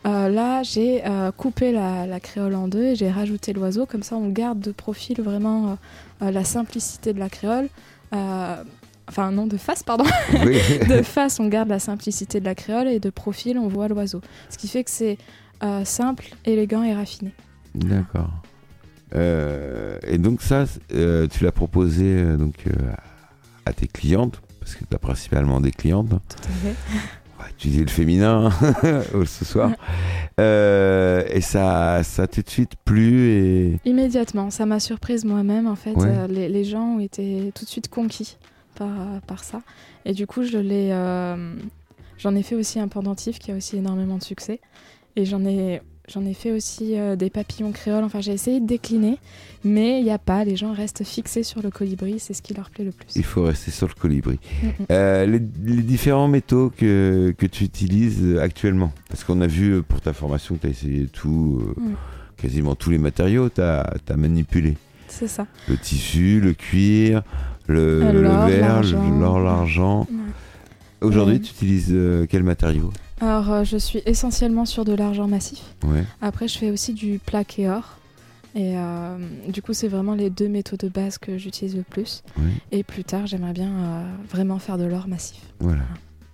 euh, 0.07 0.29
là, 0.29 0.63
j'ai 0.63 1.05
euh, 1.05 1.33
coupé 1.33 1.73
la, 1.73 2.07
la 2.07 2.21
créole 2.21 2.55
en 2.55 2.69
deux 2.69 2.85
et 2.85 2.95
j'ai 2.97 3.11
rajouté 3.11 3.53
l'oiseau. 3.53 3.85
Comme 3.85 4.03
ça, 4.05 4.15
on 4.17 4.29
garde 4.29 4.61
de 4.61 4.71
profil 4.71 5.21
vraiment 5.21 5.67
euh, 5.67 5.75
euh, 6.23 6.31
la 6.31 6.45
simplicité 6.45 7.13
de 7.13 7.19
la 7.19 7.29
créole. 7.29 7.69
Enfin, 9.09 9.31
non, 9.33 9.47
de 9.47 9.57
face, 9.57 9.83
pardon 9.83 10.05
oui. 10.45 10.59
de 10.89 11.03
face, 11.03 11.41
on 11.41 11.49
garde 11.49 11.69
la 11.69 11.79
simplicité 11.79 12.41
de 12.41 12.45
la 12.45 12.55
créole 12.55 12.89
et 12.89 13.01
de 13.01 13.11
profil, 13.11 13.59
on 13.59 13.69
voit 13.69 13.89
l'oiseau. 13.89 14.21
Ce 14.49 14.57
qui 14.57 14.69
fait 14.69 14.85
que 14.85 14.91
c'est 14.91 15.19
euh, 15.63 15.85
simple, 15.85 16.31
élégant 16.45 16.83
et 16.83 16.95
raffiné. 16.95 17.33
D'accord. 17.75 18.31
Euh, 19.15 19.99
et 20.07 20.19
donc 20.19 20.41
ça, 20.41 20.65
euh, 20.95 21.27
tu 21.29 21.45
l'as 21.45 21.53
proposé 21.53 22.25
donc 22.37 22.65
à 23.67 23.73
tes 23.73 23.87
clientes, 23.87 24.41
parce 24.61 24.75
que 24.75 24.85
tu 24.85 24.95
as 24.95 24.99
principalement 24.99 25.61
des 25.61 25.73
clientes. 25.73 26.09
Tout 26.09 26.49
à 26.49 26.67
fait. 26.67 26.75
On 27.39 27.43
va 27.43 27.51
utiliser 27.51 27.83
le 27.83 27.91
féminin 27.91 28.51
ce 29.27 29.45
soir. 29.45 29.71
Et 30.39 31.41
ça, 31.41 32.03
ça 32.05 32.23
a 32.23 32.27
tout 32.29 32.43
de 32.43 32.49
suite 32.51 32.73
plu 32.85 33.29
et 33.31 33.81
Immédiatement, 33.85 34.51
ça 34.51 34.65
m'a 34.65 34.81
surprise 34.81 35.25
moi-même. 35.25 35.67
En 35.67 35.77
fait, 35.77 35.95
Ouais. 35.97 36.29
Les, 36.29 36.49
les 36.49 36.65
gens 36.65 36.97
ont 36.97 37.01
été 37.01 37.53
tout 37.55 37.65
de 37.65 37.71
suite 37.71 37.89
conquis 37.89 38.37
par, 38.75 39.21
par 39.27 39.45
ça. 39.45 39.63
Et 40.05 40.13
du 40.13 40.27
coup, 40.27 40.43
je 40.43 40.59
l'ai, 40.59 40.91
euh, 40.93 41.55
j'en 42.19 42.35
ai 42.35 42.43
fait 42.43 42.55
aussi 42.55 42.79
un 42.81 42.89
pendentif 42.89 43.39
qui 43.39 43.53
a 43.53 43.57
aussi 43.57 43.77
énormément 43.77 44.19
de 44.19 44.23
succès. 44.23 44.61
Et 45.17 45.25
j'en 45.25 45.45
ai, 45.45 45.83
j'en 46.09 46.25
ai 46.25 46.33
fait 46.35 46.53
aussi 46.53 46.99
euh, 46.99 47.17
des 47.17 47.29
papillons 47.31 47.73
créoles. 47.73 48.05
Enfin, 48.05 48.21
j'ai 48.21 48.33
essayé 48.33 48.61
de 48.61 48.67
décliner, 48.67 49.19
mais 49.63 49.99
il 50.01 50.05
n'y 50.05 50.11
a 50.11 50.19
pas. 50.19 50.45
Les 50.45 50.57
gens 50.57 50.73
restent 50.73 51.05
fixés 51.05 51.43
sur 51.43 51.63
le 51.63 51.71
colibri. 51.71 52.19
C'est 52.19 52.35
ce 52.35 52.43
qui 52.43 52.55
leur 52.55 52.71
plaît 52.71 52.85
le 52.85 52.93
plus. 52.93 53.07
il 53.15 53.25
faut 53.25 53.43
rester 53.45 53.71
sur 53.71 53.89
le 53.89 53.95
colibri. 53.95 54.39
Mm, 54.63 54.67
mm. 54.67 54.73
Euh, 54.91 55.27
les, 55.27 55.41
les 55.75 55.83
différents 55.83 56.29
métaux 56.29 56.73
que, 56.77 57.35
que 57.37 57.47
tu 57.47 57.65
utilises 57.65 58.39
actuellement, 58.39 58.93
parce 59.09 59.23
qu'on 59.25 59.41
a 59.43 59.47
vu 59.47 59.83
pour 59.83 60.01
ta 60.01 60.13
formation 60.13 60.57
que 60.57 60.63
tu 60.63 60.67
as 60.67 60.71
essayé 60.71 61.07
tout, 61.07 61.75
Mm. 61.77 61.95
quasiment 62.37 62.75
tous 62.75 62.91
les 62.91 62.99
matériaux, 62.99 63.49
tu 63.49 63.61
as, 63.61 63.85
manipulé. 64.17 64.77
C'est 65.09 65.29
ça. 65.29 65.47
Le 65.69 65.77
tissu, 65.77 66.41
le 66.41 66.55
cuir, 66.55 67.23
le, 67.73 67.99
verre, 67.99 68.83
l'or, 69.21 69.41
l'argent. 69.41 70.07
Ouais. 70.11 71.09
Aujourd'hui, 71.09 71.41
tu 71.41 71.51
utilises 71.53 71.91
euh, 71.91 72.27
quel 72.29 72.43
matériau? 72.43 72.93
Alors, 73.21 73.51
euh, 73.53 73.65
je 73.65 73.77
suis 73.77 74.03
essentiellement 74.07 74.65
sur 74.65 74.85
de 74.85 74.93
l'argent 74.95 75.29
massif. 75.29 75.63
Ouais. 75.85 76.05
Après, 76.21 76.49
je 76.49 76.59
fais 76.59 76.71
aussi 76.71 76.93
du 76.93 77.19
plaqué 77.19 77.69
or. 77.69 77.99
Et 78.55 78.77
euh, 78.77 79.17
du 79.49 79.63
coup, 79.63 79.73
c'est 79.73 79.89
vraiment 79.89 80.15
les 80.15 80.29
deux 80.29 80.49
métaux 80.49 80.77
de 80.77 80.89
base 80.89 81.19
que 81.19 81.39
j'utilise 81.39 81.75
le 81.75 81.83
plus. 81.83 82.23
Oui. 82.39 82.51
Et 82.71 82.83
plus 82.83 83.03
tard, 83.03 83.27
j'aimerais 83.27 83.55
bien 83.55 83.71
euh, 83.71 84.05
vraiment 84.31 84.59
faire 84.59 84.77
de 84.77 84.85
l'or 84.85 85.09
massif. 85.09 85.41
Voilà. 85.61 85.83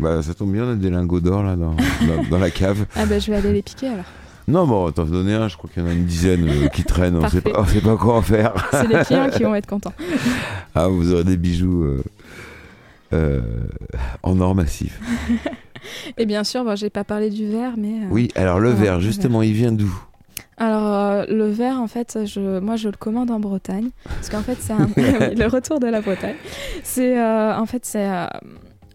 Bah, 0.01 0.23
ça 0.23 0.35
tombe 0.35 0.53
bien, 0.53 0.65
on 0.65 0.73
a 0.73 0.75
des 0.75 0.91
lingots 0.91 1.21
d'or 1.21 1.43
là 1.43 1.57
dans, 1.57 1.75
dans, 1.75 2.29
dans 2.31 2.39
la 2.39 2.51
cave. 2.51 2.87
Ah 2.97 3.07
bah, 3.07 3.19
je 3.19 3.31
vais 3.31 3.37
aller 3.37 3.53
les 3.53 3.63
piquer 3.63 3.89
alors. 3.89 4.05
Non, 4.49 4.67
bon, 4.67 4.91
t'en 4.93 5.05
donner 5.05 5.35
un, 5.35 5.47
je 5.49 5.59
crois 5.59 5.69
qu'il 5.73 5.83
y 5.83 5.87
en 5.87 5.91
a 5.91 5.93
une 5.93 6.07
dizaine 6.07 6.49
euh, 6.49 6.69
qui 6.69 6.83
traînent, 6.83 7.17
on 7.17 7.29
sait, 7.29 7.43
pas, 7.43 7.61
on 7.61 7.67
sait 7.67 7.83
pas 7.83 7.97
quoi 7.97 8.17
en 8.17 8.23
faire. 8.23 8.55
C'est 8.71 8.89
les 8.89 9.05
clients 9.05 9.29
qui 9.29 9.43
vont 9.43 9.55
être 9.55 9.67
contents. 9.67 9.93
Ah, 10.75 10.87
vous 10.89 11.13
aurez 11.13 11.25
des 11.25 11.37
bijoux 11.37 11.83
euh, 11.83 12.03
euh, 13.13 13.41
en 14.23 14.41
or 14.41 14.55
massif. 14.55 15.01
Et 16.19 16.25
bien 16.25 16.45
sûr, 16.45 16.65
bon, 16.65 16.77
j'ai 16.77 16.89
pas 16.89 17.05
parlé 17.05 17.31
du 17.31 17.47
verre, 17.47 17.73
mais. 17.77 18.07
Oui, 18.11 18.29
alors 18.37 18.59
le 18.61 18.71
verre, 18.71 19.01
justement, 19.01 19.43
il 19.43 19.53
vient 19.53 19.73
d'où? 19.73 19.93
Alors, 20.57 21.25
le 21.29 21.51
verre, 21.51 21.81
en 21.81 21.87
fait, 21.89 22.19
je, 22.27 22.59
moi, 22.61 22.77
je 22.77 22.89
le 22.89 22.97
commande 22.97 23.31
en 23.31 23.41
Bretagne. 23.41 23.91
Parce 24.05 24.29
qu'en 24.31 24.43
fait, 24.43 24.57
c'est 24.61 24.73
un- 24.73 24.89
le 24.97 25.47
retour 25.47 25.79
de 25.81 25.87
la 25.89 26.01
Bretagne. 26.01 26.37
C'est, 26.85 27.21
en 27.21 27.67
fait, 27.67 27.85
c'est 27.85 28.07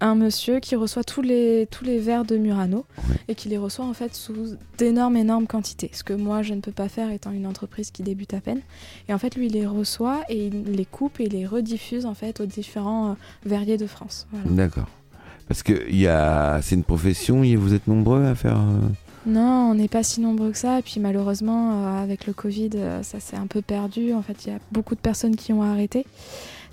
un 0.03 0.15
monsieur 0.15 0.59
qui 0.59 0.75
reçoit 0.75 1.03
tous 1.03 1.21
les, 1.21 1.67
tous 1.71 1.85
les 1.85 1.97
verres 1.97 2.25
de 2.25 2.35
Murano 2.37 2.85
et 3.29 3.35
qui 3.35 3.47
les 3.47 3.57
reçoit, 3.57 3.85
en 3.85 3.93
fait, 3.93 4.13
sous 4.13 4.35
d'énormes, 4.77 5.15
énormes 5.15 5.47
quantités. 5.47 5.89
Ce 5.93 6.03
que 6.03 6.13
moi, 6.13 6.41
je 6.41 6.53
ne 6.53 6.59
peux 6.59 6.73
pas 6.73 6.89
faire 6.89 7.09
étant 7.11 7.31
une 7.31 7.47
entreprise 7.47 7.89
qui 7.89 8.03
débute 8.03 8.33
à 8.33 8.41
peine. 8.41 8.59
Et 9.07 9.13
en 9.13 9.17
fait, 9.17 9.35
lui, 9.35 9.47
il 9.47 9.53
les 9.53 9.65
reçoit 9.65 10.21
et 10.27 10.47
il 10.47 10.63
les 10.73 10.85
coupe 10.85 11.19
et 11.21 11.23
il 11.25 11.31
les 11.31 11.45
rediffuse, 11.47 12.05
en 12.05 12.13
fait, 12.13 12.41
aux 12.41 12.45
différents 12.45 13.11
euh, 13.11 13.13
verriers 13.45 13.77
de 13.77 13.87
France. 13.87 14.27
Voilà. 14.31 14.49
D'accord. 14.49 14.89
Parce 15.47 15.63
que 15.63 15.89
y 15.89 16.07
a... 16.07 16.59
c'est 16.61 16.75
une 16.75 16.83
profession, 16.83 17.43
et 17.43 17.55
vous 17.55 17.73
êtes 17.73 17.87
nombreux 17.87 18.25
à 18.25 18.35
faire. 18.35 18.57
euh, 18.57 18.89
Non, 19.25 19.69
on 19.71 19.75
n'est 19.75 19.87
pas 19.87 20.03
si 20.03 20.19
nombreux 20.19 20.51
que 20.51 20.57
ça. 20.57 20.79
Et 20.79 20.81
puis 20.81 20.99
malheureusement, 20.99 21.85
euh, 21.85 22.03
avec 22.03 22.27
le 22.27 22.33
Covid, 22.33 22.71
ça 23.03 23.19
s'est 23.21 23.37
un 23.37 23.47
peu 23.47 23.61
perdu. 23.61 24.13
En 24.13 24.21
fait, 24.21 24.45
il 24.45 24.51
y 24.51 24.55
a 24.55 24.59
beaucoup 24.71 24.95
de 24.95 25.01
personnes 25.01 25.37
qui 25.37 25.53
ont 25.53 25.63
arrêté. 25.63 26.05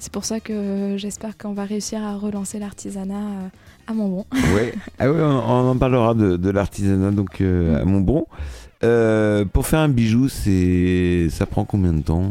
C'est 0.01 0.11
pour 0.11 0.25
ça 0.25 0.41
que 0.41 0.95
j'espère 0.97 1.37
qu'on 1.39 1.53
va 1.53 1.65
réussir 1.65 2.03
à 2.03 2.17
relancer 2.17 2.59
l'artisanat 2.59 3.15
euh, 3.15 3.49
à 3.87 3.93
Montbron. 3.95 4.25
Ouais. 4.55 4.73
Ah 4.99 5.11
ouais, 5.13 5.21
on, 5.21 5.25
on 5.51 5.71
en 5.71 5.77
parlera 5.77 6.15
de, 6.15 6.37
de 6.37 6.51
l'artisanat 6.51 7.11
donc 7.13 7.41
euh, 7.41 7.75
Mm. 7.79 7.83
à 7.83 7.85
Montbron. 7.85 8.27
Euh, 8.83 9.45
pour 9.45 9.67
faire 9.67 9.81
un 9.81 9.89
bijou, 9.91 10.29
c'est 10.31 11.29
ça 11.31 11.45
prend 11.47 11.65
combien 11.67 11.93
de 11.93 12.01
temps? 12.03 12.25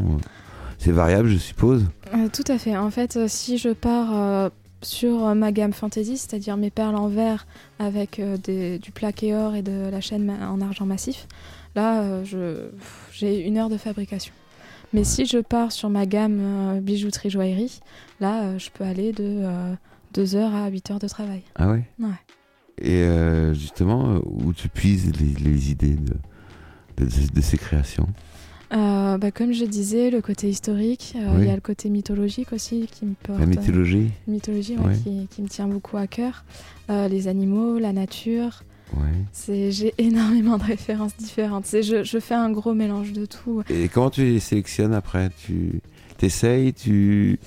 C'est 0.79 0.91
variable, 0.91 1.29
je 1.29 1.37
suppose? 1.37 1.85
Euh, 2.15 2.27
tout 2.33 2.43
à 2.51 2.57
fait. 2.57 2.75
En 2.75 2.89
fait, 2.89 3.27
si 3.27 3.57
je 3.59 3.69
pars 3.69 4.49
sur 4.81 5.35
ma 5.35 5.51
gamme 5.51 5.73
fantasy, 5.73 6.17
c'est-à-dire 6.17 6.57
mes 6.57 6.69
perles 6.71 6.95
en 6.95 7.07
verre 7.09 7.45
avec 7.79 8.19
des- 8.45 8.79
du 8.79 8.91
plaqué 8.91 9.35
or 9.35 9.53
et 9.55 9.61
de 9.61 9.89
la 9.91 9.99
chaîne 10.01 10.31
en 10.41 10.59
argent 10.61 10.85
massif, 10.85 11.27
là, 11.75 12.03
j'ai 13.11 13.45
une 13.45 13.57
heure 13.57 13.69
de 13.69 13.77
fabrication. 13.77 14.33
Mais 14.93 15.03
si 15.03 15.25
je 15.25 15.37
pars 15.37 15.71
sur 15.71 15.89
ma 15.89 16.05
gamme 16.05 16.39
euh, 16.41 16.81
bijouterie 16.81 17.29
joaillerie, 17.29 17.79
là, 18.19 18.43
euh, 18.43 18.59
je 18.59 18.69
peux 18.71 18.83
aller 18.83 19.11
de 19.11 19.43
2 20.13 20.35
heures 20.35 20.53
à 20.55 20.67
8 20.69 20.91
heures 20.91 20.99
de 20.99 21.07
travail. 21.07 21.41
Ah 21.55 21.69
ouais? 21.69 21.83
Ouais. 21.99 22.09
Et 22.81 23.03
euh, 23.03 23.53
justement, 23.53 24.15
euh, 24.15 24.19
où 24.25 24.53
tu 24.53 24.69
puises 24.69 25.11
les, 25.19 25.43
les 25.49 25.71
idées 25.71 25.95
de, 25.95 26.13
de, 26.97 27.05
de- 27.05 27.33
de 27.35 27.41
ces 27.41 27.57
créations? 27.57 28.07
Euh, 28.71 29.17
bah, 29.17 29.31
comme 29.31 29.51
je 29.51 29.65
disais, 29.65 30.11
le 30.11 30.21
côté 30.21 30.47
historique, 30.49 31.13
euh, 31.15 31.29
il 31.33 31.39
Oui. 31.41 31.47
y 31.47 31.49
a 31.49 31.55
le 31.55 31.61
côté 31.61 31.89
mythologique 31.89 32.53
aussi 32.53 32.87
qui 32.91 33.05
me 33.05 33.13
porte. 33.15 33.39
La 33.39 33.45
mythologie 33.47 34.11
mythologie, 34.27 34.77
ouais, 34.77 34.85
Ouais. 34.85 34.95
qui, 35.03 35.27
qui 35.27 35.41
me 35.41 35.47
tient 35.47 35.67
beaucoup 35.67 35.97
à 35.97 36.05
cœur. 36.07 36.45
Euh, 36.89 37.07
les 37.07 37.27
animaux, 37.27 37.79
la 37.79 37.93
nature. 37.93 38.63
Ouais. 38.93 39.69
J'ai 39.71 39.93
énormément 39.97 40.57
de 40.57 40.63
références 40.63 41.15
différentes. 41.17 41.65
C'est, 41.65 41.83
je, 41.83 42.03
je 42.03 42.19
fais 42.19 42.35
un 42.35 42.51
gros 42.51 42.73
mélange 42.73 43.13
de 43.13 43.25
tout. 43.25 43.63
Et 43.69 43.87
comment 43.87 44.09
tu 44.09 44.23
les 44.23 44.39
sélectionnes 44.39 44.93
après? 44.93 45.29
Tu 45.45 45.81
t'essayes 46.17 46.73
Tu 46.73 47.39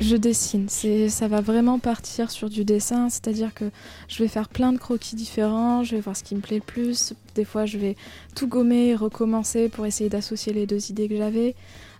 Je 0.00 0.16
dessine. 0.16 0.66
C'est, 0.68 1.08
ça 1.08 1.28
va 1.28 1.40
vraiment 1.40 1.78
partir 1.78 2.30
sur 2.30 2.50
du 2.50 2.64
dessin, 2.64 3.08
c'est-à-dire 3.08 3.54
que 3.54 3.70
je 4.08 4.22
vais 4.22 4.28
faire 4.28 4.48
plein 4.48 4.72
de 4.72 4.78
croquis 4.78 5.16
différents. 5.16 5.82
Je 5.84 5.96
vais 5.96 6.00
voir 6.00 6.16
ce 6.16 6.24
qui 6.24 6.34
me 6.34 6.40
plaît 6.40 6.56
le 6.56 6.62
plus. 6.62 7.14
Des 7.34 7.44
fois, 7.44 7.64
je 7.66 7.78
vais 7.78 7.96
tout 8.34 8.48
gommer, 8.48 8.94
recommencer 8.94 9.68
pour 9.68 9.86
essayer 9.86 10.10
d'associer 10.10 10.52
les 10.52 10.66
deux 10.66 10.90
idées 10.90 11.08
que 11.08 11.16
j'avais. 11.16 11.54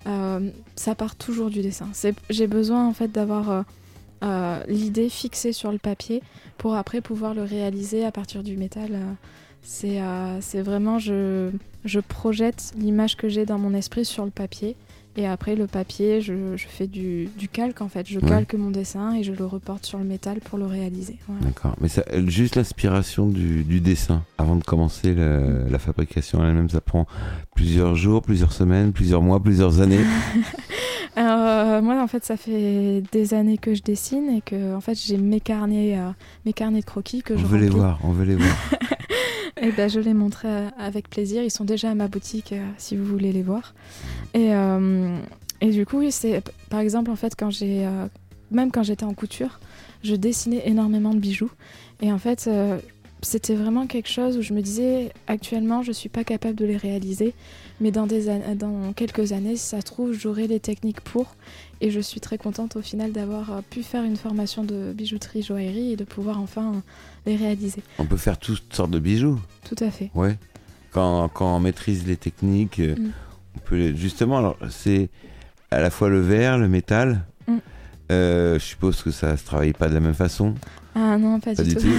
Euh, 0.06 0.50
ça 0.76 0.94
part 0.94 1.16
toujours 1.16 1.50
du 1.50 1.60
dessin. 1.60 1.88
J'ai 2.30 2.46
besoin 2.46 2.86
en 2.86 2.92
fait 2.92 3.10
d'avoir 3.10 3.50
euh, 3.50 3.62
euh, 4.22 4.62
l'idée 4.66 5.08
fixée 5.08 5.52
sur 5.52 5.70
le 5.70 5.78
papier 5.78 6.22
pour 6.56 6.74
après 6.74 7.00
pouvoir 7.00 7.34
le 7.34 7.42
réaliser 7.42 8.04
à 8.04 8.12
partir 8.12 8.42
du 8.42 8.56
métal. 8.56 8.90
euh, 8.92 9.12
c'est, 9.62 10.00
euh, 10.00 10.40
c'est 10.40 10.62
vraiment, 10.62 10.98
je, 10.98 11.50
je 11.84 12.00
projette 12.00 12.72
l'image 12.76 13.16
que 13.16 13.28
j'ai 13.28 13.44
dans 13.44 13.58
mon 13.58 13.74
esprit 13.74 14.04
sur 14.04 14.24
le 14.24 14.30
papier. 14.30 14.76
Et 15.20 15.26
après, 15.26 15.56
le 15.56 15.66
papier, 15.66 16.20
je, 16.20 16.56
je 16.56 16.66
fais 16.68 16.86
du, 16.86 17.28
du 17.36 17.48
calque 17.48 17.80
en 17.82 17.88
fait. 17.88 18.06
Je 18.08 18.20
Ouais. 18.20 18.28
calque 18.28 18.54
mon 18.54 18.70
dessin 18.70 19.14
et 19.14 19.24
je 19.24 19.32
le 19.32 19.44
reporte 19.44 19.84
sur 19.84 19.98
le 19.98 20.04
métal 20.04 20.38
pour 20.38 20.58
le 20.58 20.66
réaliser. 20.66 21.16
Voilà. 21.26 21.44
D'accord. 21.44 21.74
Mais 21.80 21.88
ça, 21.88 22.04
juste 22.26 22.54
l'inspiration 22.54 23.26
du, 23.26 23.64
du 23.64 23.80
dessin 23.80 24.22
avant 24.38 24.54
de 24.54 24.62
commencer 24.62 25.14
la, 25.14 25.40
la 25.68 25.78
fabrication 25.80 26.44
elle-même, 26.44 26.70
ça 26.70 26.80
prend 26.80 27.06
plusieurs 27.56 27.96
jours, 27.96 28.22
plusieurs 28.22 28.52
semaines, 28.52 28.92
plusieurs 28.92 29.22
mois, 29.22 29.42
plusieurs 29.42 29.80
années. 29.80 29.98
Alors, 31.16 31.38
euh, 31.40 31.82
moi, 31.82 32.00
en 32.00 32.06
fait, 32.06 32.24
ça 32.24 32.36
fait 32.36 33.02
des 33.10 33.34
années 33.34 33.58
que 33.58 33.74
je 33.74 33.82
dessine 33.82 34.28
et 34.30 34.40
que 34.40 34.76
en 34.76 34.80
fait, 34.80 34.94
j'ai 34.94 35.16
mes 35.16 35.40
carnets, 35.40 35.98
euh, 35.98 36.10
mes 36.46 36.52
carnets 36.52 36.80
de 36.80 36.84
croquis 36.84 37.22
que 37.22 37.34
on 37.34 37.38
je 37.38 37.46
veut 37.46 37.58
les 37.58 37.68
voir, 37.68 37.98
on 38.04 38.12
veut 38.12 38.24
les 38.24 38.36
voir. 38.36 38.56
Et 39.60 39.72
ben, 39.72 39.88
je 39.88 40.00
les 40.00 40.14
montrerai 40.14 40.48
euh, 40.48 40.68
avec 40.78 41.08
plaisir. 41.10 41.42
Ils 41.42 41.50
sont 41.50 41.64
déjà 41.64 41.90
à 41.90 41.94
ma 41.94 42.08
boutique 42.08 42.52
euh, 42.52 42.64
si 42.76 42.96
vous 42.96 43.04
voulez 43.04 43.32
les 43.32 43.42
voir. 43.42 43.74
Et, 44.34 44.54
euh, 44.54 45.16
et 45.60 45.70
du 45.70 45.84
coup, 45.86 45.98
oui, 45.98 46.12
c'est 46.12 46.42
par 46.70 46.80
exemple 46.80 47.10
en 47.10 47.16
fait 47.16 47.34
quand 47.36 47.50
j'ai 47.50 47.86
même 48.50 48.70
quand 48.70 48.82
j'étais 48.82 49.04
en 49.04 49.14
couture, 49.14 49.58
je 50.02 50.14
dessinais 50.14 50.62
énormément 50.66 51.12
de 51.14 51.18
bijoux. 51.18 51.50
Et 52.00 52.12
en 52.12 52.18
fait, 52.18 52.48
c'était 53.22 53.54
vraiment 53.56 53.86
quelque 53.88 54.08
chose 54.08 54.38
où 54.38 54.42
je 54.42 54.54
me 54.54 54.62
disais 54.62 55.10
actuellement, 55.26 55.82
je 55.82 55.90
suis 55.90 56.08
pas 56.08 56.22
capable 56.22 56.54
de 56.54 56.64
les 56.64 56.76
réaliser, 56.76 57.34
mais 57.80 57.90
dans 57.90 58.06
des 58.06 58.30
an- 58.30 58.54
dans 58.56 58.92
quelques 58.92 59.32
années, 59.32 59.56
si 59.56 59.66
ça 59.66 59.80
se 59.80 59.86
trouve, 59.86 60.12
j'aurai 60.12 60.46
les 60.46 60.60
techniques 60.60 61.00
pour. 61.00 61.34
Et 61.80 61.90
je 61.90 62.00
suis 62.00 62.20
très 62.20 62.38
contente 62.38 62.74
au 62.76 62.82
final 62.82 63.12
d'avoir 63.12 63.52
euh, 63.52 63.60
pu 63.70 63.82
faire 63.82 64.02
une 64.02 64.16
formation 64.16 64.64
de 64.64 64.92
bijouterie 64.92 65.42
joaillerie 65.42 65.92
et 65.92 65.96
de 65.96 66.04
pouvoir 66.04 66.40
enfin 66.40 66.82
les 67.26 67.36
réaliser. 67.36 67.82
On 67.98 68.04
peut 68.04 68.16
faire 68.16 68.36
toutes 68.38 68.74
sortes 68.74 68.90
de 68.90 68.98
bijoux. 68.98 69.38
Tout 69.68 69.76
à 69.84 69.90
fait. 69.90 70.10
Ouais. 70.14 70.36
Quand, 70.90 71.28
quand 71.28 71.56
on 71.56 71.60
maîtrise 71.60 72.06
les 72.06 72.16
techniques, 72.16 72.80
euh, 72.80 72.96
Mm. 72.96 73.10
on 73.56 73.58
peut 73.60 73.76
les- 73.76 73.96
justement. 73.96 74.56
C'est 74.70 75.08
à 75.70 75.80
la 75.80 75.90
fois 75.90 76.08
le 76.08 76.20
verre, 76.20 76.58
le 76.58 76.66
métal. 76.68 77.24
Mm. 77.46 77.56
Euh, 78.10 78.54
je 78.58 78.64
suppose 78.64 79.02
que 79.02 79.10
ça 79.10 79.36
se 79.36 79.44
travaille 79.44 79.72
pas 79.74 79.88
de 79.88 79.94
la 79.94 80.00
même 80.00 80.14
façon. 80.14 80.54
Ah 80.94 81.16
non, 81.18 81.38
pas, 81.38 81.54
Pas 81.54 81.62
du 81.62 81.68
du 81.70 81.74
tout. 81.76 81.82
tout. 81.82 81.88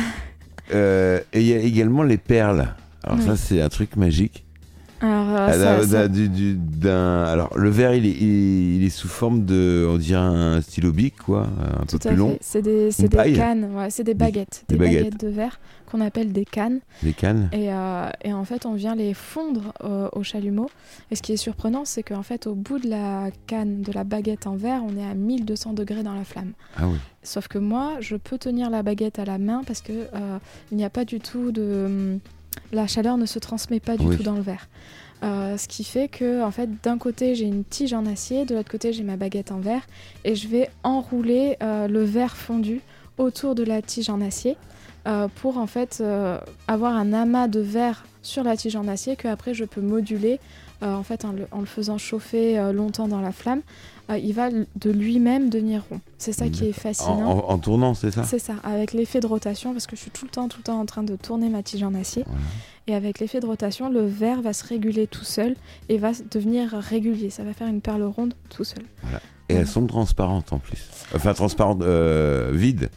Euh, 0.71 1.19
et 1.33 1.41
il 1.41 1.47
y 1.47 1.53
a 1.53 1.57
également 1.57 2.03
les 2.03 2.17
perles. 2.19 2.75
Alors 3.03 3.17
Oui. 3.17 3.25
ça 3.25 3.35
c'est 3.35 3.59
un 3.59 3.69
truc 3.69 3.95
magique. 3.95 4.45
Alors, 5.01 5.29
euh, 5.29 5.77
Ah, 5.79 5.83
ça- 5.87 6.07
du- 6.07 6.27
du- 6.29 6.57
alors 6.87 7.57
le 7.57 7.69
verre 7.69 7.93
il 7.95 8.05
est, 8.05 8.11
il, 8.11 8.75
il 8.77 8.83
est 8.85 8.89
sous 8.89 9.07
forme 9.07 9.45
de 9.45 9.87
on 9.89 9.97
dirait 9.97 10.19
un 10.19 10.61
stylo 10.61 10.91
bic 10.91 11.15
quoi 11.17 11.47
un 11.81 11.85
tout 11.85 11.97
peu 11.99 12.09
plus 12.09 12.17
long. 12.17 12.37
C'est 12.41 12.61
des, 12.61 12.89
des 12.91 13.33
cannes, 13.33 13.69
ouais, 13.75 13.89
c'est 13.89 14.03
des 14.03 14.13
baguettes, 14.13 14.65
des 14.67 14.75
des, 14.75 14.79
baguettes. 14.79 15.03
baguettes. 15.03 15.19
de 15.21 15.27
verre 15.29 15.59
qu'on 15.89 16.01
appelle 16.01 16.31
des 16.31 16.45
cannes. 16.45 16.81
les 17.01 17.13
cannes 17.13 17.49
Et, 17.51 17.73
euh, 17.73 18.09
et 18.23 18.31
en 18.31 18.43
fait, 18.45 18.65
on 18.67 18.73
vient 18.75 18.93
les 18.93 19.13
fondre 19.15 19.73
euh, 19.83 20.07
au 20.13 20.21
chalumeau. 20.21 20.69
Et 21.09 21.15
ce 21.15 21.21
qui 21.23 21.33
est 21.33 21.37
surprenant, 21.37 21.83
c'est 21.83 22.03
qu'en 22.03 22.21
fait, 22.21 22.45
au 22.45 22.53
bout 22.53 22.77
de 22.77 22.87
la 22.89 23.29
canne, 23.47 23.81
de 23.81 23.91
la 23.91 24.03
baguette 24.03 24.45
en 24.45 24.55
verre, 24.55 24.81
on 24.87 24.95
est 24.97 25.03
à 25.09 25.15
1200 25.15 25.73
degrés 25.73 26.03
dans 26.03 26.13
la 26.13 26.23
flamme. 26.25 26.51
ah 26.77 26.83
oui 26.87 26.97
Sauf 27.23 27.47
que 27.47 27.57
moi, 27.57 27.93
je 28.01 28.15
peux 28.17 28.37
tenir 28.37 28.69
la 28.69 28.83
baguette 28.83 29.17
à 29.17 29.25
la 29.25 29.37
main 29.39 29.61
parce 29.65 29.81
que 29.81 29.93
euh, 29.93 30.37
il 30.71 30.77
n'y 30.77 30.85
a 30.85 30.89
pas 30.91 31.05
du 31.05 31.19
tout 31.19 31.51
de 31.51 32.19
la 32.71 32.87
chaleur 32.87 33.17
ne 33.17 33.25
se 33.25 33.39
transmet 33.39 33.79
pas 33.79 33.97
du 33.97 34.05
Oui. 34.05 34.17
tout 34.17 34.23
dans 34.23 34.35
le 34.35 34.41
verre. 34.41 34.67
Euh, 35.21 35.57
ce 35.57 35.67
qui 35.67 35.83
fait 35.83 36.07
que 36.07 36.41
en 36.43 36.51
fait 36.51 36.69
d'un 36.81 36.97
côté 36.97 37.35
j'ai 37.35 37.43
une 37.45 37.65
tige 37.65 37.93
en 37.93 38.05
acier, 38.05 38.45
de 38.45 38.55
l'autre 38.55 38.71
côté 38.71 38.93
j'ai 38.93 39.03
ma 39.03 39.17
baguette 39.17 39.51
en 39.51 39.59
verre 39.59 39.85
et 40.23 40.33
je 40.35 40.47
vais 40.47 40.69
enrouler 40.83 41.57
euh, 41.61 41.87
le 41.89 42.03
verre 42.03 42.37
fondu 42.37 42.79
autour 43.17 43.53
de 43.53 43.63
la 43.63 43.81
tige 43.81 44.09
en 44.09 44.21
acier 44.21 44.55
euh, 45.09 45.27
pour 45.41 45.57
en 45.57 45.67
fait 45.67 45.99
euh, 46.01 46.37
avoir 46.67 46.93
un 46.95 47.11
amas 47.13 47.47
de 47.47 47.59
verre 47.59 48.05
sur 48.21 48.43
la 48.43 48.55
tige 48.55 48.75
en 48.75 48.87
acier 48.87 49.15
que 49.15 49.27
après 49.27 49.53
je 49.53 49.65
peux 49.65 49.81
moduler 49.81 50.39
euh, 50.83 50.93
en 50.93 51.03
fait 51.03 51.25
en 51.25 51.31
le, 51.31 51.47
en 51.51 51.59
le 51.59 51.65
faisant 51.65 51.97
chauffer 51.97 52.71
longtemps 52.73 53.07
dans 53.07 53.21
la 53.21 53.31
flamme, 53.31 53.61
il 54.09 54.33
va 54.33 54.49
de 54.49 54.89
lui-même 54.89 55.49
devenir 55.51 55.83
rond. 55.89 55.99
C'est 56.17 56.31
ça 56.31 56.49
qui 56.49 56.65
est 56.67 56.71
fascinant. 56.71 57.29
en- 57.47 57.49
en 57.51 57.57
tournant 57.59 57.93
c'est 57.93 58.09
ça? 58.11 58.23
C'est 58.23 58.39
ça, 58.39 58.55
avec 58.63 58.93
l'effet 58.93 59.19
de 59.19 59.27
rotation, 59.27 59.71
parce 59.73 59.85
que 59.87 59.95
je 59.95 60.01
suis 60.01 60.09
tout 60.11 60.25
le 60.25 60.31
temps, 60.31 60.47
tout 60.47 60.57
le 60.59 60.63
temps 60.63 60.79
en 60.79 60.85
train 60.85 61.03
de 61.03 61.15
tourner 61.15 61.49
ma 61.49 61.61
tige 61.63 61.83
en 61.83 61.93
acier. 61.93 62.23
Voilà. 62.25 62.41
Et 62.87 62.95
avec 62.95 63.19
l'effet 63.19 63.39
de 63.39 63.45
rotation, 63.45 63.87
le 63.89 64.03
verre 64.05 64.41
va 64.41 64.51
se 64.53 64.65
réguler 64.65 65.05
tout 65.05 65.23
seul 65.25 65.55
et 65.89 65.99
va 65.99 66.11
devenir 66.31 66.71
régulier. 66.71 67.29
Ça 67.29 67.43
va 67.43 67.53
faire 67.53 67.67
une 67.67 67.81
perle 67.81 68.01
ronde 68.03 68.33
tout 68.49 68.63
seul. 68.63 68.81
et 69.47 69.53
elles 69.53 69.67
sont 69.67 69.85
transparentes 69.85 70.53
en 70.53 70.59
plus 70.59 70.87
enfin 71.15 71.33
transparentes 71.33 71.83
vides 72.51 72.89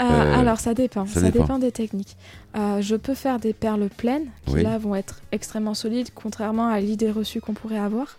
Euh, 0.00 0.04
Euh, 0.04 0.34
alors 0.40 0.58
ça 0.58 0.74
dépend, 0.74 1.06
ça 1.06 1.20
ça, 1.20 1.30
dépend. 1.30 1.44
dépend. 1.44 1.58
des 1.58 1.70
techniques. 1.72 2.16
Euh, 2.56 2.80
je 2.80 2.96
peux 2.96 3.14
faire 3.14 3.38
des 3.38 3.52
perles 3.52 3.88
pleines 3.96 4.26
qui 4.46 4.54
Oui. 4.54 4.62
là 4.64 4.76
vont 4.78 4.94
être 4.96 5.20
extrêmement 5.30 5.74
solides, 5.74 6.08
contrairement 6.14 6.66
à 6.66 6.80
l'idée 6.80 7.10
reçue 7.12 7.40
qu'on 7.40 7.54
pourrait 7.54 7.78
avoir. 7.78 8.18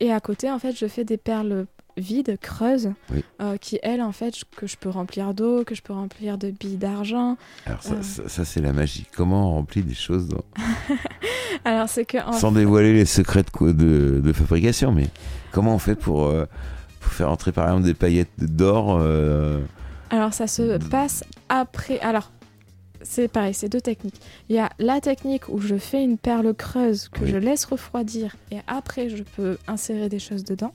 Et 0.00 0.12
à 0.12 0.20
côté, 0.20 0.50
en 0.50 0.58
fait, 0.58 0.76
je 0.78 0.86
fais 0.86 1.04
des 1.04 1.16
perles 1.16 1.66
vides, 1.96 2.38
creuses, 2.40 2.90
Oui. 3.12 3.24
euh, 3.40 3.56
qui 3.56 3.78
elles, 3.82 4.02
en 4.02 4.12
fait, 4.12 4.34
que 4.56 4.66
je 4.68 4.76
peux 4.76 4.90
remplir 4.90 5.32
d'eau, 5.34 5.64
que 5.64 5.74
je 5.74 5.82
peux 5.82 5.92
remplir 5.94 6.36
de 6.38 6.50
billes 6.50 6.76
d'argent. 6.76 7.36
alors 7.66 7.82
ça, 7.82 7.94
Ouais. 7.94 8.02
ça, 8.02 8.28
ça, 8.28 8.44
c'est 8.44 8.60
la 8.60 8.72
magie 8.74 9.06
comment 9.16 9.50
on 9.50 9.54
remplit 9.54 9.82
des 9.82 9.94
choses 9.94 10.28
dans- 10.28 10.44
Alors 11.64 11.88
c'est 11.88 12.04
que 12.04 12.18
en 12.18 12.32
sans 12.32 12.52
dévoiler 12.52 12.92
les 12.92 13.04
secrets 13.06 13.42
de, 13.42 13.50
co- 13.50 13.72
de, 13.72 14.20
de 14.22 14.32
fabrication 14.32 14.92
mais 14.92 15.08
comment 15.50 15.74
on 15.74 15.78
fait 15.78 15.96
pour 15.96 16.32
pour 17.00 17.12
faire 17.12 17.30
entrer 17.30 17.50
par 17.52 17.66
exemple 17.66 17.84
des 17.84 17.94
paillettes 17.94 18.30
d'or 18.38 19.00
Alors 20.10 20.32
ça 20.32 20.46
se 20.46 20.78
passe 20.88 21.24
après. 21.48 21.98
Alors 22.00 22.30
c'est 23.02 23.28
pareil, 23.28 23.54
c'est 23.54 23.68
deux 23.68 23.80
techniques. 23.80 24.20
Il 24.48 24.56
y 24.56 24.58
a 24.58 24.70
la 24.78 25.00
technique 25.00 25.48
où 25.48 25.58
je 25.60 25.76
fais 25.76 26.02
une 26.02 26.18
perle 26.18 26.52
creuse 26.54 27.08
que 27.08 27.24
Oui. 27.24 27.30
je 27.30 27.36
laisse 27.36 27.64
refroidir 27.64 28.34
et 28.50 28.58
après 28.66 29.08
je 29.08 29.22
peux 29.22 29.56
insérer 29.68 30.08
des 30.08 30.18
choses 30.18 30.44
dedans. 30.44 30.72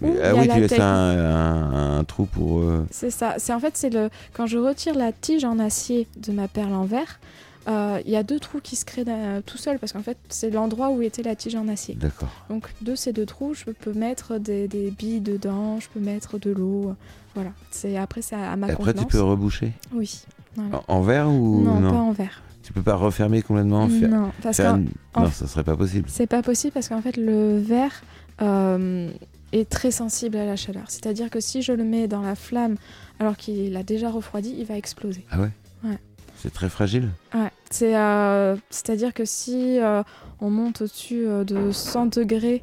Ou 0.00 0.06
Mais- 0.06 0.12
il 0.12 0.16
y 0.16 0.20
ah 0.22 0.30
a 0.30 0.34
oui, 0.34 0.48
tu 0.48 0.60
laisses 0.60 0.80
un, 0.80 0.84
un- 0.84 1.98
un 1.98 2.04
trou 2.04 2.24
pour. 2.24 2.60
euh, 2.60 2.86
C'est 2.90 3.10
ça. 3.10 3.34
C'est 3.38 3.52
en 3.52 3.60
fait 3.60 3.76
c'est 3.76 3.90
le 3.90 4.08
quand 4.32 4.46
je 4.46 4.56
retire 4.56 4.94
la 4.94 5.12
tige 5.12 5.44
en 5.44 5.58
acier 5.58 6.06
de 6.16 6.32
ma 6.32 6.48
perle 6.48 6.72
en 6.72 6.84
verre, 6.84 7.20
euh, 7.68 8.00
il 8.06 8.10
y 8.10 8.16
a 8.16 8.22
deux 8.22 8.40
trous 8.40 8.60
qui 8.62 8.74
se 8.76 8.86
créent 8.86 9.04
tout 9.44 9.58
seul 9.58 9.78
parce 9.78 9.92
qu'en 9.92 10.02
fait 10.02 10.16
c'est 10.30 10.48
l'endroit 10.48 10.88
où 10.88 11.02
était 11.02 11.22
la 11.22 11.36
tige 11.36 11.56
en 11.56 11.68
acier. 11.68 11.94
D'accord. 11.96 12.30
Donc 12.48 12.70
de 12.80 12.94
ces 12.94 13.12
deux 13.12 13.26
trous, 13.26 13.52
je 13.52 13.64
peux 13.66 13.92
mettre 13.92 14.38
des, 14.38 14.66
des 14.66 14.90
billes 14.90 15.20
dedans, 15.20 15.78
je 15.80 15.88
peux 15.92 16.00
mettre 16.00 16.38
de 16.38 16.50
l'eau. 16.52 16.94
Voilà. 17.34 17.50
C'est 17.70 17.96
après 17.96 18.22
c'est 18.22 18.34
à, 18.36 18.52
à 18.52 18.56
ma 18.56 18.68
Après, 18.68 18.92
tu 18.94 19.04
peux 19.06 19.20
reboucher. 19.22 19.72
Oui. 19.92 20.22
Voilà. 20.56 20.82
En, 20.88 20.96
en 20.96 21.00
verre 21.02 21.28
ou 21.30 21.62
non, 21.62 21.80
non, 21.80 21.90
pas 21.90 21.96
en 21.98 22.12
verre. 22.12 22.42
Tu 22.62 22.72
peux 22.72 22.82
pas 22.82 22.94
refermer 22.96 23.42
complètement 23.42 23.88
faire- 23.88 24.08
Non, 24.08 24.30
parce 24.42 24.56
faire 24.58 24.74
en- 25.14 25.22
Non, 25.22 25.30
ça 25.30 25.46
serait 25.46 25.64
pas 25.64 25.76
possible. 25.76 26.08
c'est 26.08 26.26
pas 26.26 26.42
possible 26.42 26.72
parce 26.72 26.88
qu'en 26.88 27.00
fait 27.02 27.16
le 27.16 27.58
verre 27.58 28.02
euh, 28.42 29.10
est 29.52 29.68
très 29.68 29.90
sensible 29.90 30.36
à 30.36 30.44
la 30.46 30.56
chaleur. 30.56 30.84
C'est-à-dire 30.88 31.30
que 31.30 31.40
si 31.40 31.62
je 31.62 31.72
le 31.72 31.84
mets 31.84 32.08
dans 32.08 32.22
la 32.22 32.34
flamme 32.34 32.76
alors 33.18 33.36
qu'il 33.36 33.76
a 33.76 33.82
déjà 33.82 34.10
refroidi, 34.10 34.54
il 34.58 34.64
va 34.66 34.76
exploser. 34.76 35.24
Ah 35.30 35.40
ouais 35.40 35.50
Ouais. 35.84 35.98
C'est 36.36 36.52
très 36.52 36.68
fragile. 36.68 37.08
Ouais, 37.34 37.50
c'est 37.70 37.96
euh, 37.96 38.56
c'est-à-dire 38.70 39.12
que 39.14 39.24
si 39.24 39.78
euh, 39.80 40.02
on 40.40 40.50
monte 40.50 40.82
au-dessus 40.82 41.24
de 41.46 41.70
100 41.70 42.06
degrés, 42.16 42.62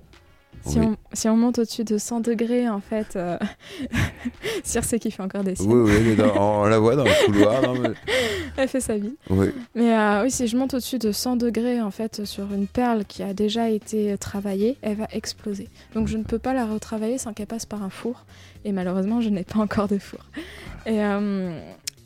si, 0.65 0.80
Oui. 0.80 0.86
on, 0.88 0.96
si 1.13 1.30
on 1.30 1.38
monte 1.38 1.60
au-dessus 1.60 1.84
de 1.84 1.98
100 1.98 2.20
degrés, 2.22 2.70
en 2.70 2.82
fait, 2.82 3.15
euh... 3.15 3.38
Circe 4.63 4.96
qui 5.00 5.12
fait 5.12 5.24
encore 5.24 5.43
des 5.43 5.56
signes, 5.56 5.72
Oui, 5.72 5.91
oui, 5.91 6.02
mais 6.06 6.15
dans- 6.15 6.62
on 6.63 6.65
la 6.65 6.80
voit 6.80 6.96
dans 6.96 7.04
le 7.04 7.26
couloir. 7.26 7.62
non, 7.62 7.76
mais- 7.80 7.89
elle 8.58 8.67
fait 8.67 8.82
sa 8.82 8.98
vie. 8.98 9.15
Oui. 9.30 9.48
Mais 9.76 9.93
euh, 9.98 10.24
oui, 10.24 10.32
si 10.32 10.48
je 10.48 10.58
monte 10.58 10.74
au-dessus 10.74 11.00
de 11.00 11.12
100 11.12 11.36
degrés, 11.38 11.82
en 11.82 11.91
fait, 11.91 12.26
sur 12.26 12.52
une 12.54 12.67
perle 12.67 13.06
qui 13.06 13.24
a 13.24 13.34
déjà 13.34 13.70
été 13.70 14.17
travaillée, 14.17 14.78
elle 14.82 14.96
va 14.98 15.08
exploser. 15.12 15.70
Donc 15.93 16.08
je 16.08 16.17
ne 16.17 16.24
peux 16.24 16.39
pas 16.39 16.54
la 16.54 16.65
retravailler 16.65 17.17
sans 17.17 17.34
qu'elle 17.34 17.48
passe 17.48 17.65
par 17.65 17.84
un 17.84 17.89
four. 17.89 18.26
Et 18.65 18.72
malheureusement, 18.72 19.22
je 19.22 19.30
n'ai 19.30 19.43
pas 19.43 19.60
encore 19.60 19.88
de 19.88 19.98
four. 19.98 20.20
Et, 20.86 21.02
euh, 21.04 21.58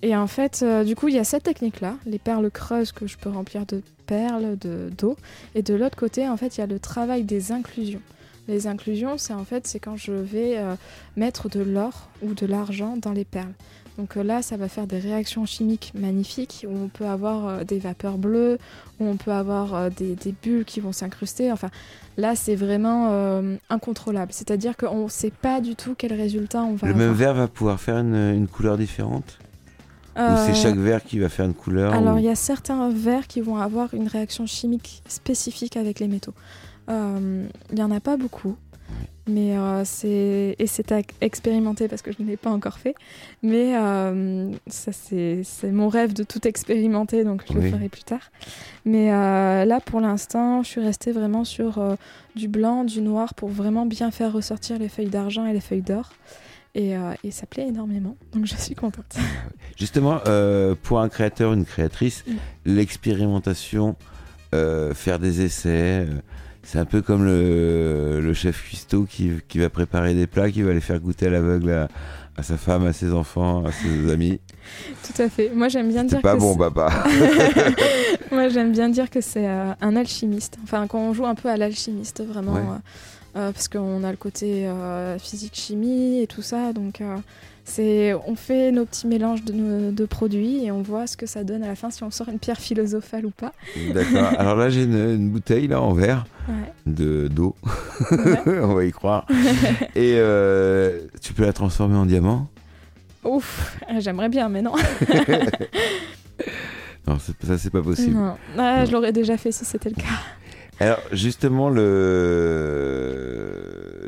et 0.03 0.15
en 0.15 0.27
fait, 0.27 0.61
euh, 0.63 0.83
du 0.83 0.95
coup, 0.95 1.07
il 1.07 1.15
y 1.15 1.19
a 1.19 1.23
cette 1.23 1.43
technique-là, 1.43 1.95
les 2.05 2.19
perles 2.19 2.51
creuses 2.51 2.91
que 2.91 3.07
je 3.07 3.17
peux 3.17 3.29
remplir 3.29 3.65
de 3.65 3.81
perles, 4.05 4.57
de 4.59 4.89
d'eau. 4.95 5.15
Et 5.55 5.61
de 5.63 5.73
l'autre 5.73 5.95
côté, 5.95 6.27
en 6.27 6.37
fait, 6.37 6.57
il 6.57 6.61
y 6.61 6.63
a 6.63 6.67
le 6.67 6.79
travail 6.79 7.23
des 7.23 7.51
inclusions. 7.51 8.01
Les 8.47 8.67
inclusions, 8.67 9.17
c'est 9.17 9.33
en 9.33 9.45
fait, 9.45 9.67
c'est 9.67 9.79
quand 9.79 9.97
je 9.97 10.11
vais 10.11 10.57
euh, 10.57 10.75
mettre 11.15 11.47
de 11.49 11.61
l'or 11.61 12.09
ou 12.23 12.33
de 12.33 12.45
l'argent 12.45 12.97
dans 12.97 13.11
les 13.11 13.23
perles. 13.25 13.53
Donc 13.97 14.17
euh, 14.17 14.23
là, 14.23 14.41
ça 14.41 14.57
va 14.57 14.67
faire 14.67 14.87
des 14.87 14.99
réactions 14.99 15.45
chimiques 15.45 15.91
magnifiques 15.95 16.65
où 16.67 16.75
on 16.75 16.87
peut 16.87 17.05
avoir 17.05 17.47
euh, 17.47 17.63
des 17.63 17.77
vapeurs 17.77 18.17
bleues, 18.17 18.57
où 18.99 19.05
on 19.05 19.15
peut 19.15 19.31
avoir 19.31 19.91
des, 19.91 20.15
des 20.15 20.33
bulles 20.41 20.65
qui 20.65 20.79
vont 20.79 20.91
s'incruster. 20.91 21.51
Enfin, 21.51 21.69
là, 22.17 22.35
c'est 22.35 22.55
vraiment 22.55 23.41
incontrôlable. 23.69 24.31
C'est-à-dire 24.33 24.75
qu'on 24.75 25.03
ne 25.05 25.09
sait 25.09 25.31
pas 25.31 25.61
du 25.61 25.75
tout 25.75 25.93
quel 25.97 26.13
résultat 26.13 26.63
on 26.63 26.73
va 26.75 26.87
Le 26.87 26.93
avoir. 26.93 27.07
même 27.07 27.15
verre 27.15 27.33
va 27.35 27.47
pouvoir 27.47 27.79
faire 27.79 27.97
une, 27.97 28.15
une 28.15 28.47
couleur 28.47 28.77
différente? 28.77 29.37
Ou 30.17 30.21
c'est 30.45 30.55
chaque 30.55 30.75
verre 30.75 31.03
qui 31.05 31.19
va 31.19 31.29
faire 31.29 31.45
une 31.45 31.53
couleur 31.53 31.93
Alors, 31.93 32.15
ou- 32.15 32.19
il 32.19 32.25
y 32.25 32.29
a 32.29 32.35
certains 32.35 32.89
verres 32.89 33.27
qui 33.27 33.39
vont 33.39 33.55
avoir 33.57 33.93
une 33.93 34.07
réaction 34.09 34.45
chimique 34.45 35.01
spécifique 35.07 35.77
avec 35.77 35.99
les 36.01 36.07
métaux. 36.09 36.33
Euh, 36.91 37.45
Il 37.69 37.75
n'y 37.75 37.83
en 37.83 37.91
a 37.91 37.99
pas 37.99 38.17
beaucoup, 38.17 38.55
mais 39.27 39.57
euh, 39.57 39.83
c'est 39.85 40.55
et 40.59 40.67
c'est 40.67 40.91
à 40.91 40.99
expérimenter 41.21 41.87
parce 41.87 42.01
que 42.01 42.11
je 42.11 42.21
ne 42.21 42.27
l'ai 42.27 42.37
pas 42.37 42.49
encore 42.49 42.77
fait. 42.79 42.95
Mais 43.43 43.77
euh, 43.77 44.51
ça, 44.67 44.91
c'est 44.91 45.41
c'est 45.43 45.71
mon 45.71 45.87
rêve 45.89 46.13
de 46.13 46.23
tout 46.23 46.45
expérimenter, 46.47 47.23
donc 47.23 47.43
je 47.47 47.57
Oui. 47.57 47.63
le 47.65 47.71
ferai 47.71 47.89
plus 47.89 48.03
tard. 48.03 48.31
Mais 48.85 49.13
euh, 49.13 49.63
là, 49.65 49.79
pour 49.79 50.01
l'instant, 50.01 50.63
je 50.63 50.67
suis 50.69 50.81
restée 50.81 51.11
vraiment 51.11 51.45
sur 51.45 51.77
euh, 51.77 51.95
du 52.35 52.47
blanc, 52.47 52.83
du 52.83 53.01
noir 53.01 53.33
pour 53.35 53.49
vraiment 53.49 53.85
bien 53.85 54.11
faire 54.11 54.33
ressortir 54.33 54.77
les 54.79 54.89
feuilles 54.89 55.09
d'argent 55.09 55.45
et 55.45 55.53
les 55.53 55.61
feuilles 55.61 55.81
d'or. 55.83 56.11
Et, 56.73 56.95
euh, 56.95 57.11
et 57.25 57.31
ça 57.31 57.45
plaît 57.47 57.67
énormément, 57.67 58.15
donc 58.33 58.45
je 58.45 58.55
suis 58.55 58.75
contente. 58.75 59.17
Justement, 59.77 60.19
euh, 60.27 60.73
pour 60.81 61.01
un 61.01 61.09
créateur, 61.09 61.51
une 61.51 61.65
créatrice, 61.65 62.23
l'expérimentation, 62.65 63.97
euh, 64.55 64.93
faire 64.93 65.19
des 65.19 65.41
essais, 65.41 66.05
euh, 66.07 66.21
c'est 66.63 66.79
un 66.79 66.85
peu 66.85 67.01
comme 67.01 67.25
le, 67.25 68.19
le 68.21 68.33
chef 68.33 68.63
cuistot 68.63 69.05
qui, 69.09 69.31
qui 69.47 69.59
va 69.59 69.69
préparer 69.69 70.13
des 70.13 70.27
plats, 70.27 70.51
qui 70.51 70.61
va 70.61 70.73
les 70.73 70.81
faire 70.81 70.99
goûter 70.99 71.27
à 71.27 71.29
l'aveugle 71.31 71.71
à, 71.71 71.87
à 72.37 72.43
sa 72.43 72.57
femme, 72.57 72.85
à 72.85 72.93
ses 72.93 73.11
enfants, 73.13 73.65
à 73.65 73.71
ses 73.71 74.11
amis. 74.13 74.39
Tout 75.03 75.21
à 75.21 75.27
fait. 75.29 75.51
Moi, 75.53 75.67
j'aime 75.69 75.89
bien 75.89 76.01
C'est 76.03 76.07
dire 76.09 76.21
pas 76.21 76.35
que 76.35 76.39
bon, 76.39 76.53
c'est- 76.53 76.59
papa. 76.59 77.03
Moi, 78.31 78.49
j'aime 78.49 78.71
bien 78.71 78.89
dire 78.89 79.09
que 79.09 79.21
c'est 79.21 79.47
euh, 79.47 79.71
un 79.81 79.95
alchimiste. 79.95 80.57
Enfin, 80.63 80.87
quand 80.87 80.99
on 80.99 81.13
joue 81.13 81.25
un 81.25 81.35
peu 81.35 81.49
à 81.49 81.57
l'alchimiste, 81.57 82.23
vraiment. 82.25 82.53
Ouais. 82.53 82.59
euh, 82.59 83.39
euh, 83.39 83.51
parce 83.51 83.67
qu'on 83.67 84.03
a 84.03 84.11
le 84.11 84.17
côté 84.17 84.67
euh, 84.67 85.17
physique-chimie 85.17 86.21
et 86.21 86.27
tout 86.27 86.41
ça. 86.41 86.73
Donc, 86.73 87.01
c'est, 87.63 88.13
on 88.27 88.35
fait 88.35 88.71
nos 88.71 88.85
petits 88.85 89.07
mélanges 89.07 89.43
de, 89.43 89.53
nos- 89.53 89.91
de 89.91 90.05
produits 90.05 90.65
et 90.65 90.71
on 90.71 90.81
voit 90.81 91.07
ce 91.07 91.15
que 91.15 91.25
ça 91.25 91.43
donne 91.43 91.63
à 91.63 91.67
la 91.67 91.75
fin, 91.75 91.89
si 91.91 92.03
on 92.03 92.11
sort 92.11 92.27
une 92.29 92.39
pierre 92.39 92.59
philosophale 92.59 93.25
ou 93.25 93.31
pas. 93.31 93.53
D'accord. 93.93 94.25
Alors 94.39 94.55
là, 94.55 94.69
j'ai 94.69 94.83
une, 94.83 94.95
une 94.95 95.29
bouteille 95.29 95.67
là 95.67 95.81
en 95.81 95.93
verre 95.93 96.25
Ouais. 96.49 96.73
de 96.87 97.27
d'eau. 97.27 97.55
Ouais. 98.09 98.59
On 98.63 98.73
va 98.73 98.83
y 98.83 98.91
croire. 98.91 99.27
Et 99.95 100.15
euh, 100.17 101.01
tu 101.21 101.33
peux 101.33 101.45
la 101.45 101.53
transformer 101.53 101.95
en 101.95 102.05
diamant? 102.07 102.47
Ouf, 103.23 103.77
j'aimerais 103.99 104.29
bien, 104.29 104.49
mais 104.49 104.63
non. 104.63 104.73
Non, 107.07 107.17
c'est- 107.19 107.45
ça 107.45 107.57
c'est 107.59 107.69
pas 107.69 107.81
possible. 107.83 108.15
non. 108.15 108.35
Ah, 108.57 108.79
Non. 108.79 108.85
Je 108.85 108.91
l'aurais 108.91 109.11
déjà 109.13 109.37
fait 109.37 109.51
si 109.51 109.65
c'était 109.65 109.89
le 109.89 109.95
cas. 109.95 110.19
Alors 110.79 110.99
justement, 111.11 111.69
le... 111.69 111.85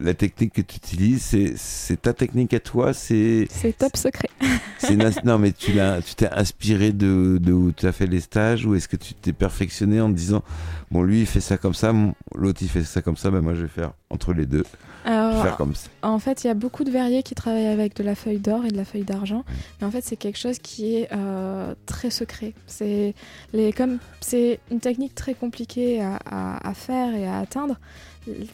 la 0.04 0.14
technique 0.14 0.54
que 0.54 0.62
tu 0.62 0.78
utilises, 0.78 1.36
c'est, 1.56 2.02
ta 2.02 2.14
technique 2.14 2.54
à 2.54 2.60
toi, 2.60 2.94
c'est, 2.94 3.48
C'est 3.50 3.78
top 3.78 3.96
secret. 3.98 4.30
non 5.24 5.40
mais 5.40 5.52
tu 5.54 5.72
t'es 6.18 6.30
inspiré 6.30 6.92
de, 6.92 7.38
de 7.42 7.54
où 7.54 7.72
tu 7.72 7.88
as 7.88 7.92
fait 7.94 8.06
les 8.08 8.20
stages 8.20 8.66
ou 8.66 8.76
est-ce 8.76 8.88
que 8.88 8.98
tu 8.98 9.14
t'es 9.14 9.34
perfectionné 9.34 10.02
en 10.02 10.10
te 10.12 10.16
disant 10.16 10.44
bon 10.92 11.04
lui 11.04 11.22
il 11.22 11.26
fait 11.26 11.40
ça 11.40 11.58
comme 11.58 11.74
ça, 11.74 11.94
mon- 11.94 12.14
l'autre 12.36 12.60
il 12.62 12.68
fait 12.70 12.84
ça 12.84 13.02
comme 13.02 13.16
ça, 13.18 13.32
ben 13.32 13.42
moi 13.42 13.54
je 13.56 13.62
vais 13.62 13.68
faire 13.70 13.94
entre 14.10 14.34
les 14.34 14.46
deux, 14.46 14.64
Alors, 15.06 15.44
faire 15.44 15.58
comme 15.58 15.76
ça. 15.76 15.90
En 16.02 16.20
fait, 16.20 16.44
il 16.44 16.48
y 16.48 16.50
a 16.50 16.54
beaucoup 16.54 16.84
de 16.84 16.92
verriers 16.92 17.24
qui 17.24 17.36
travaillent 17.36 17.68
avec 17.68 17.96
de 17.96 18.04
la 18.04 18.16
feuille 18.16 18.40
d'or 18.40 18.66
et 18.66 18.70
de 18.70 18.78
la 18.78 18.86
feuille 18.86 19.04
d'argent. 19.04 19.44
Mais 19.82 19.88
en 19.88 19.92
fait, 19.92 20.02
c'est 20.04 20.16
quelque 20.16 20.38
chose 20.40 20.60
qui 20.60 20.96
est 20.96 21.10
euh, 21.14 21.74
très 21.86 22.10
secret. 22.10 22.54
C'est 22.68 23.14
les 23.54 23.74
comme 23.74 23.98
c'est 24.22 24.60
une 24.72 24.80
technique 24.80 25.16
très 25.16 25.34
compliquée 25.34 26.02
à, 26.02 26.20
à- 26.30 26.70
à 26.70 26.74
faire 26.74 27.14
et 27.16 27.28
à 27.28 27.40
atteindre. 27.40 27.78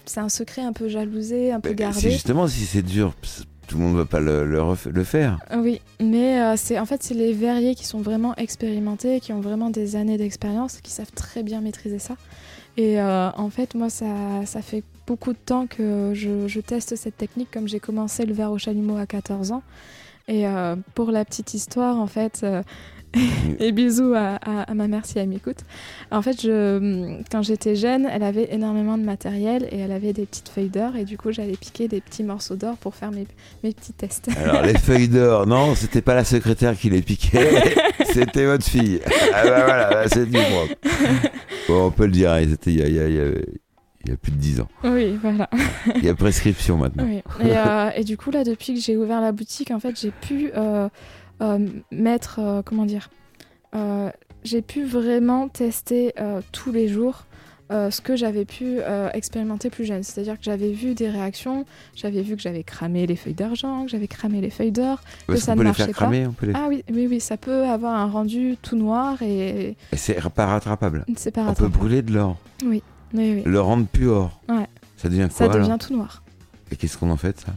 C'est 0.06 0.20
un 0.20 0.30
secret 0.30 0.64
un 0.64 0.74
peu 0.74 0.88
jalousé, 0.88 1.52
un 1.52 1.60
peu 1.60 1.70
C'est 1.70 1.76
gardé. 1.76 2.00
justement 2.12 2.48
si 2.48 2.66
c'est 2.66 2.82
dur, 2.82 3.14
tout 3.68 3.78
le 3.78 3.84
monde 3.84 3.96
va 3.98 4.06
pas 4.06 4.20
le, 4.20 4.44
le, 4.48 4.60
ref- 4.60 4.90
le 4.90 5.04
faire. 5.04 5.38
Oui, 5.56 5.80
mais 6.02 6.42
euh, 6.42 6.56
c'est 6.58 6.80
en 6.80 6.88
fait 6.88 7.04
c'est 7.04 7.14
les 7.14 7.34
verriers 7.34 7.76
qui 7.76 7.86
sont 7.86 8.02
vraiment 8.02 8.36
expérimentés, 8.38 9.20
qui 9.20 9.32
ont 9.32 9.42
vraiment 9.42 9.70
des 9.70 9.96
années 9.96 10.18
d'expérience, 10.18 10.82
qui 10.82 10.90
savent 10.92 11.12
très 11.12 11.44
bien 11.44 11.62
maîtriser 11.62 12.00
ça. 12.00 12.16
Et 12.78 13.00
euh, 13.00 13.30
en 13.32 13.50
fait, 13.50 13.76
moi, 13.76 13.90
ça, 13.90 14.06
ça 14.46 14.62
fait 14.62 14.84
beaucoup 15.06 15.34
de 15.34 15.38
temps 15.38 15.68
que 15.68 16.14
je, 16.14 16.48
je 16.48 16.60
teste 16.60 16.96
cette 16.96 17.18
technique, 17.18 17.50
comme 17.52 17.68
j'ai 17.68 17.80
commencé 17.80 18.26
le 18.26 18.34
verre 18.34 18.52
au 18.52 18.58
chalumeau 18.58 18.98
à 18.98 19.06
14 19.06 19.52
ans. 19.52 19.64
Et 20.30 20.48
euh, 20.48 20.76
pour 20.94 21.12
la 21.12 21.26
petite 21.26 21.56
histoire, 21.56 21.98
en 21.98 22.06
fait, 22.06 22.42
euh, 22.44 22.62
et 23.60 23.72
bisous 23.72 24.14
à, 24.16 24.36
à- 24.42 24.62
à 24.70 24.74
ma 24.74 24.88
mère 24.88 25.06
si 25.06 25.18
elle 25.18 25.30
m'écoute. 25.30 25.58
En 26.12 26.22
fait, 26.22 26.42
je, 26.42 27.22
quand 27.32 27.42
j'étais 27.42 27.76
jeune, 27.76 28.08
elle 28.12 28.24
avait 28.24 28.50
énormément 28.54 28.98
de 28.98 29.04
matériel 29.04 29.68
et 29.72 29.80
elle 29.80 29.92
avait 29.92 30.14
des 30.14 30.26
petites 30.26 30.50
feuilles 30.50 30.70
d'or. 30.70 30.96
Et 30.96 31.06
du 31.06 31.18
coup, 31.18 31.32
j'allais 31.32 31.58
piquer 31.58 31.88
des 31.88 32.02
petits 32.02 32.24
morceaux 32.24 32.56
d'or 32.56 32.78
pour 32.78 32.96
faire 32.96 33.12
mes, 33.12 33.26
mes 33.64 33.74
petits 33.74 33.94
tests. 33.94 34.30
Alors 34.38 34.62
les 34.62 34.78
feuilles 34.78 35.08
d'or, 35.08 35.48
non, 35.48 35.74
c'était 35.76 36.02
pas 36.02 36.14
la 36.16 36.24
secrétaire 36.24 36.78
qui 36.78 36.90
les 36.90 37.02
piquait, 37.02 37.50
c'était 38.14 38.46
votre 38.46 38.66
fille. 38.66 39.00
Ah 39.34 39.44
bah 39.44 39.64
voilà, 39.66 39.90
là, 39.90 40.04
c'est 40.08 40.26
du 40.26 40.38
propre. 40.38 40.74
Bon, 41.68 41.86
on 41.88 41.92
peut 41.92 42.06
le 42.06 42.12
dire, 42.12 42.36
c'était 42.50 42.72
il 42.72 42.80
y 42.80 42.84
a, 42.84 42.88
il 42.88 42.94
y 42.96 43.00
a- 43.00 43.08
il 43.08 43.16
y 43.16 43.20
a- 43.20 43.32
il 44.06 44.12
y 44.12 44.14
a 44.14 44.18
plus 44.18 44.32
de 44.32 44.38
10 44.38 44.62
ans. 44.62 44.68
Oui, 44.86 45.20
voilà. 45.22 45.50
Il 45.98 46.06
y 46.06 46.08
a 46.10 46.16
prescription 46.16 46.78
maintenant. 46.78 47.04
Oui. 47.06 47.18
Et, 47.46 47.52
euh, 47.58 47.90
et 47.98 48.06
du 48.06 48.16
coup, 48.16 48.32
là, 48.32 48.46
depuis 48.46 48.74
que 48.76 48.80
j'ai 48.80 48.96
ouvert 48.96 49.20
la 49.20 49.34
boutique, 49.34 49.72
en 49.72 49.80
fait, 49.82 50.00
j'ai 50.00 50.12
pu 50.12 50.52
euh, 50.56 50.88
mettre, 51.92 52.40
euh, 52.40 52.62
comment 52.64 52.86
dire, 52.86 53.10
euh, 53.76 54.10
j'ai 54.44 54.62
pu 54.62 54.84
vraiment 54.86 55.48
tester 55.50 56.14
euh, 56.20 56.42
tous 56.52 56.72
les 56.72 56.88
jours 56.88 57.26
euh, 57.72 57.92
ce 57.92 58.02
que 58.02 58.16
j'avais 58.16 58.46
pu 58.46 58.80
euh, 58.80 59.10
expérimenter 59.14 59.70
plus 59.70 59.86
jeune. 59.86 60.02
C'est-à-dire 60.02 60.38
que 60.40 60.44
j'avais 60.44 60.72
vu 60.72 60.96
des 60.96 61.08
réactions, 61.10 61.66
j'avais 61.96 62.24
vu 62.24 62.36
que 62.36 62.42
j'avais 62.42 62.64
cramé 62.64 63.06
les 63.06 63.16
feuilles 63.16 63.36
d'argent, 63.36 63.84
que 63.86 63.92
j'avais 63.92 64.08
cramé 64.08 64.42
les 64.42 64.50
feuilles 64.50 64.72
d'or. 64.72 65.02
Parce 65.28 65.42
ça 65.42 65.52
qu'on 65.52 65.52
ne 65.52 65.58
peut 65.58 65.64
les 65.64 65.68
marchait 65.70 65.84
faire 65.86 65.94
pas. 65.94 66.06
cramer, 66.06 66.26
on 66.26 66.32
peut 66.32 66.48
les... 66.48 66.54
Ah 66.56 66.66
oui, 66.68 66.84
oui, 66.92 67.06
oui, 67.08 67.20
ça 67.20 67.38
peut 67.38 67.66
avoir 67.66 67.96
un 67.96 68.08
rendu 68.08 68.58
tout 68.62 68.76
noir 68.76 69.22
et 69.22 69.78
Et 69.92 69.98
c'est 69.98 70.20
pas 70.32 70.48
rattrapable. 70.48 71.06
c'est 71.16 71.30
pas 71.32 71.42
On 71.42 71.44
peut 71.44 71.50
rattrapable. 71.50 71.78
brûler 71.78 72.02
de 72.02 72.12
l'or, 72.14 72.38
Oui, 72.66 72.82
oui. 73.14 73.44
le 73.46 73.62
rendre 73.62 73.86
plus 73.86 74.08
or. 74.10 74.42
Ouais. 74.50 74.66
Ça 74.98 75.08
devient 75.10 75.28
Ça 75.30 75.46
quoi 75.46 75.54
alors? 75.56 75.68
devient 75.68 75.78
tout 75.80 75.94
noir. 75.96 76.24
Et 76.72 76.76
qu'est-ce 76.76 76.98
qu'on 76.98 77.12
en 77.12 77.18
fait 77.18 77.40
ça? 77.40 77.52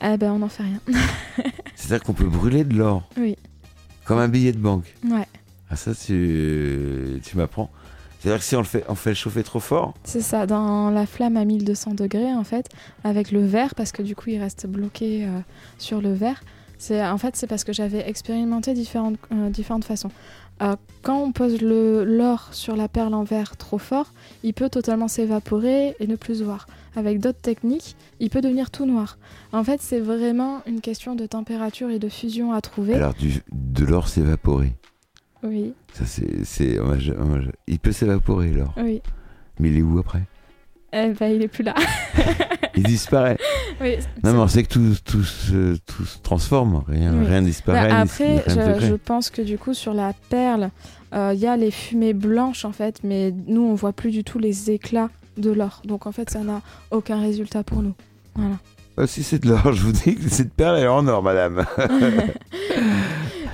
Eh 0.00 0.16
ben, 0.16 0.30
on 0.30 0.38
n'en 0.38 0.48
fait 0.48 0.62
rien. 0.62 0.80
C'est-à-dire 1.76 2.02
qu'on 2.04 2.14
peut 2.14 2.24
brûler 2.24 2.64
de 2.64 2.74
l'or. 2.76 3.08
Oui. 3.16 3.36
Comme 4.04 4.18
un 4.18 4.28
billet 4.28 4.52
de 4.52 4.58
banque. 4.58 4.94
Ouais. 5.08 5.26
Ah, 5.70 5.76
ça, 5.76 5.94
tu, 5.94 7.20
tu 7.22 7.36
m'apprends. 7.36 7.70
C'est-à-dire 8.18 8.38
que 8.40 8.44
si 8.44 8.56
on 8.56 8.60
le 8.60 8.64
fait, 8.64 8.84
on 8.88 8.94
fait 8.94 9.10
le 9.10 9.14
chauffer 9.16 9.42
trop 9.44 9.60
fort, 9.60 9.94
C'est 10.02 10.20
ça, 10.20 10.46
dans 10.46 10.90
la 10.90 11.06
flamme 11.06 11.36
à 11.36 11.44
1200 11.44 11.94
degrés, 11.94 12.32
en 12.32 12.44
fait, 12.44 12.68
avec 13.04 13.30
le 13.30 13.44
verre, 13.44 13.74
parce 13.74 13.92
que 13.92 14.02
du 14.02 14.16
coup, 14.16 14.30
il 14.30 14.38
reste 14.40 14.66
bloqué 14.66 15.24
euh, 15.24 15.38
sur 15.78 16.00
le 16.00 16.12
verre. 16.12 16.42
C'est, 16.78 17.04
en 17.06 17.18
fait, 17.18 17.36
c'est 17.36 17.46
parce 17.46 17.62
que 17.64 17.72
j'avais 17.72 18.08
expérimenté 18.08 18.74
différentes, 18.74 19.16
euh, 19.32 19.48
différentes 19.50 19.84
façons. 19.84 20.10
Euh, 20.62 20.74
quand 21.02 21.20
on 21.22 21.32
pose 21.32 21.60
le, 21.60 22.04
l'or 22.04 22.48
sur 22.52 22.76
la 22.76 22.88
perle 22.88 23.12
en 23.14 23.24
verre 23.24 23.56
trop 23.56 23.78
fort, 23.78 24.12
il 24.42 24.54
peut 24.54 24.70
totalement 24.70 25.08
s'évaporer 25.08 25.94
et 26.00 26.06
ne 26.06 26.16
plus 26.16 26.36
se 26.38 26.44
voir. 26.44 26.66
Avec 26.96 27.20
d'autres 27.20 27.40
techniques, 27.42 27.94
il 28.20 28.30
peut 28.30 28.40
devenir 28.40 28.70
tout 28.70 28.86
noir. 28.86 29.18
En 29.52 29.62
fait, 29.62 29.82
c'est 29.82 30.00
vraiment 30.00 30.62
une 30.66 30.80
question 30.80 31.14
de 31.14 31.26
température 31.26 31.90
et 31.90 31.98
de 31.98 32.08
fusion 32.08 32.52
à 32.52 32.62
trouver. 32.62 32.94
alors 32.94 33.12
du, 33.12 33.42
de 33.52 33.84
l'or 33.84 34.08
s'évaporer. 34.08 34.72
Oui, 35.42 35.74
Ça, 35.92 36.06
c'est. 36.06 36.78
Il 37.66 37.78
peut 37.78 37.92
s'évaporer, 37.92 38.50
l'or. 38.52 38.72
oui. 38.78 39.02
Mais 39.58 39.68
il 39.70 39.78
est 39.78 39.82
où 39.82 39.98
après? 39.98 40.22
Eh 40.98 41.08
ben, 41.10 41.30
il 41.34 41.42
est 41.42 41.48
plus 41.48 41.62
là. 41.64 41.74
Il 42.74 42.82
disparaît. 42.84 43.36
oui, 43.80 43.96
Non, 44.24 44.32
mais 44.32 44.38
on 44.38 44.48
sait 44.48 44.62
que 44.62 44.68
tout, 44.68 44.94
tout, 45.04 45.22
se, 45.24 45.76
tout 45.86 46.04
se 46.04 46.18
transforme. 46.20 46.82
Rien 46.88 47.12
Oui. 47.14 47.26
rien 47.26 47.40
Bah, 47.42 47.46
disparaît. 47.46 47.88
ni- 47.88 47.92
après, 47.92 48.38
rien 48.46 48.78
je, 48.80 48.86
je 48.86 48.94
pense 48.94 49.28
que 49.30 49.42
du 49.42 49.58
coup, 49.58 49.74
sur 49.74 49.92
la 49.94 50.12
perle, 50.30 50.70
euh, 51.14 51.32
il 51.34 51.40
y 51.40 51.46
a 51.46 51.56
les 51.56 51.70
fumées 51.70 52.14
blanches 52.14 52.64
en 52.64 52.72
fait, 52.72 53.00
mais 53.04 53.32
nous, 53.46 53.62
on 53.62 53.74
voit 53.74 53.92
plus 53.92 54.10
du 54.10 54.24
tout 54.24 54.38
les 54.38 54.70
éclats 54.70 55.10
de 55.36 55.50
l'or. 55.50 55.82
Donc 55.84 56.06
en 56.06 56.12
fait, 56.12 56.30
ça 56.30 56.40
n'a 56.40 56.62
aucun 56.90 57.20
résultat 57.20 57.62
pour 57.62 57.82
nous. 57.82 57.94
Voilà. 58.34 58.54
Ah, 58.98 59.06
si 59.06 59.22
c'est 59.22 59.38
de 59.42 59.48
l'or, 59.50 59.72
je 59.74 59.82
vous 59.82 59.92
dis 59.92 60.14
que 60.16 60.28
cette 60.30 60.54
perle 60.54 60.78
est 60.78 60.86
en 60.86 61.06
or, 61.06 61.22
madame. 61.22 61.64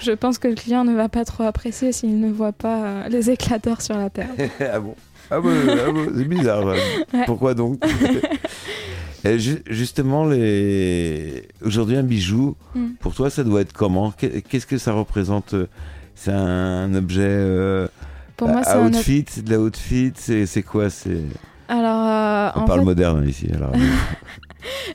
Je 0.01 0.11
pense 0.13 0.39
que 0.39 0.49
le 0.49 0.55
client 0.57 0.85
ne 0.85 0.95
va 0.95 1.09
pas 1.09 1.25
trop 1.25 1.45
apprécier 1.45 1.93
s'il 1.93 2.19
ne 2.19 2.31
voit 2.33 2.51
pas 2.53 2.85
euh, 2.85 3.09
les 3.09 3.31
éclats 3.31 3.59
d'or 3.59 3.81
sur 3.81 3.97
la 3.97 4.11
perle. 4.11 4.31
ah 4.61 4.81
bon 4.81 4.97
Ah 5.35 5.41
bon, 5.41 5.51
ah 5.87 5.91
bon, 5.93 6.07
c'est 6.17 6.25
bizarre. 6.29 6.65
ça. 7.13 7.19
Pourquoi 7.27 7.55
donc 7.55 7.81
Et 9.25 9.39
ju- 9.39 9.63
Justement, 9.71 10.25
les... 10.27 11.47
aujourd'hui, 11.65 11.97
un 11.97 12.03
bijou, 12.03 12.57
Mm. 12.75 12.87
pour 13.01 13.15
toi, 13.15 13.31
ça 13.31 13.45
doit 13.45 13.61
être 13.61 13.73
comment? 13.73 14.11
Qu'est- 14.11 14.43
Qu'est-ce 14.43 14.67
que 14.67 14.79
ça 14.79 14.93
représente? 14.93 15.55
C'est 16.15 16.33
un 16.33 16.93
objet 16.95 17.23
euh, 17.27 17.87
Pour 18.37 18.49
moi, 18.49 18.63
c'est 18.65 18.73
un. 18.73 18.87
outfit 18.89 19.25
C'est 19.29 19.45
de 19.45 19.51
la 19.51 19.59
outfit 19.61 20.13
C'est 20.17 20.47
c'est 20.47 20.63
quoi? 20.63 20.91
C'est 20.91 21.19
Alors, 21.69 22.07
euh, 22.07 22.51
On 22.57 22.61
en 22.63 22.65
parle 22.65 22.81
fait, 22.81 22.85
moderne 22.85 23.29
ici. 23.29 23.49
Alors. 23.55 23.73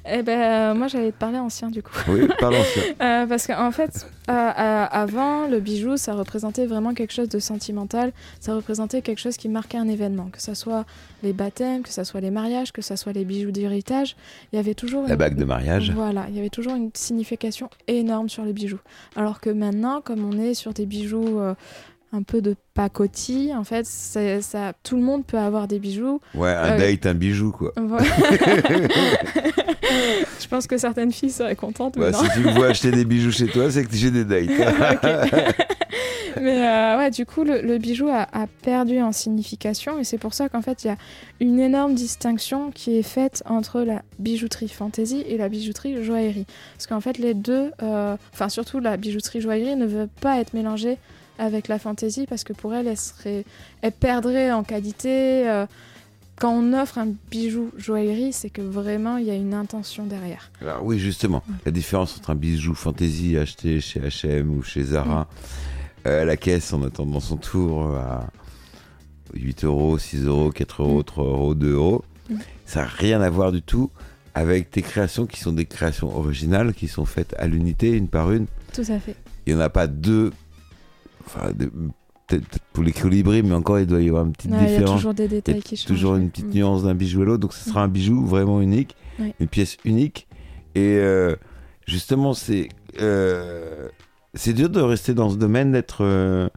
eh 0.10 0.21
ben, 0.23 0.39
euh, 0.39 0.73
moi, 0.75 0.88
j'allais 0.88 1.12
te 1.12 1.17
parler 1.17 1.39
ancien 1.39 1.69
du 1.69 1.82
coup. 1.84 1.91
oui, 2.08 2.27
parlons 2.39 2.63
ça. 2.75 2.82
Euh, 3.06 3.25
parce 3.27 3.47
qu'en 3.47 3.71
fait, 3.71 4.08
euh, 4.30 4.86
avant, 4.91 5.47
le 5.47 5.60
bijou, 5.60 5.97
ça 5.97 6.13
représentait 6.13 6.65
vraiment 6.65 6.93
quelque 6.93 7.13
chose 7.13 7.30
de 7.30 7.39
sentimental. 7.39 8.12
Ça 8.39 8.56
représentait 8.56 9.01
quelque 9.01 9.19
chose 9.19 9.38
qui 9.38 9.49
marquait 9.49 9.77
un 9.77 9.88
événement. 9.88 10.30
Que 10.32 10.41
ce 10.41 10.53
soit 10.53 10.86
les 11.23 11.34
baptêmes, 11.34 11.82
que 11.84 11.89
ce 11.89 12.03
soit 12.03 12.21
les 12.21 12.32
mariages, 12.32 12.71
que 12.71 12.82
ce 12.82 12.95
soit 12.95 13.13
les 13.13 13.25
bijoux 13.25 13.51
d'héritage. 13.51 14.15
Il 14.51 14.56
y 14.56 14.60
avait 14.60 14.73
toujours 14.75 15.03
La 15.03 15.12
une- 15.12 15.15
bague 15.15 15.36
de 15.36 15.45
mariage. 15.45 15.91
Voilà, 15.95 16.25
il 16.30 16.36
y 16.36 16.39
avait 16.39 16.49
toujours 16.49 16.75
une 16.75 16.91
signification 16.93 17.69
énorme 17.88 18.30
sur 18.30 18.43
les 18.45 18.53
bijoux. 18.53 18.80
Alors 19.15 19.39
que 19.39 19.49
maintenant, 19.49 20.01
comme 20.01 20.23
on 20.27 20.39
est 20.39 20.53
sur 20.53 20.73
des 20.73 20.86
bijoux 20.86 21.39
un 22.13 22.22
peu 22.24 22.41
de 22.41 22.56
pacotille, 22.74 23.54
en 23.54 23.63
fait, 23.63 23.86
ça, 23.86 24.74
tout 24.84 24.96
le 24.96 25.02
monde 25.02 25.26
peut 25.26 25.38
avoir 25.38 25.67
des 25.67 25.78
bijoux. 25.80 26.22
Ouais, 26.36 26.52
un 26.52 26.74
Euh, 26.74 26.78
date, 26.78 27.06
un 27.06 27.13
bijou, 27.13 27.52
quoi. 27.52 27.74
Voilà. 27.76 28.06
Je 30.39 30.48
pense 30.48 30.67
que 30.67 30.78
certaines 30.78 31.12
filles 31.12 31.32
seraient 31.32 31.56
contentes. 31.56 31.98
Bah, 31.98 32.13
si 32.13 32.30
tu 32.32 32.39
me 32.39 32.51
vois 32.51 32.68
acheter 32.68 32.91
des 32.91 33.05
bijoux 33.05 33.32
chez 33.32 33.47
toi, 33.47 33.70
c'est 33.72 33.84
que 33.86 33.95
j'ai 33.95 34.12
des 34.12 34.24
dates. 34.26 34.47
Mais 36.41 36.68
euh, 36.68 36.97
ouais, 36.99 37.10
du 37.10 37.26
coup, 37.26 37.43
le, 37.43 37.62
le 37.62 37.78
bijou 37.80 38.08
a, 38.10 38.28
a 38.32 38.45
perdu 38.62 39.01
en 39.01 39.12
signification 39.12 39.97
et 39.99 40.03
c'est 40.03 40.20
pour 40.20 40.36
ça 40.36 40.49
qu'en 40.49 40.62
fait, 40.62 40.84
il 40.84 40.88
y 40.88 40.89
a 40.91 40.97
une 41.39 41.60
énorme 41.60 41.95
distinction 41.95 42.70
qui 42.70 42.95
est 42.97 43.01
faite 43.03 43.41
entre 43.47 43.82
la 43.82 44.03
bijouterie 44.20 44.68
fantasy 44.70 45.24
et 45.28 45.38
la 45.38 45.49
bijouterie 45.49 46.03
joaillerie. 46.03 46.45
Parce 46.76 46.86
qu'en 46.86 47.01
fait, 47.01 47.18
les 47.18 47.34
deux, 47.34 47.72
euh, 47.82 48.16
enfin 48.34 48.49
surtout 48.49 48.80
la 48.80 48.97
bijouterie 48.97 49.41
joaillerie, 49.41 49.76
ne 49.76 49.88
veut 49.88 50.08
pas 50.22 50.39
être 50.39 50.53
mélangée 50.53 50.99
avec 51.38 51.67
la 51.67 51.79
fantasy 51.79 52.25
parce 52.27 52.43
que 52.43 52.53
pour 52.53 52.73
elle, 52.73 52.88
elle, 52.88 52.97
serait, 52.97 53.45
elle 53.81 53.91
perdrait 53.91 54.51
en 54.51 54.63
qualité. 54.63 55.47
euh, 55.49 55.65
quand 56.39 56.51
on 56.53 56.73
offre 56.73 56.99
un 56.99 57.07
bijou 57.31 57.71
joaillerie, 57.77 58.31
c'est 58.31 58.51
que 58.51 58.61
vraiment, 58.61 59.17
il 59.17 59.25
y 59.25 59.31
a 59.31 59.35
une 59.35 59.55
intention 59.55 60.05
derrière. 60.05 60.51
Alors 60.61 60.85
oui, 60.85 60.99
justement, 60.99 61.41
la 61.65 61.71
différence 61.71 62.15
entre 62.17 62.29
un 62.29 62.35
bijou 62.35 62.75
fantasy 62.75 63.38
acheté 63.38 63.81
chez 63.81 63.99
H&M 63.99 64.51
ou 64.55 64.61
chez 64.61 64.83
Zara, 64.83 65.27
euh, 66.05 66.21
à 66.21 66.25
la 66.25 66.38
caisse 66.38 66.73
en 66.73 66.83
attendant 66.83 67.19
son 67.19 67.38
tour 67.38 67.88
euh, 67.88 67.97
à 67.97 68.27
8 69.33 69.63
euros, 69.65 69.97
6 69.97 70.25
euros, 70.25 70.51
4 70.51 70.83
euros, 70.83 70.99
Mm. 70.99 71.03
3 71.05 71.25
euros, 71.25 71.55
2 71.55 71.71
euros, 71.73 72.03
Mm. 72.29 72.35
ça 72.67 72.81
n'a 72.81 72.88
rien 72.88 73.19
à 73.21 73.29
voir 73.31 73.51
du 73.51 73.63
tout 73.63 73.89
avec 74.35 74.69
tes 74.69 74.83
créations 74.83 75.25
qui 75.25 75.39
sont 75.39 75.53
des 75.53 75.65
créations 75.65 76.15
originales, 76.15 76.75
qui 76.75 76.88
sont 76.88 77.05
faites 77.05 77.33
à 77.39 77.47
l'unité, 77.47 77.93
une 77.93 78.07
par 78.09 78.31
une. 78.31 78.45
Tout 78.73 78.81
à 78.89 78.99
fait. 78.99 79.15
Il 79.47 79.55
n'y 79.55 79.59
en 79.59 79.63
a 79.63 79.69
pas 79.69 79.88
deux, 79.88 80.31
enfin, 81.28 81.51
peut-être 82.28 82.59
pour 82.73 82.84
colibris, 82.99 83.41
mais 83.43 83.53
encore, 83.53 83.80
il 83.80 83.86
doit 83.88 84.01
y 84.01 84.09
avoir 84.09 84.25
une 84.25 84.34
petite 84.34 84.51
Ouais, 84.51 84.57
il 84.59 84.63
y 84.63 84.65
a 84.65 84.78
différence. 84.80 84.95
toujours 84.97 85.13
des 85.13 85.28
détails 85.28 85.61
qui 85.61 85.78
changent. 85.78 85.88
toujours 85.88 86.15
une 86.15 86.30
petite 86.30 86.47
Mm. 86.47 86.57
nuance 86.57 86.84
d'un 86.84 86.95
bijou 86.95 87.21
à 87.21 87.25
l'autre, 87.25 87.39
donc 87.41 87.53
ce 87.53 87.69
sera 87.69 87.84
un 87.84 87.88
bijou 87.88 88.25
vraiment 88.25 88.61
unique, 88.61 88.95
une 89.39 89.47
pièce 89.47 89.78
unique. 89.86 90.28
Et 90.75 90.97
euh, 90.97 91.36
justement, 91.88 92.34
c'est 92.34 92.69
euh, 92.99 93.88
c'est 94.34 94.53
dur 94.53 94.69
de 94.69 94.82
rester 94.82 95.13
dans 95.13 95.30
ce 95.30 95.38
domaine, 95.38 95.71
d'être 95.71 95.99
euh, 96.03 96.49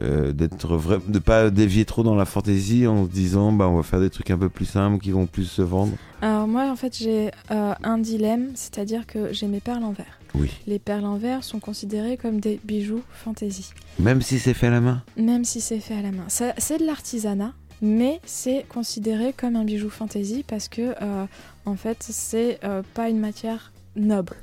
euh, 0.00 0.32
d'être 0.32 0.76
vrai, 0.76 0.98
de 1.06 1.18
pas 1.18 1.50
dévier 1.50 1.84
trop 1.84 2.02
dans 2.02 2.14
la 2.14 2.24
fantaisie 2.24 2.86
en 2.86 3.04
se 3.06 3.10
disant 3.10 3.52
bah 3.52 3.68
on 3.68 3.76
va 3.76 3.82
faire 3.82 4.00
des 4.00 4.10
trucs 4.10 4.30
un 4.30 4.38
peu 4.38 4.48
plus 4.48 4.64
simples 4.64 5.02
qui 5.02 5.10
vont 5.10 5.26
plus 5.26 5.44
se 5.44 5.62
vendre. 5.62 5.92
Alors 6.22 6.46
moi 6.46 6.70
en 6.70 6.76
fait 6.76 6.96
j'ai 6.96 7.30
un 7.50 7.98
dilemme, 7.98 8.50
c'est-à-dire 8.54 9.06
que 9.06 9.32
j'ai 9.32 9.46
mes 9.48 9.60
perles 9.60 9.84
en 9.84 9.92
verre. 9.92 10.18
Oui. 10.34 10.50
Les 10.66 10.78
perles 10.78 11.04
en 11.04 11.16
verre 11.16 11.44
sont 11.44 11.60
considérées 11.60 12.16
comme 12.16 12.40
des 12.40 12.60
bijoux 12.64 13.02
fantaisie, 13.12 13.70
Même 13.98 14.22
si 14.22 14.38
c'est 14.38 14.54
fait 14.54 14.68
à 14.68 14.70
la 14.70 14.80
main. 14.80 15.02
même 15.16 15.44
si 15.44 15.60
c'est 15.60 15.80
fait 15.80 15.94
à 15.94 16.02
la 16.02 16.12
main. 16.12 16.24
C'est 16.28 16.78
de 16.78 16.84
l'artisanat, 16.86 17.52
mais 17.82 18.20
c'est 18.24 18.64
considéré 18.68 19.32
comme 19.36 19.56
un 19.56 19.64
bijou 19.64 19.90
fantaisie 19.90 20.44
parce 20.46 20.68
que 20.68 20.94
euh, 21.02 21.26
en 21.66 21.76
fait 21.76 21.98
c'est 22.00 22.58
euh, 22.64 22.82
pas 22.94 23.08
une 23.08 23.18
matière 23.18 23.72
noble. 23.96 24.36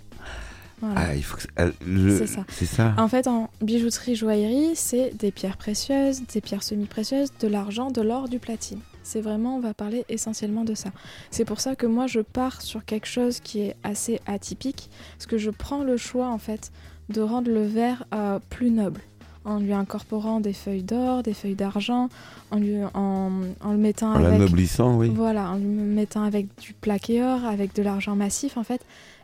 Voilà. 0.81 1.01
Ah, 1.09 1.15
il 1.15 1.23
faut 1.23 1.37
que 1.37 1.47
le- 1.87 2.17
C'est 2.19 2.27
ça. 2.27 2.45
C'est 2.49 2.65
ça. 2.67 2.93
En 2.99 3.07
fait, 3.07 3.25
en 3.27 3.49
bijouterie 3.63 4.15
joaillerie, 4.15 4.75
c'est 4.75 5.11
des 5.17 5.31
pierres 5.31 5.57
précieuses, 5.57 6.21
des 6.31 6.39
pierres 6.39 6.61
semi-précieuses, 6.61 7.29
de 7.39 7.47
l'argent, 7.47 7.89
de 7.89 8.01
l'or, 8.01 8.29
du 8.29 8.37
platine. 8.37 8.79
C'est 9.07 9.21
vraiment, 9.21 9.55
on 9.55 9.59
va 9.61 9.73
parler 9.73 10.03
essentiellement 10.09 10.65
de 10.65 10.75
ça. 10.75 10.89
C'est 11.31 11.45
pour 11.45 11.61
ça 11.61 11.75
que 11.77 11.85
moi, 11.87 12.07
je 12.07 12.19
pars 12.19 12.61
sur 12.61 12.83
quelque 12.83 13.07
chose 13.07 13.39
qui 13.39 13.61
est 13.61 13.75
assez 13.83 14.19
atypique, 14.25 14.89
parce 15.17 15.27
que 15.27 15.37
je 15.37 15.49
prends 15.49 15.83
le 15.83 15.95
choix, 15.95 16.27
en 16.29 16.37
fait, 16.37 16.71
de 17.07 17.21
rendre 17.21 17.49
le 17.49 17.65
verre 17.65 18.03
euh, 18.13 18.39
plus 18.49 18.69
noble, 18.69 18.99
en 19.45 19.59
lui 19.59 19.71
incorporant 19.71 20.41
des 20.41 20.51
feuilles 20.51 20.83
d'or, 20.83 21.23
des 21.23 21.33
feuilles 21.33 21.55
d'argent, 21.55 22.09
en, 22.51 22.57
lui, 22.57 22.75
en, 22.93 23.31
en 23.61 23.71
le 23.71 23.77
mettant 23.77 24.11
En 24.11 24.15
avec... 24.15 24.39
l'anoblissant, 24.39 24.97
oui. 24.97 25.09
Voilà, 25.15 25.51
en 25.51 25.55
lui 25.57 25.65
mettant 25.65 26.23
avec 26.23 26.47
du 26.59 26.73
plaqué 26.73 27.23
or, 27.23 27.45
avec 27.45 27.73
de 27.75 27.81
l'argent 27.83 28.17
massif, 28.17 28.57
en 28.57 28.63
fait, 28.63 28.81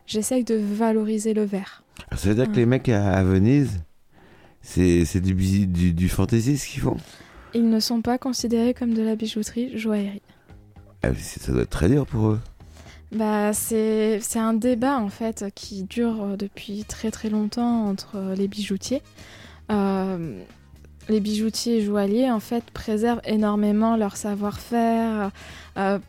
j'essaye 0.08 0.46
de 0.46 0.56
valoriser 0.56 1.34
le 1.34 1.44
verre. 1.44 1.84
Ça 2.16 2.30
veut 2.30 2.36
dire 2.36 2.46
que 2.46 2.52
Ouais. 2.52 2.58
les 2.60 2.66
mecs 2.66 2.88
à, 2.88 3.14
à 3.16 3.24
Venise, 3.24 3.82
c'est 4.62 5.20
du, 5.20 5.34
du, 5.68 5.92
du 5.92 6.08
fantasy 6.08 6.58
ce 6.58 6.68
qu'ils 6.70 6.82
font? 6.82 6.96
Ils 7.56 7.70
ne 7.70 7.80
sont 7.80 8.02
pas 8.02 8.18
considérés 8.18 8.74
comme 8.74 8.94
de 8.94 9.02
la 9.02 9.16
bijouterie 9.16 9.78
joaillerie. 9.78 10.22
Ah, 11.04 11.14
ça 11.14 11.52
doit 11.52 11.64
être 11.64 11.70
très 11.70 11.90
dur 11.90 12.06
pour 12.06 12.28
eux. 12.28 12.40
Bah, 13.12 13.54
c'est 13.54 14.20
un 14.36 14.54
débat 14.54 14.98
en 14.98 15.10
fait 15.10 15.46
qui 15.54 15.84
dure 15.84 16.24
euh, 16.24 16.36
depuis 16.36 16.84
très 16.84 17.12
très 17.12 17.30
longtemps 17.30 17.86
entre 17.88 18.16
euh, 18.16 18.36
les 18.36 18.48
bijoutiers. 18.48 19.04
Euh, 19.72 20.42
les 21.10 21.20
bijoutiers 21.20 21.78
et 21.78 21.82
joailliers 21.84 22.32
en 22.32 22.40
fait 22.40 22.64
préservent 22.72 23.22
énormément 23.26 23.98
leur 23.98 24.18
savoir-faire. 24.18 25.32
Euh, 25.78 26.00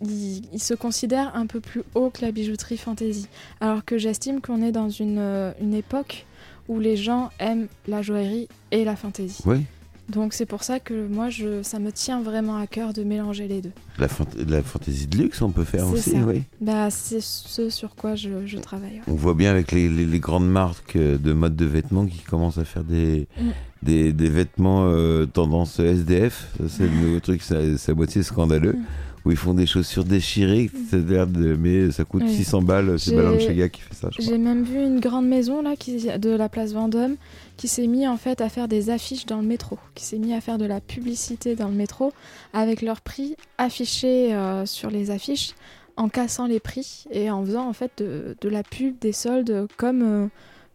ils, 0.00 0.42
ils 0.54 0.62
se 0.62 0.72
considèrent 0.72 1.36
un 1.36 1.44
peu 1.46 1.60
plus 1.60 1.82
haut 1.94 2.08
que 2.08 2.22
la 2.22 2.32
bijouterie 2.32 2.78
fantasy. 2.78 3.28
Alors 3.60 3.84
que 3.84 3.98
j'estime 3.98 4.40
qu'on 4.40 4.62
est 4.62 4.72
dans 4.72 4.88
une, 4.88 5.52
une 5.60 5.74
époque 5.74 6.24
où 6.68 6.78
les 6.78 6.96
gens 6.96 7.30
aiment 7.38 7.66
la 7.86 8.00
joaillerie 8.00 8.48
et 8.70 8.84
la 8.84 8.96
fantasy. 8.96 9.42
Oui. 9.44 9.66
Donc 10.10 10.32
c'est 10.34 10.46
pour 10.46 10.62
ça 10.62 10.80
que 10.80 11.06
moi 11.08 11.30
je, 11.30 11.62
ça 11.62 11.78
me 11.78 11.92
tient 11.92 12.20
vraiment 12.22 12.56
à 12.56 12.66
cœur 12.66 12.92
de 12.92 13.02
mélanger 13.04 13.46
les 13.48 13.60
deux. 13.60 13.72
La, 13.98 14.08
fant- 14.08 14.26
la 14.48 14.62
fantaisie 14.62 15.06
de 15.06 15.16
luxe, 15.18 15.40
on 15.42 15.50
peut 15.50 15.64
faire 15.64 15.88
aussi, 15.88 16.10
ça. 16.10 16.16
oui. 16.26 16.42
Bah, 16.60 16.90
c'est 16.90 17.20
ce 17.20 17.70
sur 17.70 17.94
quoi 17.94 18.14
je, 18.16 18.46
je 18.46 18.58
travaille. 18.58 18.94
ouais. 18.94 19.02
On 19.08 19.14
voit 19.14 19.34
bien 19.34 19.50
avec 19.50 19.72
les, 19.72 19.88
les- 19.88 20.06
les 20.06 20.18
grandes 20.20 20.48
marques 20.50 20.96
de 20.98 21.32
mode 21.32 21.56
de 21.56 21.64
vêtements 21.66 22.06
qui 22.06 22.18
commencent 22.22 22.58
à 22.58 22.64
faire 22.64 22.84
des, 22.84 23.28
Mm. 23.40 23.48
des, 23.82 24.12
des 24.12 24.28
vêtements 24.28 24.84
euh, 24.86 25.26
tendance 25.26 25.78
SDF. 25.78 26.48
Ça, 26.58 26.64
C'est 26.68 26.82
le 26.84 26.90
nouveau 27.06 27.20
truc, 27.20 27.42
c'est 27.42 27.88
à 27.90 27.94
moitié 27.94 28.22
scandaleux. 28.22 28.72
Mm. 28.74 28.84
Où 29.24 29.30
ils 29.30 29.36
font 29.36 29.54
des 29.54 29.66
chaussures 29.66 30.04
déchirées. 30.04 30.70
De, 30.92 31.56
mais 31.56 31.90
ça 31.90 32.04
coûte 32.04 32.22
Oui. 32.24 32.34
600 32.34 32.62
balles. 32.62 32.98
C'est 32.98 33.14
Balenciaga 33.14 33.68
qui 33.68 33.80
fait 33.80 33.94
ça. 33.94 34.08
J'ai 34.18 34.38
même 34.38 34.64
vu 34.64 34.82
une 34.82 35.00
grande 35.00 35.26
maison 35.26 35.62
là 35.62 35.76
qui, 35.76 36.06
de 36.18 36.30
la 36.30 36.48
place 36.48 36.72
Vendôme 36.72 37.16
qui 37.56 37.68
s'est 37.68 37.86
mis 37.86 38.08
en 38.08 38.16
fait 38.16 38.40
à 38.40 38.48
faire 38.48 38.68
des 38.68 38.88
affiches 38.88 39.26
dans 39.26 39.40
le 39.40 39.46
métro, 39.46 39.78
qui 39.94 40.04
s'est 40.04 40.18
mis 40.18 40.32
à 40.32 40.40
faire 40.40 40.56
de 40.56 40.64
la 40.64 40.80
publicité 40.80 41.56
dans 41.56 41.68
le 41.68 41.74
métro 41.74 42.12
avec 42.54 42.80
leurs 42.80 43.02
prix 43.02 43.36
affichés 43.58 44.34
euh, 44.34 44.64
sur 44.64 44.90
les 44.90 45.10
affiches 45.10 45.50
en 45.96 46.08
cassant 46.08 46.46
les 46.46 46.60
prix 46.60 47.04
et 47.10 47.30
en 47.30 47.44
faisant 47.44 47.68
en 47.68 47.74
fait 47.74 47.92
de, 47.98 48.34
de 48.40 48.48
la 48.48 48.62
pub, 48.62 48.98
des 49.00 49.12
soldes 49.12 49.66
comme, 49.76 50.02
euh, 50.02 50.26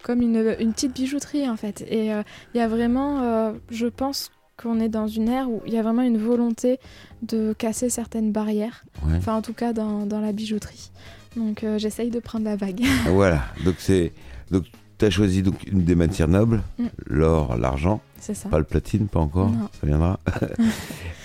comme 0.03 0.21
une, 0.21 0.55
une 0.59 0.73
petite 0.73 0.93
bijouterie 0.93 1.49
en 1.49 1.55
fait. 1.55 1.83
Et 1.89 2.13
euh, 2.13 2.21
il 2.53 2.59
y 2.59 2.61
a 2.61 2.67
vraiment, 2.67 3.23
euh, 3.23 3.53
je 3.71 3.87
pense 3.87 4.29
qu'on 4.61 4.79
est 4.79 4.89
dans 4.89 5.07
une 5.07 5.27
ère 5.29 5.49
où 5.49 5.61
il 5.65 5.73
y 5.73 5.77
a 5.77 5.81
vraiment 5.81 6.01
une 6.01 6.17
volonté 6.17 6.79
de 7.23 7.53
casser 7.57 7.89
certaines 7.89 8.31
barrières, 8.31 8.83
Ouais. 9.05 9.13
enfin 9.17 9.35
en 9.35 9.41
tout 9.41 9.53
cas 9.53 9.73
dans, 9.73 10.05
dans 10.05 10.19
la 10.21 10.31
bijouterie. 10.31 10.91
Donc 11.35 11.63
euh, 11.63 11.77
j'essaye 11.77 12.09
de 12.09 12.19
prendre 12.19 12.45
la 12.45 12.55
vague. 12.55 12.81
Ah, 13.05 13.09
Voilà. 13.11 13.43
Donc 13.65 13.75
c'est 13.79 14.13
donc 14.51 14.63
tu 14.97 15.05
as 15.05 15.09
choisi 15.09 15.41
donc 15.43 15.55
une 15.67 15.83
des 15.83 15.95
matières 15.95 16.27
nobles, 16.27 16.61
Mm. 16.79 16.85
l'or, 17.07 17.57
l'argent, 17.57 18.01
C'est 18.19 18.33
ça. 18.33 18.49
pas 18.49 18.57
le 18.59 18.63
platine, 18.63 19.07
pas 19.07 19.19
encore. 19.19 19.49
Non. 19.49 19.69
Ça 19.79 19.87
viendra. 19.87 20.19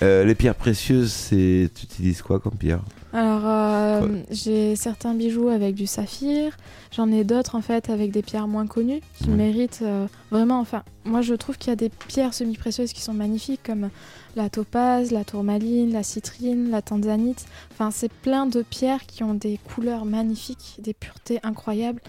Euh, 0.03 0.23
les 0.25 0.33
pierres 0.33 0.55
précieuses, 0.55 1.11
c'est 1.11 1.69
tu 1.75 1.83
utilises 1.85 2.23
quoi 2.23 2.39
comme 2.39 2.55
pierre? 2.55 2.79
Alors, 3.13 3.41
euh, 3.45 4.07
j'ai 4.31 4.75
certains 4.75 5.13
bijoux 5.13 5.49
avec 5.49 5.75
du 5.75 5.85
saphir. 5.85 6.57
J'en 6.91 7.11
ai 7.11 7.23
d'autres, 7.23 7.53
en 7.53 7.61
fait, 7.61 7.91
avec 7.91 8.09
des 8.11 8.23
pierres 8.23 8.47
moins 8.47 8.65
connues 8.65 9.01
qui 9.19 9.25
Ouais. 9.29 9.35
méritent 9.35 9.81
euh, 9.83 10.07
vraiment. 10.31 10.59
Enfin, 10.59 10.81
moi, 11.05 11.21
je 11.21 11.35
trouve 11.35 11.57
qu'il 11.59 11.69
y 11.69 11.73
a 11.73 11.75
des 11.75 11.89
pierres 12.07 12.33
semi-précieuses 12.33 12.93
qui 12.93 13.01
sont 13.01 13.13
magnifiques, 13.13 13.61
comme 13.63 13.89
la 14.35 14.49
topaze, 14.49 15.11
la 15.11 15.23
tourmaline, 15.23 15.93
la 15.93 16.01
citrine, 16.01 16.71
la 16.71 16.81
tanzanite. 16.81 17.45
Enfin, 17.73 17.91
c'est 17.91 18.11
plein 18.11 18.47
de 18.47 18.63
pierres 18.63 19.05
qui 19.05 19.23
ont 19.23 19.35
des 19.35 19.59
couleurs 19.75 20.05
magnifiques, 20.05 20.77
des 20.79 20.95
puretés 20.95 21.39
incroyables. 21.43 22.01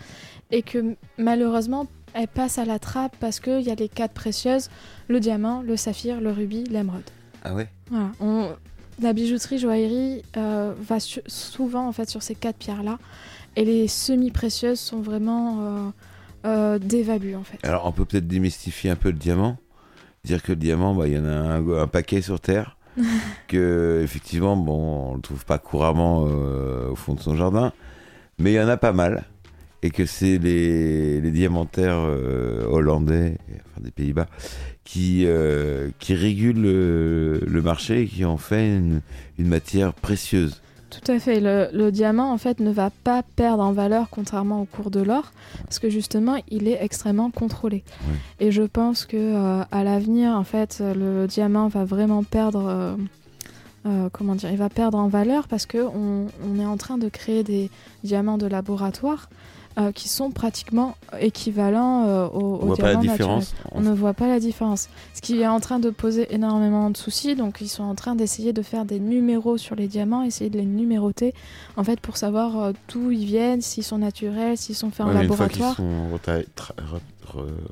Et 0.52 0.62
que, 0.62 0.96
malheureusement, 1.18 1.86
elles 2.14 2.28
passent 2.28 2.58
à 2.58 2.64
la 2.64 2.78
trappe 2.78 3.16
parce 3.18 3.40
qu'il 3.40 3.62
y 3.62 3.70
a 3.70 3.74
les 3.74 3.88
quatre 3.88 4.12
précieuses 4.12 4.68
le 5.08 5.18
diamant, 5.18 5.62
le 5.62 5.76
saphir, 5.76 6.20
le 6.20 6.30
rubis, 6.30 6.64
l'émeraude. 6.64 7.02
Ah 7.42 7.54
ouais? 7.54 7.68
Voilà, 7.90 8.10
on- 8.20 8.50
la 9.00 9.14
bijouterie 9.14 9.58
joaillerie 9.58 10.22
euh, 10.36 10.74
va 10.78 10.98
souvent 11.00 11.88
en 11.88 11.92
fait 11.92 12.08
sur 12.10 12.22
ces 12.22 12.34
quatre 12.34 12.58
pierres 12.58 12.82
là 12.82 12.98
et 13.56 13.64
les 13.64 13.88
semi 13.88 14.30
précieuses 14.30 14.78
sont 14.78 15.00
vraiment 15.00 15.58
euh, 15.60 15.90
euh, 16.46 16.78
dévaluées 16.78 17.34
en 17.34 17.42
fait. 17.42 17.58
Alors 17.66 17.86
on 17.86 17.92
peut 17.92 18.04
peut-être 18.04 18.28
démystifier 18.28 18.90
un 18.90 18.96
peu 18.96 19.08
le 19.08 19.16
diamant, 19.18 19.56
dire 20.24 20.42
que 20.42 20.52
le 20.52 20.56
diamant, 20.56 20.94
bah, 20.94 21.08
il 21.08 21.14
y 21.14 21.18
en 21.18 21.24
a 21.24 21.30
un, 21.30 21.68
un 21.80 21.86
paquet 21.86 22.20
sur 22.20 22.38
Terre, 22.38 22.76
que 23.48 24.02
effectivement, 24.04 24.56
bon, 24.56 25.12
on 25.12 25.14
le 25.14 25.22
trouve 25.22 25.44
pas 25.46 25.58
couramment 25.58 26.18
au 26.20 26.94
fond 26.94 27.14
de 27.14 27.20
son 27.20 27.34
jardin, 27.34 27.72
mais 28.38 28.52
il 28.52 28.56
y 28.56 28.60
en 28.60 28.68
a 28.68 28.76
pas 28.76 28.92
mal, 28.92 29.24
et 29.82 29.90
que 29.90 30.06
c'est 30.06 30.38
les, 30.38 31.20
les 31.20 31.30
diamantaires 31.30 31.98
euh, 31.98 32.64
hollandais, 32.66 33.36
enfin 33.70 33.80
des 33.82 33.90
Pays-Bas, 33.90 34.28
qui, 34.84 35.24
euh, 35.26 35.90
qui 35.98 36.14
régulent 36.14 36.60
le, 36.62 37.40
le 37.46 37.62
marché 37.62 38.02
et 38.02 38.06
qui 38.06 38.24
en 38.24 38.36
fait 38.36 38.68
une, 38.76 39.00
une 39.38 39.48
matière 39.48 39.92
précieuse. 39.92 40.60
Tout 40.90 41.10
à 41.10 41.18
fait. 41.18 41.40
Le, 41.40 41.68
le 41.72 41.90
diamant 41.90 42.32
en 42.32 42.36
fait 42.38 42.60
ne 42.60 42.70
va 42.70 42.90
pas 43.02 43.22
perdre 43.34 43.62
en 43.62 43.72
valeur 43.72 44.08
contrairement 44.10 44.60
au 44.60 44.66
cours 44.66 44.90
de 44.90 45.00
l'or 45.00 45.32
parce 45.64 45.78
que 45.78 45.88
justement 45.88 46.36
il 46.50 46.68
est 46.68 46.78
extrêmement 46.84 47.30
contrôlé. 47.30 47.82
Et 48.40 48.52
je 48.52 48.62
pense 48.62 49.06
que 49.06 49.16
euh, 49.16 49.62
à 49.70 49.84
l'avenir 49.84 50.32
en 50.32 50.44
fait 50.44 50.82
le 50.84 51.26
diamant 51.26 51.68
va 51.68 51.84
vraiment 51.86 52.22
perdre. 52.24 52.96
euh, 53.86 54.08
comment 54.12 54.34
dire, 54.34 54.50
il 54.52 54.58
va 54.58 54.68
perdre 54.68 54.98
en 54.98 55.08
valeur 55.08 55.48
parce 55.48 55.64
que 55.66 55.78
on, 55.78 56.26
on 56.46 56.60
est 56.60 56.66
en 56.66 56.76
train 56.76 56.98
de 56.98 57.08
créer 57.08 57.42
des 57.42 57.70
diamants 58.04 58.38
de 58.38 58.46
laboratoire 58.46 59.30
euh, 59.78 59.90
qui 59.92 60.08
sont 60.08 60.30
pratiquement 60.30 60.96
équivalents 61.18 62.04
euh, 62.06 62.26
aux, 62.28 62.58
On 62.62 62.62
aux 62.62 62.66
voit 62.66 62.76
pas 62.76 62.92
la. 62.92 63.00
On 63.72 63.80
ne 63.80 63.90
voit 63.92 64.12
pas 64.14 64.26
la 64.28 64.38
différence. 64.40 64.88
Ce 65.14 65.20
qui 65.22 65.40
est 65.40 65.46
en 65.46 65.60
train 65.60 65.78
de 65.78 65.90
poser 65.90 66.32
énormément 66.34 66.90
de 66.90 66.96
soucis. 66.96 67.34
Donc, 67.36 67.58
ils 67.60 67.68
sont 67.68 67.82
en 67.84 67.94
train 67.94 68.14
d'essayer 68.14 68.52
de 68.52 68.62
faire 68.62 68.84
des 68.84 69.00
numéros 69.00 69.56
sur 69.56 69.74
les 69.76 69.88
diamants, 69.88 70.22
essayer 70.22 70.50
de 70.50 70.58
les 70.58 70.66
numéroter, 70.66 71.32
en 71.76 71.84
fait, 71.84 72.00
pour 72.00 72.16
savoir 72.16 72.58
euh, 72.60 72.72
d'où 72.92 73.10
ils 73.10 73.24
viennent, 73.24 73.62
s'ils 73.62 73.84
sont 73.84 73.98
naturels, 73.98 74.56
s'ils 74.58 74.74
sont 74.74 74.90
faits 74.90 75.06
Ouais, 75.06 75.12
en 75.12 75.18
mais 75.18 75.24
une 75.26 75.32
fois 75.32 75.48
qu'ils 75.48 75.62
laboratoire. 75.62 75.76
sont 75.76 76.18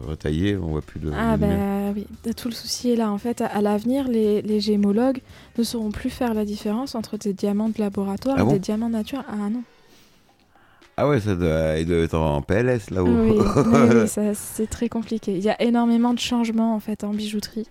retaillés, 0.06 0.56
on 0.56 0.68
voit 0.68 0.82
plus 0.82 1.00
de. 1.00 1.10
Ah 1.14 1.36
numéros. 1.36 1.58
bah 1.94 2.00
oui, 2.24 2.32
tout 2.34 2.48
le 2.48 2.54
souci 2.54 2.90
est 2.90 2.96
là. 2.96 3.10
En 3.10 3.18
fait, 3.18 3.40
à, 3.40 3.46
à 3.46 3.60
l'avenir, 3.60 4.08
les, 4.08 4.42
les 4.42 4.60
gémologues 4.60 5.20
ne 5.58 5.62
sauront 5.62 5.90
plus 5.90 6.10
faire 6.10 6.34
la 6.34 6.44
différence 6.44 6.94
entre 6.94 7.16
des 7.18 7.32
diamants 7.32 7.68
de 7.68 7.78
laboratoire 7.78 8.36
Ah 8.38 8.42
et 8.42 8.44
bon? 8.44 8.52
des 8.52 8.58
diamants 8.58 8.88
naturels. 8.88 9.24
Ah 9.28 9.48
non. 9.50 9.62
Ah 11.02 11.08
ouais, 11.08 11.18
ça 11.18 11.34
doit, 11.34 11.78
il 11.78 11.86
doit 11.86 11.96
être 11.96 12.18
en 12.18 12.42
PLS 12.42 12.90
là-haut. 12.90 13.06
Oui, 13.08 13.38
oui, 13.38 14.34
c'est 14.34 14.68
très 14.68 14.90
compliqué. 14.90 15.32
Il 15.34 15.42
y 15.42 15.48
a 15.48 15.60
énormément 15.62 16.12
de 16.12 16.18
changements 16.18 16.74
en 16.74 16.80
fait 16.80 17.04
en 17.04 17.14
bijouterie. 17.14 17.66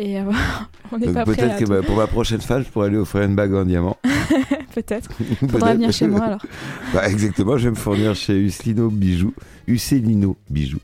Et 0.00 0.18
euh, 0.18 0.24
on 0.92 0.98
n'est 0.98 1.12
pas 1.12 1.24
peut-être 1.24 1.58
que 1.58 1.64
bah, 1.66 1.82
pour 1.82 1.94
ma 1.94 2.08
prochaine 2.08 2.40
femme, 2.40 2.64
je 2.64 2.68
pourrais 2.68 2.90
lui 2.90 2.96
offrir 2.96 3.22
une 3.22 3.36
bague 3.36 3.54
en 3.54 3.64
diamant. 3.64 3.98
Peut-être. 4.74 5.12
Faudra 5.12 5.58
Peut-être. 5.58 5.74
venir 5.74 5.92
chez 5.92 6.08
moi 6.08 6.22
alors. 6.22 6.44
Bah, 6.92 7.08
exactement, 7.08 7.56
je 7.56 7.64
vais 7.64 7.70
me 7.70 7.76
fournir 7.76 8.16
chez 8.16 8.34
Uslino 8.36 8.90
Bijoux. 8.90 9.34
Uselino 9.68 10.36
Bijoux. 10.48 10.80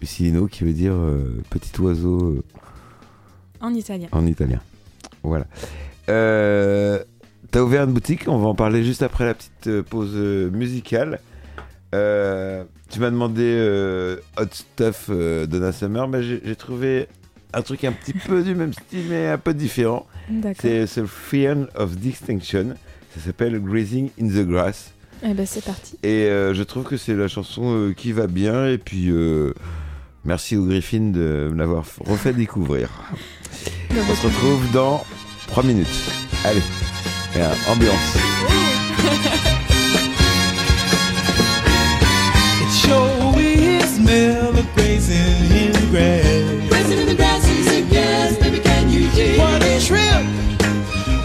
Uselino 0.00 0.46
qui 0.46 0.62
veut 0.62 0.72
dire 0.72 0.94
euh, 0.94 1.42
petit 1.50 1.80
oiseau 1.80 2.20
euh, 2.20 2.42
En 3.60 3.74
italien. 3.74 4.06
en 4.12 4.26
italien. 4.26 4.60
Voilà. 5.24 5.46
Euh, 6.08 7.02
T'as 7.50 7.60
ouvert 7.62 7.84
une 7.84 7.92
boutique, 7.92 8.28
on 8.28 8.38
va 8.38 8.48
en 8.48 8.54
parler 8.54 8.84
juste 8.84 9.02
après 9.02 9.24
la 9.26 9.34
petite 9.34 9.66
euh, 9.66 9.82
pause 9.82 10.12
euh, 10.14 10.50
musicale. 10.50 11.18
Euh, 11.94 12.62
tu 12.90 13.00
m'as 13.00 13.10
demandé 13.10 13.42
euh, 13.44 14.16
Hot 14.38 14.44
Stuff 14.52 15.06
euh, 15.10 15.46
Donna 15.46 15.72
Summer, 15.72 16.06
mais 16.08 16.22
j'ai 16.22 16.56
trouvé 16.56 17.08
un 17.52 17.62
truc 17.62 17.82
un 17.84 17.92
petit 17.92 18.12
peu 18.12 18.42
du 18.42 18.54
même 18.54 18.72
style, 18.72 19.06
mais 19.08 19.26
un 19.26 19.38
peu 19.38 19.54
différent. 19.54 20.06
C'est 20.60 20.86
c'est 20.86 21.06
Fear 21.06 21.56
of 21.74 21.96
Distinction. 21.96 22.74
Ça 23.14 23.20
s'appelle 23.20 23.60
Grazing 23.60 24.10
in 24.20 24.28
the 24.28 24.46
Grass. 24.46 24.92
Eh 25.24 25.34
ben 25.34 25.44
c'est 25.44 25.64
parti. 25.64 25.98
Et 26.04 26.26
je 26.28 26.62
trouve 26.62 26.84
que 26.84 26.96
c'est 26.96 27.14
la 27.14 27.26
chanson 27.26 27.92
qui 27.96 28.12
va 28.12 28.28
bien. 28.28 28.68
Et 28.68 28.78
puis, 28.78 29.12
merci 30.24 30.56
au 30.56 30.64
Griffin 30.64 31.10
de 31.10 31.50
me 31.52 31.58
l'avoir 31.58 31.84
refait 32.06 32.32
découvrir. 32.32 32.88
On 33.90 34.14
se 34.14 34.26
retrouve 34.28 34.70
dans 34.72 35.04
3 35.48 35.64
minutes. 35.64 35.88
Allez, 36.44 36.62
et, 37.34 37.38
euh, 37.40 37.72
ambiance. 37.72 38.16
It 42.62 42.70
sure 42.72 43.38
is 43.40 43.96
smell 43.96 44.56
of 44.56 44.74
grazing 44.74 45.16
in 45.50 45.72
the 45.72 45.86
grass. 45.90 46.72
Racing 46.72 46.98
in 46.98 47.06
the 47.06 47.14
grass 47.14 47.46
is 47.48 47.66
a 47.68 47.82
gas, 47.90 48.36
baby, 48.38 48.60
can 48.60 48.90
you 48.90 49.08
dig? 49.12 49.38
What 49.38 49.62
a 49.62 49.80
trip! 49.80 50.24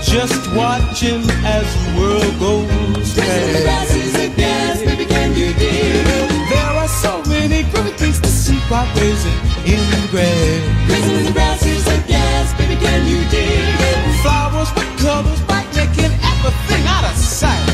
Just 0.03 0.39
watching 0.56 1.22
as 1.43 1.66
the 1.76 1.99
world 1.99 2.39
goes 2.39 3.18
Racing 3.18 3.47
in 3.47 3.53
the 3.53 3.62
grass 3.64 3.88
past. 3.88 3.95
is 3.97 4.16
a 4.16 4.28
gas, 4.36 4.82
baby, 4.84 5.06
can 5.06 5.36
you 5.36 5.53
dig? 5.53 6.06
There 6.49 6.74
are 6.84 6.88
so 6.88 7.22
many 7.28 7.64
great 7.72 7.95
things 7.99 8.20
to 8.22 8.28
see 8.30 8.58
while 8.70 8.88
grazing 8.95 9.34
in 9.66 9.82
the 9.91 10.08
grass. 10.12 10.89
Racing 10.89 11.16
in 11.20 11.24
the 11.26 11.32
grass 11.34 11.66
is 11.66 11.86
a 11.88 11.97
gas, 12.08 12.53
baby, 12.58 12.76
can 12.80 13.06
you 13.08 13.20
dig? 13.30 13.76
Flowers 14.22 14.70
with 14.76 14.99
colors 14.99 15.45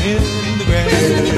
in 0.04 0.18
the 0.18 0.22
Racing 0.22 0.52
in 0.52 0.58
the 0.58 0.64
grass. 0.64 1.31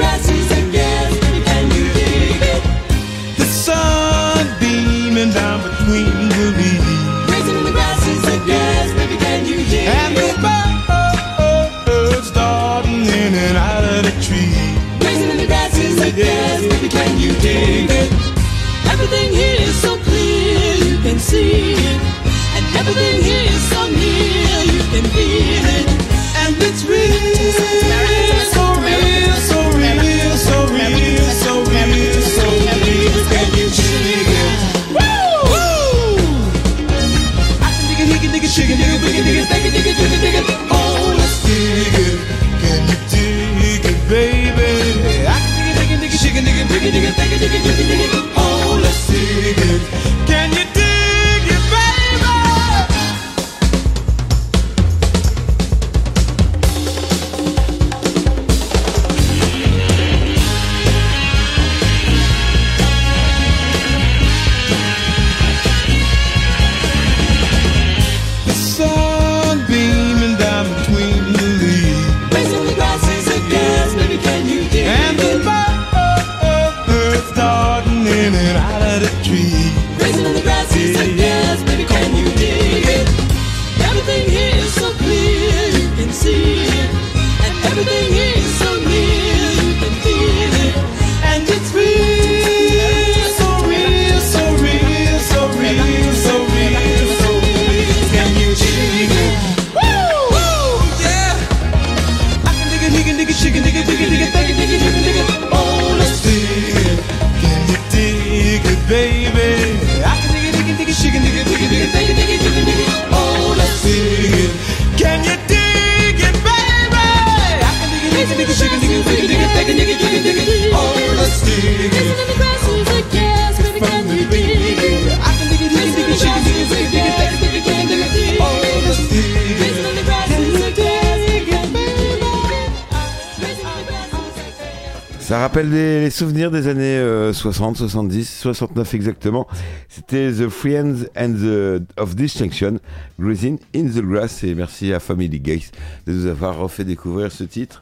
Ça 135.19 135.39
rappelle 135.39 135.71
les, 135.71 136.11
souvenirs 136.11 136.51
des 136.51 136.67
années 136.67 137.31
60, 137.33 137.77
70, 137.77 138.29
69 138.29 138.93
exactement. 138.93 139.47
C'était 139.89 140.31
The 140.31 140.49
Friends 140.49 141.07
and 141.17 141.33
the, 141.33 141.81
of 141.99 142.15
Distinction, 142.15 142.79
Grazing 143.19 143.57
in 143.75 143.85
the 143.85 144.01
Grass. 144.01 144.43
Et 144.43 144.53
merci 144.53 144.93
à 144.93 144.99
Family 144.99 145.39
Gates 145.39 145.71
de 146.05 146.13
nous 146.13 146.27
avoir 146.27 146.57
refait 146.57 146.83
découvrir 146.83 147.31
ce 147.31 147.43
titre. 147.43 147.81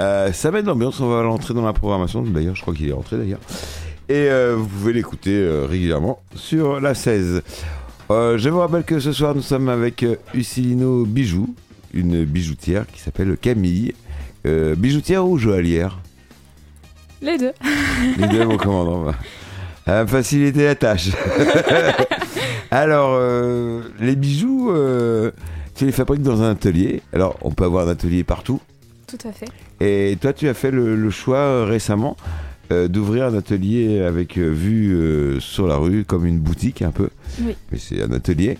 Euh, 0.00 0.32
ça 0.32 0.50
met 0.50 0.62
de 0.62 0.66
l'ambiance, 0.68 1.00
on 1.00 1.08
va 1.08 1.22
l'entrer 1.22 1.54
dans 1.54 1.64
la 1.64 1.72
programmation. 1.72 2.22
D'ailleurs, 2.22 2.54
je 2.54 2.62
crois 2.62 2.74
qu'il 2.74 2.88
est 2.88 2.92
rentré 2.92 3.16
d'ailleurs. 3.16 3.40
Et 4.10 4.30
euh, 4.30 4.54
vous 4.56 4.66
pouvez 4.66 4.94
l'écouter 4.94 5.34
euh, 5.34 5.66
régulièrement 5.66 6.22
sur 6.34 6.80
la 6.80 6.94
16. 6.94 7.42
Euh, 8.10 8.38
je 8.38 8.48
vous 8.48 8.58
rappelle 8.58 8.84
que 8.84 9.00
ce 9.00 9.12
soir, 9.12 9.34
nous 9.34 9.42
sommes 9.42 9.68
avec 9.68 10.02
Usilino 10.32 11.04
Bijoux, 11.04 11.54
une 11.92 12.24
bijoutière 12.24 12.86
qui 12.90 13.00
s'appelle 13.00 13.36
Camille. 13.36 13.94
Bijoutière 14.78 15.28
ou 15.28 15.36
joaillière? 15.36 15.98
Les 17.20 17.36
deux. 17.36 17.52
Les 18.16 18.28
deux, 18.28 18.46
mon 18.46 18.56
commandant. 18.56 19.12
va 19.84 20.04
me 20.04 20.06
faciliter 20.08 20.64
la 20.64 20.74
tâche. 20.74 21.10
Alors, 22.70 23.20
les 24.00 24.16
bijoux, 24.16 24.72
tu 25.74 25.84
les 25.84 25.92
fabriques 25.92 26.22
dans 26.22 26.42
un 26.42 26.52
atelier. 26.52 27.02
Alors, 27.12 27.36
on 27.42 27.50
peut 27.50 27.64
avoir 27.64 27.86
un 27.86 27.90
atelier 27.90 28.24
partout. 28.24 28.58
Tout 29.08 29.18
à 29.28 29.32
fait. 29.32 29.48
Et 29.80 30.16
toi, 30.20 30.32
tu 30.32 30.48
as 30.48 30.54
fait 30.54 30.70
le, 30.70 30.94
le 30.94 31.10
choix 31.10 31.38
euh, 31.38 31.64
récemment 31.64 32.16
euh, 32.70 32.86
d'ouvrir 32.88 33.24
un 33.26 33.34
atelier 33.34 34.00
avec 34.02 34.36
euh, 34.38 34.48
vue 34.50 35.40
sur 35.40 35.66
la 35.66 35.76
rue, 35.76 36.04
comme 36.04 36.26
une 36.26 36.38
boutique 36.38 36.82
un 36.82 36.90
peu. 36.92 37.08
Oui. 37.42 37.56
Mais 37.72 37.78
c'est 37.78 38.02
un 38.02 38.12
atelier. 38.12 38.58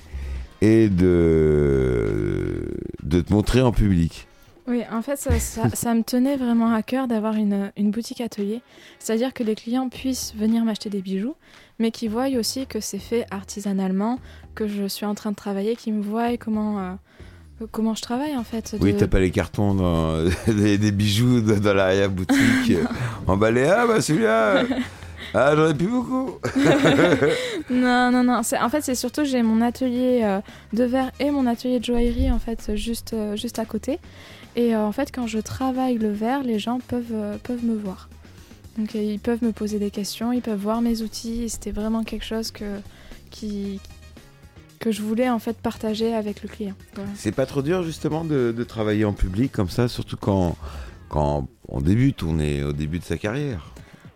Et 0.61 0.88
de, 0.88 2.74
de 3.03 3.20
te 3.20 3.32
montrer 3.32 3.61
en 3.62 3.72
public. 3.72 4.26
Oui, 4.66 4.82
en 4.92 5.01
fait, 5.03 5.16
ça, 5.16 5.38
ça- 5.38 5.68
ça 5.74 5.94
me 5.94 6.03
tenait 6.03 6.36
vraiment 6.36 6.72
à 6.74 6.82
cœur 6.82 7.07
d'avoir 7.09 7.34
une, 7.34 7.70
une 7.76 7.90
boutique 7.90 8.20
atelier. 8.20 8.61
C'est-à-dire 8.99 9.32
que 9.32 9.42
les 9.42 9.55
clients 9.55 9.88
puissent 9.88 10.34
venir 10.36 10.64
m'acheter 10.64 10.90
des 10.90 11.01
bijoux, 11.01 11.34
mais 11.78 11.90
qu'ils 11.90 12.11
voient 12.11 12.28
aussi 12.38 12.66
que 12.66 12.80
c'est 12.80 12.99
fait 12.99 13.24
artisanalement, 13.30 14.18
que 14.55 14.66
je 14.68 14.86
suis 14.88 15.07
en 15.07 15.14
train 15.14 15.30
de 15.30 15.36
travailler, 15.36 15.74
qu'ils 15.76 15.94
me 15.94 16.03
voient 16.03 16.36
comment, 16.36 16.78
euh, 16.80 16.92
comment 17.70 17.94
je 17.94 18.02
travaille 18.02 18.36
en 18.36 18.44
fait. 18.44 18.76
Oui, 18.80 18.92
de- 18.92 18.98
t'as 18.98 19.06
pas 19.06 19.20
les 19.20 19.30
cartons 19.30 19.74
dans 19.74 20.24
des, 20.46 20.78
des 20.78 20.92
bijoux 20.92 21.40
dans, 21.40 21.59
dans 21.59 21.74
l'arrière-boutique 21.74 22.38
euh, 22.70 22.84
emballés. 23.26 23.64
Ah 23.66 23.86
bah 23.86 24.00
celui-là 24.00 24.64
Ah 25.34 25.54
j'en 25.54 25.68
ai 25.68 25.74
plus 25.74 25.88
beaucoup 25.88 26.38
Non, 27.70 28.11
non, 28.11 28.22
non. 28.24 28.40
En 28.61 28.68
fait, 28.70 28.80
c'est 28.82 28.94
surtout 28.94 29.24
j'ai 29.24 29.42
mon 29.42 29.61
atelier 29.61 30.20
euh, 30.22 30.40
de 30.72 30.84
verre 30.84 31.11
et 31.20 31.30
mon 31.30 31.46
atelier 31.46 31.80
de 31.80 31.84
joaillerie 31.84 32.30
en 32.30 32.38
fait 32.38 32.74
juste, 32.76 33.12
euh, 33.12 33.36
juste 33.36 33.59
à 33.59 33.64
côté. 33.64 33.98
Et 34.56 34.74
euh, 34.74 34.80
en 34.80 34.92
fait, 34.92 35.12
quand 35.14 35.26
je 35.26 35.38
travaille 35.38 35.98
le 35.98 36.11
verre, 36.11 36.42
les 36.42 36.59
gens 36.59 36.80
peuvent, 36.88 37.38
peuvent 37.42 37.64
me 37.64 37.76
voir. 37.76 38.09
Donc 38.78 38.94
ils 38.94 39.18
peuvent 39.18 39.42
me 39.42 39.52
poser 39.52 39.78
des 39.78 39.90
questions, 39.90 40.32
ils 40.32 40.40
peuvent 40.40 40.59
voir 40.61 40.80
mes 40.80 41.02
outils. 41.02 41.48
C'était 41.48 41.72
vraiment 41.72 42.04
quelque 42.04 42.24
chose 42.24 42.50
que, 42.50 42.64
qui, 43.30 43.80
que 44.79 44.93
je 44.93 45.03
voulais 45.03 45.29
en 45.29 45.39
fait 45.39 45.57
partager 45.57 46.14
avec 46.14 46.43
le 46.43 46.49
client. 46.49 46.74
Voilà. 46.95 47.11
C'est 47.14 47.33
pas 47.33 47.47
trop 47.47 47.62
dur 47.62 47.83
justement 47.83 48.24
de, 48.24 48.55
de 48.57 48.64
travailler 48.64 49.05
en 49.05 49.12
public 49.12 49.53
comme 49.53 49.68
ça, 49.68 49.89
surtout 49.89 50.16
quand, 50.16 50.57
quand 51.09 51.49
on 51.68 51.81
débute, 51.81 52.22
on 52.22 52.39
est 52.39 52.62
au 52.62 52.72
début 52.72 52.99
de 52.99 53.05
sa 53.05 53.18
carrière? 53.18 53.72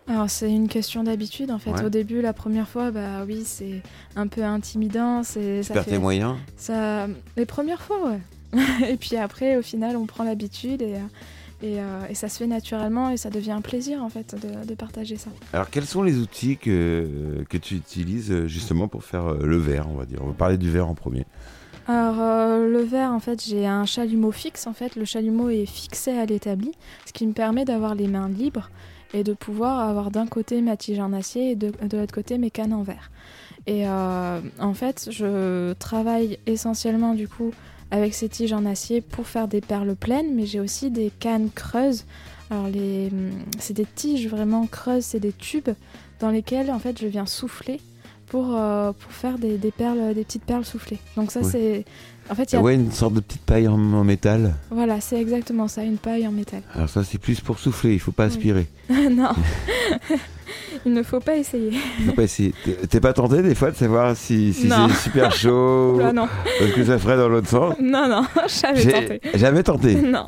Alors 0.07 0.29
c'est 0.29 0.51
une 0.51 0.67
question 0.67 1.03
d'habitude 1.03 1.49
en 1.49 1.59
fait. 1.59 1.71
Ouais. 1.71 1.83
Au 1.85 1.89
début, 1.89 2.21
la 2.21 2.33
première 2.33 2.67
fois, 2.67 2.91
bah 2.91 3.23
oui, 3.25 3.43
c'est 3.45 3.81
un 4.15 4.27
peu 4.27 4.43
intimidant. 4.43 5.23
C'est 5.23 5.63
ça 5.63 5.73
perds 5.73 5.85
tes 5.85 5.97
moyens? 5.97 6.35
Ça, 6.57 7.07
les 7.37 7.45
premières 7.45 7.81
fois, 7.81 8.09
ouais. 8.09 8.19
et 8.89 8.97
puis 8.97 9.15
après, 9.15 9.55
au 9.57 9.61
final, 9.61 9.95
on 9.95 10.05
prend 10.05 10.23
l'habitude 10.23 10.81
et, 10.81 10.95
euh, 10.95 10.99
et, 11.61 11.79
euh, 11.79 12.07
et 12.09 12.15
ça 12.15 12.29
se 12.29 12.37
fait 12.39 12.47
naturellement 12.47 13.09
et 13.09 13.17
ça 13.17 13.29
devient 13.29 13.51
un 13.51 13.61
plaisir 13.61 14.03
en 14.03 14.09
fait 14.09 14.35
de, 14.35 14.65
de 14.65 14.75
partager 14.75 15.17
ça. 15.17 15.29
Alors 15.53 15.69
quels 15.69 15.85
sont 15.85 16.01
les 16.01 16.17
outils 16.17 16.57
que, 16.57 17.43
que 17.49 17.57
tu 17.57 17.75
utilises 17.75 18.31
euh, 18.31 18.47
justement 18.47 18.87
pour 18.87 19.03
faire 19.03 19.27
euh, 19.27 19.45
le 19.45 19.57
verre, 19.57 19.87
on 19.89 19.95
va 19.95 20.05
dire? 20.05 20.19
On 20.21 20.27
va 20.27 20.33
parler 20.33 20.57
du 20.57 20.69
verre 20.69 20.87
en 20.87 20.95
premier. 20.95 21.25
Alors 21.87 22.15
euh, 22.19 22.69
le 22.69 22.79
verre, 22.79 23.11
en 23.11 23.19
fait, 23.19 23.43
j'ai 23.45 23.67
un 23.67 23.85
chalumeau 23.85 24.31
fixe. 24.31 24.67
En 24.67 24.73
fait, 24.73 24.95
le 24.95 25.03
chalumeau 25.03 25.49
est 25.49 25.65
fixé 25.65 26.11
à 26.11 26.25
l'établi, 26.25 26.71
ce 27.05 27.11
qui 27.11 27.27
me 27.27 27.33
permet 27.33 27.65
d'avoir 27.65 27.93
les 27.93 28.07
mains 28.07 28.29
libres 28.29 28.69
et 29.13 29.23
de 29.23 29.33
pouvoir 29.33 29.81
avoir 29.81 30.09
d'un 30.09 30.25
côté 30.25 30.61
ma 30.61 30.77
tige 30.77 30.99
en 30.99 31.11
acier 31.11 31.51
et 31.51 31.55
de, 31.55 31.71
de 31.87 31.97
l'autre 31.97 32.13
côté 32.13 32.37
mes 32.37 32.51
cannes 32.51 32.73
en 32.73 32.83
verre. 32.83 33.11
Et 33.67 33.87
euh, 33.87 34.39
en 34.59 34.73
fait, 34.73 35.09
je 35.11 35.73
travaille 35.73 36.39
essentiellement 36.47 37.13
du 37.13 37.27
coup 37.27 37.51
avec 37.93 38.13
ces 38.15 38.27
tiges 38.27 38.53
en 38.53 38.65
acier 38.65 39.01
pour 39.01 39.27
faire 39.27 39.47
des 39.47 39.61
perles 39.61 39.95
pleines, 39.95 40.33
mais 40.33 40.45
j'ai 40.47 40.59
aussi 40.59 40.89
des 40.89 41.11
cannes 41.19 41.49
creuses. 41.53 42.05
Alors 42.49 42.67
les, 42.67 43.09
hum, 43.11 43.29
c'est 43.59 43.73
des 43.75 43.85
tiges 43.85 44.27
vraiment 44.27 44.65
creuses, 44.67 45.05
c'est 45.05 45.19
des 45.19 45.31
tubes 45.31 45.69
dans 46.19 46.29
lesquels 46.31 46.71
en 46.71 46.79
fait 46.79 46.99
je 46.99 47.05
viens 47.07 47.25
souffler 47.27 47.79
pour, 48.27 48.55
euh, 48.55 48.91
pour 48.93 49.11
faire 49.11 49.37
des, 49.37 49.57
des 49.59 49.69
perles, 49.71 50.13
des 50.15 50.23
petites 50.23 50.43
perles 50.43 50.65
soufflées. 50.65 50.97
Donc 51.15 51.31
ça 51.31 51.41
Ouais. 51.41 51.49
c'est, 51.51 51.85
en 52.31 52.35
fait 52.35 52.51
il 52.51 52.55
y 52.55 52.57
a, 52.57 52.61
Ouais, 52.61 52.73
une 52.73 52.91
sorte 52.91 53.13
de 53.13 53.19
petite 53.19 53.43
paille 53.43 53.67
en, 53.67 53.75
en 53.93 54.03
métal. 54.03 54.55
voilà 54.71 54.99
c'est 54.99 55.19
exactement 55.21 55.67
ça, 55.67 55.83
une 55.83 55.97
paille 55.97 56.27
en 56.27 56.31
métal. 56.31 56.63
Alors 56.73 56.89
ça 56.89 57.03
c'est 57.03 57.19
plus 57.19 57.41
pour 57.41 57.59
souffler, 57.59 57.93
il 57.93 57.99
faut 57.99 58.11
pas 58.11 58.25
Oui. 58.27 58.31
aspirer. 58.33 58.67
non, 58.89 59.29
il 60.85 60.93
ne 60.93 61.03
faut 61.03 61.19
pas 61.19 61.35
essayer. 61.37 61.71
Il 61.99 62.05
faut 62.07 62.13
pas 62.13 62.23
essayer. 62.23 62.53
T'es- 62.89 62.99
pas 62.99 63.13
tenté 63.13 63.41
des 63.41 63.55
fois 63.55 63.71
de 63.71 63.75
savoir 63.75 64.15
si, 64.15 64.53
c'est 64.53 64.69
super 65.03 65.31
chaud 65.31 65.93
Oula, 65.95 66.13
non, 66.13 66.27
Parce 66.59 66.71
que 66.71 66.83
ça 66.85 66.97
ferait 66.97 67.17
dans 67.17 67.29
l'autre 67.29 67.47
sens? 67.49 67.75
Non, 67.81 68.07
non, 68.07 68.23
j'avais 68.61 68.81
J'ai 68.81 68.91
tenté. 68.91 69.21
jamais 69.35 69.63
tenté. 69.63 69.95
Non, 69.95 70.25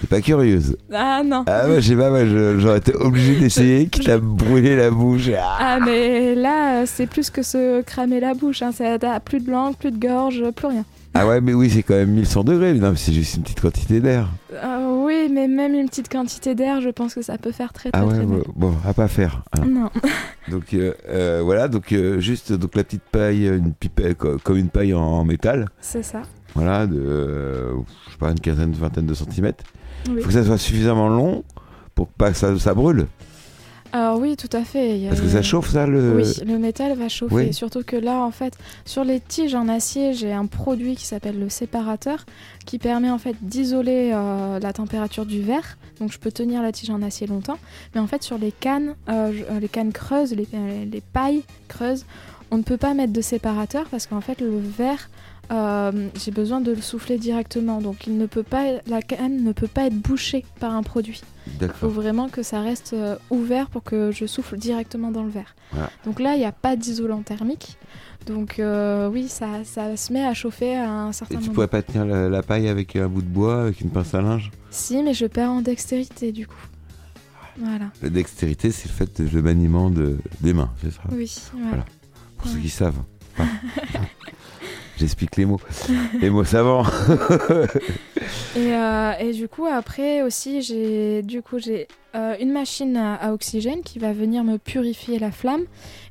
T'es 0.00 0.06
pas 0.08 0.20
curieuse. 0.20 0.76
ah 0.92 1.22
non. 1.24 1.44
Ah 1.46 1.68
ouais, 1.68 1.80
je 1.80 1.88
sais 1.88 1.96
pas, 1.96 2.10
moi 2.10 2.24
j'aurais 2.58 2.78
été 2.78 2.94
obligé 2.94 3.36
d'essayer, 3.36 3.86
quitte 3.86 4.08
à 4.10 4.16
me 4.16 4.20
brûler 4.34 4.76
la 4.76 4.90
bouche. 4.90 5.30
Ah. 5.38 5.56
Ah 5.58 5.78
mais 5.80 6.34
là, 6.34 6.84
c'est 6.84 7.06
plus 7.06 7.30
que 7.30 7.42
se 7.42 7.80
cramer 7.82 8.20
la 8.20 8.34
bouche. 8.34 8.60
Hein. 8.62 8.72
Ça- 8.72 8.98
plus 9.20 9.40
de 9.40 9.50
langue, 9.50 9.74
plus 9.76 9.90
de 9.92 9.98
gorge, 9.98 10.42
plus 10.54 10.66
rien. 10.66 10.84
Ah 11.18 11.26
ouais, 11.26 11.40
mais 11.40 11.54
oui, 11.54 11.70
c'est 11.70 11.82
quand 11.82 11.94
même 11.94 12.10
1100 12.10 12.44
degrés. 12.44 12.72
Mais 12.74 12.80
non, 12.80 12.92
c'est 12.96 13.12
juste 13.12 13.36
une 13.36 13.42
petite 13.42 13.60
quantité 13.60 14.00
d'air. 14.00 14.28
Euh, 14.52 15.04
oui, 15.04 15.28
mais 15.32 15.48
même 15.48 15.74
une 15.74 15.88
petite 15.88 16.10
quantité 16.10 16.54
d'air, 16.54 16.80
je 16.80 16.90
pense 16.90 17.14
que 17.14 17.22
ça 17.22 17.38
peut 17.38 17.52
faire 17.52 17.72
très 17.72 17.90
très 17.90 18.00
Ah 18.00 18.06
ouais, 18.06 18.14
très 18.14 18.26
bon, 18.54 18.74
à 18.86 18.92
pas 18.92 19.08
faire. 19.08 19.42
alors. 19.52 19.66
Non. 19.66 19.90
Donc 20.50 20.74
euh, 20.74 20.92
euh, 21.08 21.40
voilà, 21.44 21.66
donc 21.68 21.90
euh, 21.92 22.20
juste 22.20 22.52
donc 22.52 22.76
la 22.76 22.84
petite 22.84 23.02
paille, 23.10 23.46
une 23.48 23.72
pipette 23.72 24.16
co- 24.16 24.36
comme 24.44 24.56
une 24.58 24.68
paille 24.68 24.94
en, 24.94 25.00
en 25.02 25.24
métal. 25.24 25.66
C'est 25.80 26.04
ça. 26.04 26.22
Voilà, 26.54 26.86
de 26.86 27.72
je 28.06 28.12
sais 28.12 28.18
pas 28.18 28.30
une 28.30 28.38
quinzaine, 28.38 28.70
vingtaine 28.72 29.06
de 29.06 29.14
centimètres. 29.14 29.64
Oui. 30.08 30.20
Faut 30.20 30.28
que 30.28 30.32
ça 30.34 30.44
soit 30.44 30.56
suffisamment 30.58 31.08
long 31.08 31.42
pour 31.96 32.06
pas 32.08 32.30
que 32.30 32.36
ça, 32.36 32.56
ça 32.60 32.74
brûle. 32.74 33.06
Alors 33.96 34.18
oui, 34.18 34.36
tout 34.36 34.54
à 34.54 34.62
fait. 34.62 35.06
Parce 35.08 35.22
que 35.22 35.28
ça 35.28 35.40
chauffe 35.40 35.70
ça 35.70 35.86
le. 35.86 36.16
Oui, 36.16 36.24
le 36.46 36.58
métal 36.58 36.94
va 36.98 37.08
chauffer. 37.08 37.34
Oui. 37.34 37.54
Surtout 37.54 37.82
que 37.82 37.96
là, 37.96 38.20
en 38.20 38.30
fait, 38.30 38.52
sur 38.84 39.04
les 39.04 39.20
tiges 39.20 39.54
en 39.54 39.68
acier, 39.68 40.12
j'ai 40.12 40.34
un 40.34 40.44
produit 40.44 40.96
qui 40.96 41.06
s'appelle 41.06 41.40
le 41.40 41.48
séparateur, 41.48 42.26
qui 42.66 42.78
permet 42.78 43.08
en 43.08 43.16
fait 43.16 43.36
d'isoler 43.40 44.10
euh, 44.12 44.58
la 44.60 44.74
température 44.74 45.24
du 45.24 45.40
verre. 45.40 45.78
Donc 45.98 46.12
je 46.12 46.18
peux 46.18 46.30
tenir 46.30 46.60
la 46.60 46.72
tige 46.72 46.90
en 46.90 47.00
acier 47.00 47.26
longtemps. 47.26 47.56
Mais 47.94 48.00
en 48.02 48.06
fait, 48.06 48.22
sur 48.22 48.36
les 48.36 48.52
cannes, 48.52 48.96
euh, 49.08 49.32
euh, 49.50 49.60
les 49.60 49.68
cannes 49.68 49.92
creuses, 49.92 50.34
les, 50.34 50.46
les 50.92 51.00
pailles 51.00 51.44
creuses, 51.68 52.04
on 52.50 52.58
ne 52.58 52.62
peut 52.62 52.76
pas 52.76 52.92
mettre 52.92 53.14
de 53.14 53.22
séparateur 53.22 53.86
parce 53.90 54.06
qu'en 54.06 54.20
fait, 54.20 54.42
le 54.42 54.58
verre, 54.58 55.08
euh, 55.52 56.08
j'ai 56.18 56.30
besoin 56.30 56.60
de 56.60 56.72
le 56.72 56.80
souffler 56.82 57.18
directement. 57.18 57.80
Donc 57.80 58.06
il 58.06 58.16
ne 58.18 58.26
peut 58.26 58.42
pas, 58.42 58.64
la 58.86 59.02
canne 59.02 59.42
ne 59.44 59.52
peut 59.52 59.68
pas 59.68 59.86
être 59.86 59.94
bouchée 59.96 60.44
par 60.60 60.74
un 60.74 60.82
produit. 60.82 61.22
Il 61.60 61.68
faut 61.68 61.88
vraiment 61.88 62.28
que 62.28 62.42
ça 62.42 62.60
reste 62.60 62.92
euh, 62.92 63.16
ouvert 63.30 63.68
pour 63.70 63.82
que 63.84 64.10
je 64.10 64.26
souffle 64.26 64.56
directement 64.56 65.10
dans 65.12 65.22
le 65.22 65.30
verre. 65.30 65.54
Voilà. 65.72 65.90
Donc 66.04 66.18
là, 66.20 66.34
il 66.34 66.38
n'y 66.38 66.44
a 66.44 66.52
pas 66.52 66.74
d'isolant 66.76 67.22
thermique. 67.22 67.78
Donc 68.26 68.58
euh, 68.58 69.08
oui, 69.08 69.28
ça, 69.28 69.46
ça 69.64 69.96
se 69.96 70.12
met 70.12 70.24
à 70.24 70.34
chauffer 70.34 70.74
à 70.74 70.90
un 70.90 71.10
Et 71.10 71.12
certain 71.12 71.36
tu 71.36 71.42
moment. 71.42 71.54
pourrais 71.54 71.68
pas 71.68 71.82
tenir 71.82 72.04
la, 72.04 72.28
la 72.28 72.42
paille 72.42 72.68
avec 72.68 72.96
un 72.96 73.06
bout 73.06 73.22
de 73.22 73.28
bois, 73.28 73.62
avec 73.62 73.80
une 73.80 73.90
pince 73.90 74.14
à 74.14 74.20
linge? 74.20 74.50
Si, 74.70 75.00
mais 75.04 75.14
je 75.14 75.26
perds 75.26 75.50
en 75.52 75.60
dextérité 75.62 76.32
du 76.32 76.46
coup. 76.48 76.56
Voilà. 77.58 77.86
La 78.02 78.10
dextérité, 78.10 78.70
c'est 78.72 78.88
le 78.88 78.94
fait 78.94 79.22
de 79.22 79.28
le 79.28 79.42
maniement 79.42 79.88
de, 79.90 80.18
des 80.40 80.52
mains, 80.52 80.70
c'est 80.82 80.90
ça? 80.90 81.00
Oui, 81.12 81.32
voilà. 81.52 81.68
Voilà. 81.68 81.84
Pour 82.36 82.48
ceux 82.50 82.58
qui 82.58 82.68
savent. 82.68 83.00
Enfin, 83.38 83.46
J'explique 84.96 85.36
les 85.36 85.44
mots. 85.44 85.60
Les 86.20 86.30
mots 86.30 86.44
savants. 86.44 86.84
Et, 88.56 88.72
euh, 88.74 89.12
et 89.20 89.32
du 89.32 89.48
coup, 89.48 89.66
après 89.66 90.22
aussi, 90.22 90.62
j'ai 90.62 91.22
du 91.22 91.42
coup 91.42 91.58
j'ai 91.58 91.86
euh, 92.14 92.34
une 92.40 92.50
machine 92.50 92.96
à, 92.96 93.14
à 93.16 93.32
oxygène 93.32 93.82
qui 93.82 93.98
va 93.98 94.14
venir 94.14 94.44
me 94.44 94.56
purifier 94.56 95.18
la 95.18 95.30
flamme. 95.30 95.64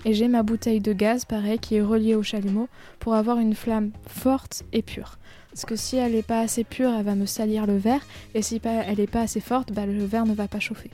Et 0.05 0.13
j'ai 0.13 0.27
ma 0.27 0.43
bouteille 0.43 0.79
de 0.79 0.93
gaz, 0.93 1.25
pareil, 1.25 1.57
qui 1.57 1.77
est 1.77 1.81
reliée 1.81 2.13
au 2.13 2.21
chalumeau 2.21 2.69
pour 2.99 3.15
avoir 3.15 3.39
une 3.39 3.55
flamme 3.55 3.89
forte 4.07 4.61
et 4.73 4.83
pure. 4.83 5.17
Parce 5.51 5.65
que 5.65 5.75
si 5.75 5.97
elle 5.97 6.11
n'est 6.11 6.21
pas 6.21 6.41
assez 6.41 6.63
pure, 6.63 6.91
elle 6.97 7.05
va 7.05 7.15
me 7.15 7.25
salir 7.25 7.65
le 7.65 7.77
verre. 7.77 8.01
Et 8.35 8.43
si 8.43 8.59
pas, 8.59 8.83
elle 8.85 8.97
n'est 8.99 9.07
pas 9.07 9.21
assez 9.21 9.39
forte, 9.39 9.71
bah, 9.71 9.87
le 9.87 10.05
verre 10.05 10.27
ne 10.27 10.35
va 10.35 10.47
pas 10.47 10.59
chauffer. 10.59 10.91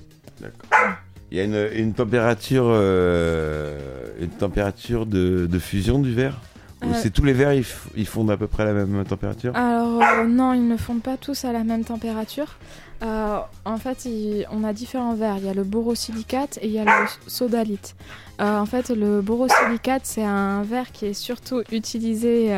Il 1.32 1.38
y 1.38 1.42
a 1.42 1.44
une, 1.44 1.68
une 1.74 1.94
température, 1.94 2.66
euh, 2.68 3.78
une 4.22 4.30
température 4.30 5.06
de, 5.06 5.48
de 5.52 5.60
fusion 5.60 6.00
du 6.00 6.14
verre? 6.14 6.40
Ou 6.84 6.88
Euh, 6.88 6.94
c'est 7.02 7.12
tous 7.12 7.24
les 7.24 7.34
verres, 7.34 7.54
ils, 7.54 8.06
fondent 8.08 8.32
à 8.32 8.38
peu 8.38 8.48
près 8.48 8.64
à 8.64 8.74
la 8.74 8.86
même 8.86 9.06
température 9.06 9.56
Alors 9.56 10.02
euh, 10.02 10.26
non, 10.28 10.54
ils 10.54 10.68
ne 10.68 10.78
fondent 10.78 11.04
pas 11.04 11.18
tous 11.18 11.46
à 11.46 11.52
la 11.52 11.64
même 11.64 11.84
température. 11.84 12.58
Euh, 13.04 13.38
en 13.66 13.78
fait, 13.78 14.06
il- 14.06 14.46
on 14.52 14.64
a 14.64 14.74
différents 14.74 15.14
verres. 15.14 15.38
Il 15.38 15.46
y 15.46 15.50
a 15.50 15.54
le 15.54 15.64
borosilicate 15.64 16.58
et 16.62 16.68
il 16.68 16.74
y 16.74 16.80
a 16.80 16.84
le 16.86 17.08
sodalite. 17.28 17.96
Euh, 18.42 18.58
en 18.58 18.66
fait, 18.66 18.90
le 18.90 19.22
borosilicate, 19.22 20.02
c'est 20.06 20.24
un 20.24 20.64
verre 20.64 20.92
qui 20.92 21.06
est 21.08 21.14
surtout 21.14 21.62
utilisé 21.72 22.52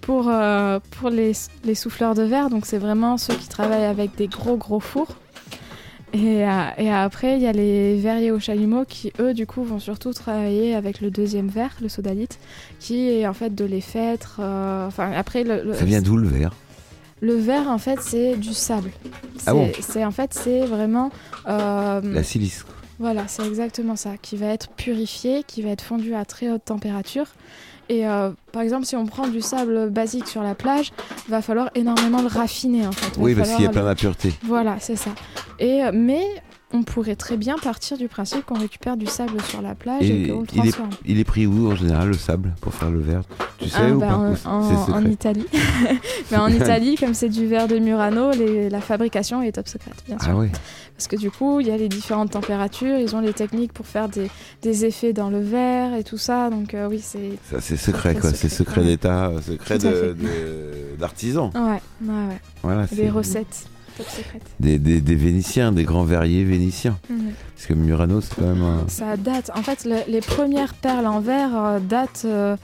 pour, 0.00 0.30
pour 0.98 1.10
les, 1.10 1.32
les 1.64 1.74
souffleurs 1.74 2.14
de 2.14 2.22
verre. 2.22 2.48
Donc 2.50 2.64
c'est 2.66 2.78
vraiment 2.78 3.18
ceux 3.18 3.34
qui 3.34 3.48
travaillent 3.48 3.84
avec 3.84 4.16
des 4.16 4.28
gros 4.28 4.56
gros 4.56 4.80
fours. 4.80 5.16
Et, 6.12 6.44
euh, 6.44 6.50
et 6.76 6.90
après, 6.90 7.36
il 7.36 7.42
y 7.42 7.46
a 7.46 7.52
les 7.52 7.96
verriers 7.96 8.32
au 8.32 8.40
chalumeau 8.40 8.84
qui, 8.84 9.12
eux, 9.20 9.32
du 9.32 9.46
coup, 9.46 9.62
vont 9.62 9.78
surtout 9.78 10.12
travailler 10.12 10.74
avec 10.74 11.00
le 11.00 11.10
deuxième 11.10 11.48
verre, 11.48 11.70
le 11.80 11.88
sodalite, 11.88 12.38
qui 12.80 13.08
est 13.08 13.26
en 13.28 13.32
fait 13.34 13.54
de 13.54 13.64
l'effêtre. 13.64 14.38
euh, 14.40 14.86
Enfin, 14.88 15.12
après, 15.12 15.44
le, 15.44 15.62
le- 15.62 15.74
Ça 15.74 15.84
vient 15.84 16.02
d'où 16.02 16.16
le 16.16 16.26
verre? 16.28 16.52
Le 17.20 17.34
verre, 17.34 17.68
en 17.68 17.78
fait, 17.78 18.00
c'est 18.02 18.36
du 18.36 18.52
sable. 18.54 18.90
Ah 19.46 19.54
bon? 19.54 19.68
C'est- 19.80 20.04
en 20.04 20.10
fait, 20.10 20.34
c'est 20.34 20.66
vraiment. 20.66 21.10
euh, 21.48 22.00
La 22.02 22.22
silice. 22.24 22.64
Voilà, 22.98 23.28
c'est 23.28 23.46
exactement 23.46 23.96
ça, 23.96 24.10
qui 24.20 24.36
va 24.36 24.46
être 24.48 24.68
purifié, 24.76 25.42
qui 25.46 25.62
va 25.62 25.70
être 25.70 25.82
fondu 25.82 26.14
à 26.14 26.24
très 26.24 26.50
haute 26.50 26.64
température. 26.64 27.26
Et 27.90 28.06
euh, 28.06 28.30
par 28.52 28.62
exemple, 28.62 28.86
si 28.86 28.94
on 28.94 29.04
prend 29.04 29.26
du 29.26 29.40
sable 29.40 29.90
basique 29.90 30.28
sur 30.28 30.44
la 30.44 30.54
plage, 30.54 30.92
va 31.28 31.42
falloir 31.42 31.70
énormément 31.74 32.22
le 32.22 32.28
raffiner 32.28 32.86
en 32.86 32.92
fait. 32.92 33.18
Oui, 33.18 33.34
parce 33.34 33.50
qu'il 33.50 33.64
y 33.64 33.66
a 33.66 33.70
plein 33.70 33.80
le- 33.82 33.88
d'impuretés. 33.88 34.32
Voilà, 34.44 34.76
c'est 34.78 34.94
ça. 34.94 35.10
Et 35.58 35.82
euh, 35.84 35.90
mais 35.92 36.22
on 36.72 36.82
pourrait 36.84 37.16
très 37.16 37.36
bien 37.36 37.56
partir 37.58 37.98
du 37.98 38.06
principe 38.06 38.44
qu'on 38.46 38.58
récupère 38.58 38.96
du 38.96 39.06
sable 39.06 39.40
sur 39.42 39.60
la 39.60 39.74
plage 39.74 40.08
et, 40.08 40.24
Et 40.24 40.28
qu'on 40.28 40.40
le 40.42 40.46
il 40.52 40.58
est, 40.58 40.62
transforme. 40.70 40.90
il 41.04 41.18
est 41.18 41.24
pris 41.24 41.46
où 41.46 41.70
en 41.70 41.74
général 41.74 42.08
le 42.08 42.14
sable 42.14 42.54
pour 42.60 42.72
faire 42.74 42.90
le 42.90 43.00
verre 43.00 43.22
Tu 43.58 43.68
sais 43.68 43.78
Ah, 43.80 43.90
ou 43.92 43.98
bah, 43.98 44.06
pas? 44.44 44.50
en, 44.50 45.04
Italie. 45.04 45.46
Mais 46.30 46.36
en 46.36 46.46
Italie, 46.48 46.94
comme 46.96 47.14
c'est 47.14 47.28
du 47.28 47.46
verre 47.46 47.66
de 47.66 47.78
Murano, 47.78 48.30
les- 48.32 48.70
la 48.70 48.80
fabrication 48.80 49.42
est 49.42 49.52
top 49.52 49.66
secrète, 49.68 49.96
bien 50.06 50.18
sûr. 50.18 50.28
Ah 50.30 50.36
ouais. 50.36 50.50
Parce 50.96 51.08
que 51.08 51.16
du 51.16 51.30
coup, 51.30 51.60
il 51.60 51.66
y 51.66 51.70
a 51.70 51.76
les 51.76 51.88
différentes 51.88 52.30
températures, 52.32 52.98
ils 52.98 53.16
ont 53.16 53.20
les 53.20 53.32
techniques 53.32 53.72
pour 53.72 53.86
faire 53.86 54.08
des, 54.08 54.30
des 54.62 54.84
effets 54.84 55.12
dans 55.14 55.30
le 55.30 55.40
verre 55.40 55.94
et 55.96 56.04
tout 56.04 56.18
ça. 56.18 56.50
Donc 56.50 56.74
euh, 56.74 56.88
oui, 56.88 57.00
c'est... 57.02 57.32
Ça 57.50 57.60
c'est 57.60 57.76
secret 57.78 58.14
quoi, 58.14 58.30
c'est 58.32 58.48
secret, 58.50 58.84
d'état, 58.84 59.28
euh, 59.28 59.40
secret 59.40 59.78
de- 59.78 60.14
de- 60.14 60.96
d'artisan. 61.00 61.50
Ouais, 61.54 61.60
ouais, 62.02 62.08
ouais. 62.28 62.40
Voilà, 62.62 62.86
c'est 62.86 62.96
Des 62.96 63.08
recettes. 63.10 63.66
Des, 64.60 64.78
des, 64.78 65.00
des 65.00 65.14
Vénitiens, 65.14 65.72
des 65.72 65.84
grands 65.84 66.04
verriers 66.04 66.44
vénitiens. 66.44 66.98
Mhm. 67.08 67.32
Parce 67.54 67.66
que 67.66 67.74
Murano 67.74 68.20
c'est 68.20 68.34
quand 68.34 68.46
même 68.46 68.62
un... 68.62 68.88
Ça 68.88 69.16
date. 69.16 69.50
En 69.54 69.62
fait, 69.62 69.84
le- 69.84 70.10
les 70.10 70.20
premières 70.20 70.74
perles 70.74 71.06
en 71.06 71.20
verre 71.20 71.50
euh, 71.56 71.78
datent 71.80 72.22
euh, 72.24 72.56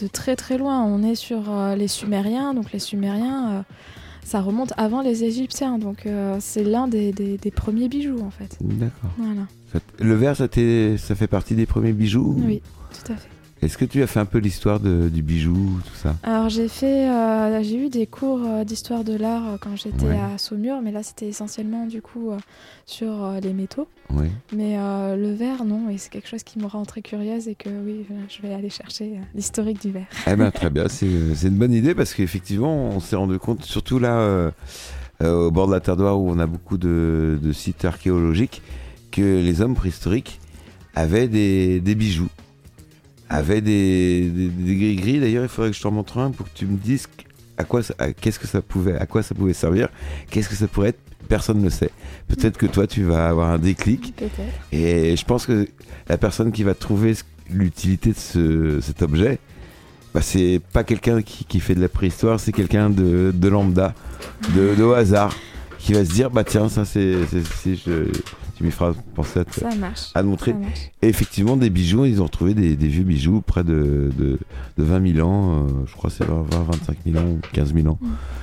de 0.00 0.06
très 0.06 0.36
très 0.36 0.58
loin. 0.58 0.82
On 0.84 1.02
est 1.02 1.14
sur 1.16 1.50
euh, 1.50 1.74
les 1.74 1.88
Sumériens. 1.88 2.54
Donc 2.54 2.72
les 2.72 2.78
Sumériens, 2.78 3.64
ça 4.24 4.40
remonte 4.40 4.72
avant 4.76 5.00
les 5.02 5.24
Égyptiens. 5.24 5.78
Donc 5.78 6.06
euh, 6.06 6.36
c'est 6.40 6.62
l'un 6.64 6.86
des, 6.88 7.12
des- 7.12 7.38
des 7.38 7.50
premiers 7.50 7.88
bijoux 7.88 8.20
en 8.24 8.30
fait. 8.30 8.56
D'accord. 8.60 9.10
Voilà. 9.18 9.42
Le 9.98 10.14
verre, 10.14 10.36
ça, 10.36 10.46
ça 10.46 11.14
fait 11.14 11.26
partie 11.26 11.54
des 11.54 11.66
premiers 11.66 11.92
bijoux 11.92 12.36
ou- 12.38 12.42
Oui, 12.46 12.62
tout 12.92 13.12
à 13.12 13.16
fait. 13.16 13.28
Est-ce 13.60 13.76
que 13.76 13.84
tu 13.84 14.02
as 14.02 14.06
fait 14.06 14.20
un 14.20 14.24
peu 14.24 14.38
l'histoire 14.38 14.78
du 14.80 15.22
bijou, 15.22 15.80
tout 15.84 15.94
ça? 15.96 16.14
Alors 16.22 16.48
j'ai 16.48 16.68
fait, 16.68 17.08
euh, 17.08 17.62
j'ai 17.62 17.86
eu 17.86 17.88
des 17.88 18.06
cours 18.06 18.40
euh, 18.44 18.64
d'histoire 18.64 19.02
de 19.02 19.14
l'art 19.16 19.46
euh, 19.48 19.56
quand 19.60 19.74
j'étais 19.76 20.04
Ouais. 20.06 20.16
à 20.16 20.38
Saumur, 20.38 20.80
mais 20.82 20.92
là 20.92 21.02
c'était 21.02 21.26
essentiellement 21.26 21.86
du 21.86 22.00
coup 22.00 22.30
euh, 22.30 22.36
sur 22.86 23.24
euh, 23.24 23.40
les 23.40 23.52
métaux. 23.52 23.88
Mais 24.54 24.76
le 25.16 25.32
verre, 25.34 25.64
non, 25.64 25.90
et 25.90 25.98
c'est 25.98 26.10
quelque 26.10 26.28
chose 26.28 26.42
qui 26.42 26.58
me 26.58 26.66
rend 26.66 26.84
très 26.84 27.02
curieuse 27.02 27.46
et 27.48 27.54
que 27.54 27.68
oui, 27.68 28.06
je 28.28 28.40
vais 28.46 28.54
aller 28.54 28.70
chercher 28.70 29.20
l'historique 29.34 29.82
du 29.82 29.90
verre. 29.90 30.06
Eh 30.26 30.34
ben 30.34 30.50
très 30.50 30.70
bien, 30.78 30.88
c'est 30.88 31.06
une 31.06 31.58
bonne 31.58 31.72
idée 31.74 31.94
parce 31.94 32.14
qu'effectivement, 32.14 32.74
on 32.88 33.00
s'est 33.00 33.16
rendu 33.16 33.38
compte, 33.38 33.64
surtout 33.64 33.98
là, 33.98 34.50
au 35.22 35.50
bord 35.50 35.66
de 35.66 35.72
la 35.72 35.80
Terre 35.80 35.96
Noire 35.96 36.18
où 36.18 36.30
on 36.30 36.38
a 36.38 36.46
beaucoup 36.46 36.78
de, 36.78 37.38
de 37.42 37.52
sites 37.52 37.84
archéologiques, 37.84 38.62
que 39.10 39.20
les 39.20 39.60
hommes 39.60 39.74
préhistoriques 39.74 40.40
avaient 40.94 41.28
des, 41.28 41.80
des 41.80 41.94
bijoux, 41.94 42.28
avaient 43.30 43.60
des, 43.60 44.28
des, 44.30 44.48
des 44.48 44.76
gris-gris. 44.76 45.20
D'ailleurs, 45.20 45.44
il 45.44 45.48
faudrait 45.48 45.70
que 45.70 45.76
je 45.76 45.82
t'en 45.82 45.90
montre 45.90 46.18
un 46.18 46.30
pour 46.30 46.46
que 46.46 46.56
tu 46.56 46.66
me 46.66 46.76
dises 46.76 47.06
à 47.56 47.64
quoi, 47.64 47.80
qu'est-ce 48.20 48.38
que 48.38 48.46
ça 48.46 48.62
pouvait, 48.62 48.96
à 48.96 49.06
quoi 49.06 49.22
ça 49.22 49.34
pouvait 49.34 49.52
servir, 49.52 49.88
qu'est-ce 50.30 50.48
que 50.48 50.54
ça 50.54 50.68
pourrait 50.68 50.90
être? 50.90 51.00
Personne 51.28 51.58
ne 51.58 51.64
le 51.64 51.70
sait. 51.70 51.90
Peut-être 52.28 52.56
que 52.56 52.66
toi, 52.66 52.86
tu 52.86 53.02
vas 53.02 53.28
avoir 53.28 53.50
un 53.50 53.58
déclic. 53.58 54.14
Et 54.72 55.16
je 55.16 55.24
pense 55.24 55.44
que 55.44 55.68
la 56.08 56.16
personne 56.16 56.52
qui 56.52 56.62
va 56.62 56.74
trouver 56.74 57.14
l'utilité 57.50 58.10
de 58.10 58.16
ce- 58.16 58.80
cet 58.80 59.02
objet, 59.02 59.38
bah, 60.14 60.22
c'est 60.22 60.60
pas 60.72 60.84
quelqu'un 60.84 61.20
qui, 61.20 61.44
qui 61.44 61.60
fait 61.60 61.74
de 61.74 61.80
la 61.80 61.88
préhistoire, 61.88 62.38
c'est 62.40 62.52
quelqu'un 62.52 62.88
de, 62.88 63.32
de 63.34 63.48
lambda, 63.48 63.92
de, 64.54 64.74
de 64.74 64.84
hasard, 64.92 65.34
qui 65.78 65.92
va 65.94 66.04
se 66.04 66.10
dire 66.12 66.30
bah 66.30 66.44
tiens, 66.44 66.68
ça 66.68 66.84
c'est. 66.84 67.14
si 67.62 67.76
je- 67.76 68.10
tu 68.56 68.64
m'y 68.64 68.72
feras 68.72 68.92
penser 69.14 69.38
à 69.38 69.44
te, 69.44 69.60
Ça 69.60 69.72
marche. 69.76 70.10
à 70.16 70.20
te 70.22 70.26
montrer. 70.26 70.50
Ça 70.50 70.56
marche. 70.58 70.90
Et 71.00 71.06
effectivement, 71.08 71.56
des 71.56 71.70
bijoux, 71.70 72.04
ils 72.06 72.20
ont 72.20 72.24
retrouvé 72.24 72.54
des, 72.54 72.74
des 72.74 72.88
vieux 72.88 73.04
bijoux 73.04 73.40
près 73.40 73.62
de, 73.62 74.10
de, 74.18 74.36
de 74.76 74.82
20 74.82 75.14
000 75.14 75.28
ans, 75.28 75.52
euh, 75.52 75.68
je 75.86 75.92
crois 75.94 76.10
c'est 76.10 76.24
20, 76.24 76.42
20, 76.42 76.62
25 76.64 76.96
000 77.06 77.18
ans, 77.24 77.36
15 77.52 77.72
000 77.72 77.86
ans. 77.86 77.98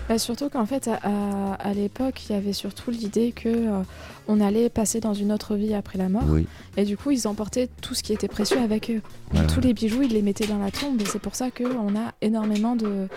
Bah, 0.08 0.18
surtout 0.18 0.48
qu'en 0.50 0.66
fait, 0.66 0.88
à, 0.88 1.00
à- 1.04 1.54
à 1.56 1.74
l'époque, 1.74 2.30
il 2.30 2.32
y 2.32 2.36
avait 2.38 2.54
surtout 2.54 2.92
l'idée 2.92 3.34
que 3.34 3.50
euh, 3.50 3.82
on 4.30 4.40
allait 4.40 4.70
passer 4.70 5.02
dans 5.02 5.14
une 5.14 5.34
autre 5.34 5.58
vie 5.58 5.74
après 5.74 5.98
la 5.98 6.08
mort. 6.08 6.24
Oui, 6.30 6.48
Et 6.78 6.86
du 6.86 6.96
coup, 6.96 7.12
ils 7.12 7.28
emportaient 7.28 7.68
tout 7.82 7.94
ce 7.94 8.02
qui 8.02 8.14
était 8.14 8.30
précieux 8.30 8.60
avec 8.60 8.90
eux. 8.90 9.02
Voilà. 9.32 9.48
tous 9.48 9.60
les 9.60 9.74
bijoux, 9.74 10.02
ils 10.04 10.14
les 10.14 10.22
mettaient 10.22 10.48
dans 10.48 10.60
la 10.60 10.72
tombe. 10.72 11.02
Et 11.02 11.06
c'est 11.06 11.20
pour 11.20 11.36
ça 11.36 11.52
qu'on 11.52 11.90
a 11.98 12.14
énormément 12.22 12.78
de, 12.78 13.10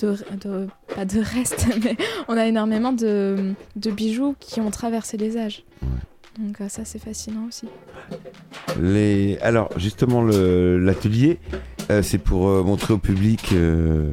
de, 0.00 0.16
de- 0.42 0.66
Pas 0.94 1.04
de 1.04 1.20
restes, 1.20 1.66
mais 1.84 1.96
on 2.28 2.36
a 2.36 2.46
énormément 2.46 2.92
de, 2.92 3.52
de 3.76 3.90
bijoux 3.90 4.34
qui 4.40 4.60
ont 4.60 4.70
traversé 4.70 5.16
les 5.16 5.36
âges. 5.36 5.64
Donc, 6.38 6.60
euh, 6.60 6.68
ça, 6.68 6.84
c'est 6.84 6.98
fascinant 7.00 7.46
aussi. 7.48 7.66
Les... 8.80 9.36
Alors, 9.42 9.70
justement, 9.76 10.22
l'atelier, 10.22 11.38
euh, 11.90 12.02
c'est 12.02 12.18
pour 12.18 12.48
euh, 12.48 12.62
montrer 12.62 12.94
au 12.94 12.98
public 12.98 13.50
euh, 13.52 14.10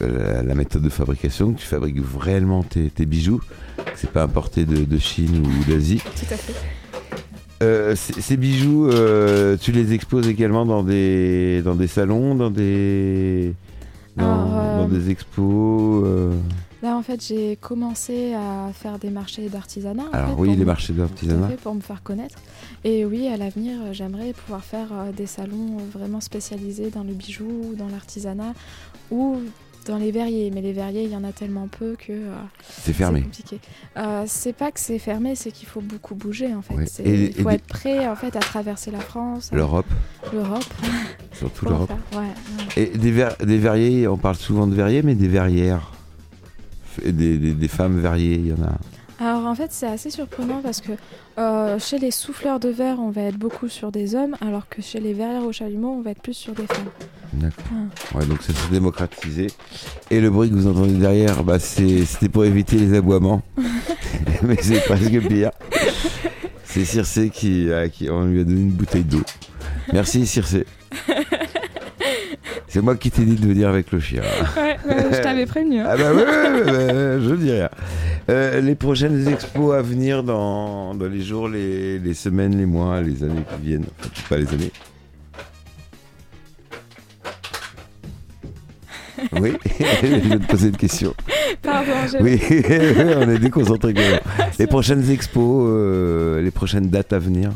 la, 0.00 0.42
la 0.42 0.54
méthode 0.54 0.82
de 0.82 0.88
fabrication, 0.88 1.52
que 1.52 1.60
tu 1.60 1.66
fabriques 1.66 1.96
réellement 2.18 2.62
tes, 2.62 2.90
tes 2.90 3.06
bijoux, 3.06 3.40
que 3.76 3.82
c'est 3.96 4.10
pas 4.10 4.22
importé 4.22 4.64
de, 4.64 4.84
de 4.84 4.98
Chine 4.98 5.44
ou 5.46 5.70
d'Asie. 5.70 5.98
Tout 6.04 6.34
à 6.34 6.36
fait. 6.36 6.54
Euh, 7.62 7.94
ces 7.96 8.36
bijoux, 8.36 8.86
euh, 8.90 9.56
tu 9.58 9.72
les 9.72 9.94
exposes 9.94 10.28
également 10.28 10.66
dans 10.66 10.82
des, 10.82 11.62
dans 11.62 11.74
des 11.74 11.86
salons, 11.86 12.34
dans 12.34 12.50
des, 12.50 13.54
dans, 14.16 14.24
Alors, 14.24 14.58
euh, 14.58 14.78
dans 14.82 14.88
des 14.88 15.10
expos. 15.10 16.02
euh. 16.06 16.32
Là, 16.82 16.96
en 16.96 17.02
fait, 17.02 17.24
j'ai 17.26 17.56
commencé 17.56 18.34
à 18.34 18.70
faire 18.72 18.98
des 18.98 19.10
marchés 19.10 19.48
d'artisanat. 19.48 20.04
Alors 20.12 20.30
fait, 20.30 20.34
oui, 20.40 20.50
les 20.50 20.56
me- 20.58 20.64
marchés 20.66 20.92
d'artisanat. 20.92 21.48
pour 21.62 21.74
me 21.74 21.80
faire 21.80 22.02
connaître. 22.02 22.38
Et 22.84 23.04
oui, 23.04 23.28
à 23.28 23.36
l'avenir, 23.36 23.78
j'aimerais 23.92 24.32
pouvoir 24.34 24.62
faire 24.62 24.88
euh, 24.92 25.10
des 25.12 25.26
salons 25.26 25.78
vraiment 25.92 26.20
spécialisés 26.20 26.90
dans 26.90 27.02
le 27.02 27.14
bijou, 27.14 27.74
dans 27.76 27.88
l'artisanat 27.88 28.52
ou 29.10 29.36
dans 29.86 29.96
les 29.98 30.10
verriers. 30.10 30.50
Mais 30.54 30.60
les 30.60 30.72
verriers, 30.72 31.04
il 31.04 31.10
y 31.10 31.16
en 31.16 31.24
a 31.24 31.32
tellement 31.32 31.68
peu 31.68 31.96
que 31.98 32.12
euh, 32.12 32.34
C'est 32.68 32.92
fermé. 32.92 33.20
c'est 33.20 33.24
compliqué. 33.24 33.60
Euh, 33.96 34.24
c'est 34.26 34.52
pas 34.52 34.70
que 34.70 34.80
c'est 34.80 34.98
fermé, 34.98 35.34
c'est 35.34 35.50
qu'il 35.52 35.66
faut 35.68 35.80
beaucoup 35.80 36.14
bouger 36.14 36.54
en 36.54 36.62
fait. 36.62 36.74
Ouais. 36.74 36.86
C'est- 36.86 37.04
Et- 37.04 37.34
il 37.36 37.42
faut 37.42 37.50
être 37.50 37.66
prêt 37.66 38.06
en 38.08 38.16
fait 38.16 38.34
à 38.36 38.40
traverser 38.40 38.90
la 38.90 39.00
France, 39.00 39.50
euh, 39.52 39.56
L'Europe, 39.56 39.86
l'Europe. 40.32 40.64
surtout 41.32 41.64
l'Europe. 41.66 41.90
faire. 42.10 42.20
Ouais, 42.20 42.26
ouais. 42.26 42.82
Et 42.94 42.98
des, 42.98 43.10
ver- 43.10 43.36
des 43.44 43.58
verriers, 43.58 44.06
on 44.08 44.16
parle 44.16 44.36
souvent 44.36 44.66
de 44.66 44.74
verriers, 44.74 45.02
mais 45.02 45.14
des 45.14 45.28
verrières. 45.28 45.92
F- 46.98 47.10
Des, 47.10 47.38
des- 47.38 47.52
des 47.52 47.68
femmes 47.68 47.98
verriers, 48.00 48.36
il 48.36 48.46
y 48.48 48.52
en 48.52 48.62
a. 48.62 48.72
Alors 49.18 49.46
en 49.46 49.54
fait, 49.54 49.68
c'est 49.72 49.86
assez 49.86 50.10
surprenant 50.10 50.60
parce 50.62 50.80
que 50.82 50.92
euh, 51.38 51.78
chez 51.78 51.98
les 51.98 52.10
souffleurs 52.10 52.60
de 52.60 52.68
verre, 52.68 52.98
on 53.00 53.08
va 53.10 53.22
être 53.22 53.36
beaucoup 53.38 53.68
sur 53.68 53.90
des 53.90 54.14
hommes, 54.14 54.36
alors 54.42 54.68
que 54.68 54.82
chez 54.82 55.00
les 55.00 55.14
verrières 55.14 55.44
au 55.44 55.52
chalumeau, 55.52 55.88
on 55.98 56.02
va 56.02 56.10
être 56.10 56.20
plus 56.20 56.34
sur 56.34 56.52
des 56.52 56.66
femmes. 56.66 56.88
D'accord. 57.32 57.64
Ah. 57.72 58.18
Ouais, 58.18 58.26
donc 58.26 58.42
ça 58.42 58.52
s'est 58.52 58.70
démocratisé. 58.70 59.46
Et 60.10 60.20
le 60.20 60.28
bruit 60.30 60.50
que 60.50 60.54
vous 60.54 60.66
entendez 60.66 60.92
derrière, 60.94 61.42
bah, 61.44 61.58
c'était 61.58 62.28
pour 62.28 62.44
éviter 62.44 62.76
les 62.76 62.94
aboiements. 62.96 63.42
mais 64.42 64.56
c'est 64.60 64.80
presque 64.84 65.26
pire. 65.28 65.50
C'est 66.64 66.84
Circé 66.84 67.30
qui, 67.30 67.72
a- 67.72 67.88
qui. 67.88 68.10
On 68.10 68.26
lui 68.26 68.40
a 68.40 68.44
donné 68.44 68.60
une 68.60 68.70
bouteille 68.70 69.04
d'eau. 69.04 69.22
Merci 69.94 70.26
Circé. 70.26 70.66
C'est 72.76 72.82
moi 72.82 72.94
qui 72.94 73.10
t'ai 73.10 73.24
dit 73.24 73.36
de 73.36 73.46
venir 73.46 73.70
avec 73.70 73.90
le 73.90 73.98
chien. 74.00 74.20
Ouais, 74.20 74.76
ouais, 74.86 75.06
je 75.10 75.22
t'avais 75.22 75.46
prévenu. 75.54 75.80
hein. 75.80 75.86
Ah 75.88 75.96
bah 75.96 76.12
ouais, 76.12 76.24
ouais, 76.24 77.18
je 77.22 77.34
dis 77.36 77.50
rien. 77.50 77.70
Euh, 78.28 78.60
les 78.60 78.74
prochaines 78.74 79.26
expos 79.28 79.74
à 79.74 79.80
venir 79.80 80.22
dans, 80.22 80.94
dans 80.94 81.06
les 81.08 81.22
jours, 81.22 81.48
les, 81.48 81.98
les 81.98 82.12
semaines, 82.12 82.54
les 82.54 82.66
mois, 82.66 83.00
les 83.00 83.24
années 83.24 83.44
qui 83.56 83.66
viennent. 83.66 83.86
Enfin, 83.98 84.10
pas 84.28 84.36
les 84.36 84.48
années. 84.52 84.72
Oui, 89.40 89.54
je 90.02 90.06
vais 90.28 90.38
te 90.38 90.46
poser 90.46 90.68
une 90.68 90.76
question. 90.76 91.14
Pardon, 91.62 91.92
Oui, 92.20 92.38
on 92.50 93.30
est 93.30 93.38
même. 93.94 94.20
Les 94.58 94.66
prochaines 94.66 95.10
expos, 95.10 95.66
euh, 95.70 96.42
les 96.42 96.50
prochaines 96.50 96.88
dates 96.90 97.14
à 97.14 97.18
venir? 97.18 97.52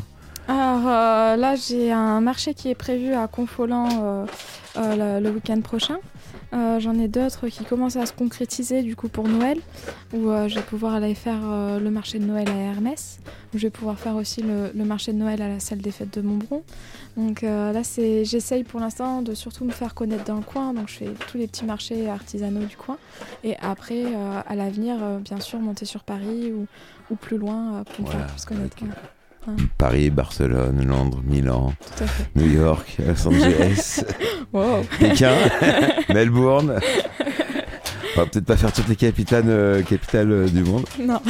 Euh, 0.91 1.35
là, 1.37 1.55
j'ai 1.55 1.91
un 1.91 2.21
marché 2.21 2.53
qui 2.53 2.69
est 2.69 2.75
prévu 2.75 3.13
à 3.13 3.27
Confolant 3.27 3.89
euh, 4.03 4.25
euh, 4.77 5.19
le, 5.19 5.23
le 5.23 5.33
week-end 5.33 5.61
prochain. 5.61 5.97
J'en 6.79 6.99
ai 6.99 7.07
d'autres 7.07 7.47
qui 7.47 7.63
commencent 7.63 7.95
à 7.95 8.05
se 8.05 8.11
concrétiser 8.11 8.83
du 8.83 8.97
coup 8.97 9.07
pour 9.07 9.25
Noël, 9.25 9.57
où 10.13 10.31
je 10.47 10.55
vais 10.55 10.61
pouvoir 10.61 10.95
aller 10.95 11.15
faire 11.15 11.39
le 11.39 11.89
marché 11.89 12.19
de 12.19 12.25
Noël 12.25 12.49
à 12.49 12.55
Hermès, 12.55 13.19
où 13.53 13.57
je 13.57 13.67
vais 13.67 13.69
pouvoir 13.69 13.97
faire 13.97 14.17
aussi 14.17 14.41
le, 14.41 14.69
le 14.75 14.83
marché 14.83 15.13
de 15.13 15.17
Noël 15.17 15.41
à 15.41 15.47
la 15.47 15.61
salle 15.61 15.77
des 15.77 15.91
fêtes 15.91 16.13
de 16.13 16.21
Montbron. 16.21 16.63
Donc 17.15 17.43
là, 17.43 17.83
c'est, 17.83 18.25
j'essaye 18.25 18.65
pour 18.65 18.81
l'instant 18.81 19.21
de 19.21 19.33
surtout 19.33 19.63
me 19.63 19.71
faire 19.71 19.93
connaître 19.93 20.25
dans 20.25 20.35
le 20.35 20.41
coin, 20.41 20.73
donc 20.73 20.89
je 20.89 20.95
fais 20.95 21.09
tous 21.29 21.37
les 21.37 21.47
petits 21.47 21.65
marchés 21.65 22.09
artisanaux 22.09 22.65
du 22.65 22.75
coin, 22.75 22.97
et 23.45 23.55
après, 23.61 24.03
à 24.45 24.53
l'avenir, 24.53 24.97
bien 25.23 25.39
sûr, 25.39 25.57
monter 25.59 25.85
sur 25.85 26.03
Paris 26.03 26.51
ou, 26.51 26.67
ou 27.11 27.15
plus 27.15 27.37
loin 27.37 27.83
pour 27.95 28.05
me 28.05 28.11
Voilà, 28.11 28.27
faire 28.27 28.35
plus 28.35 28.45
connaître. 28.45 28.77
Ouais. 29.47 29.53
Paris, 29.77 30.09
Barcelone, 30.09 30.85
Londres, 30.85 31.21
Milan. 31.23 31.73
New 32.35 32.51
York, 32.51 32.97
Los 33.05 33.27
Angeles. 33.27 34.03
Pékin, 34.99 35.33
Melbourne. 36.13 36.79
On 38.15 38.19
va 38.19 38.25
peut-être 38.25 38.45
pas 38.45 38.57
faire 38.57 38.73
toutes 38.73 38.89
les 38.89 38.97
capitales, 38.97 39.45
euh, 39.47 39.81
capitales 39.83 40.31
euh, 40.31 40.45
du 40.47 40.63
monde. 40.63 40.85
Non. 40.99 41.21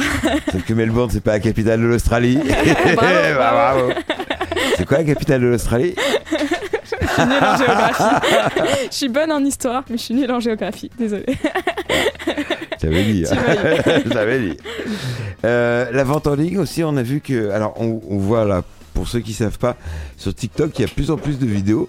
Sauf 0.50 0.64
que 0.64 0.74
Melbourne, 0.74 1.10
c'est 1.12 1.22
pas 1.22 1.32
la 1.32 1.40
capitale 1.40 1.80
de 1.80 1.86
l'Australie. 1.86 2.36
Bravo, 2.96 2.98
Bah, 3.38 3.50
bravo. 3.52 3.92
C'est 4.76 4.84
quoi 4.84 4.98
la 4.98 5.04
capitale 5.04 5.42
de 5.42 5.46
l'Australie? 5.46 5.94
Je 6.82 7.06
suis 7.08 7.22
nulle 7.24 7.44
en 7.44 7.56
géographie. 7.56 8.56
je 8.90 8.96
suis 8.96 9.08
bonne 9.08 9.30
en 9.32 9.44
histoire, 9.44 9.84
mais 9.90 9.96
je 9.96 10.02
suis 10.02 10.14
nulle 10.14 10.32
en 10.32 10.40
géographie. 10.40 10.90
Désolée. 10.98 11.26
J'avais 12.90 13.04
dit. 13.04 13.24
Je 13.24 14.14
l'avais 14.14 14.40
dit. 14.40 14.56
Euh, 15.44 15.90
la 15.92 16.04
vente 16.04 16.26
en 16.26 16.34
ligne 16.34 16.58
aussi, 16.58 16.82
on 16.84 16.96
a 16.96 17.02
vu 17.02 17.20
que. 17.20 17.50
Alors, 17.50 17.74
on, 17.80 18.00
on 18.08 18.18
voit 18.18 18.44
là, 18.44 18.62
pour 18.94 19.08
ceux 19.08 19.20
qui 19.20 19.32
savent 19.32 19.58
pas, 19.58 19.76
sur 20.16 20.34
TikTok, 20.34 20.78
il 20.78 20.82
y 20.82 20.84
a 20.84 20.88
plus 20.88 21.10
en 21.10 21.16
plus 21.16 21.38
de 21.38 21.46
vidéos 21.46 21.88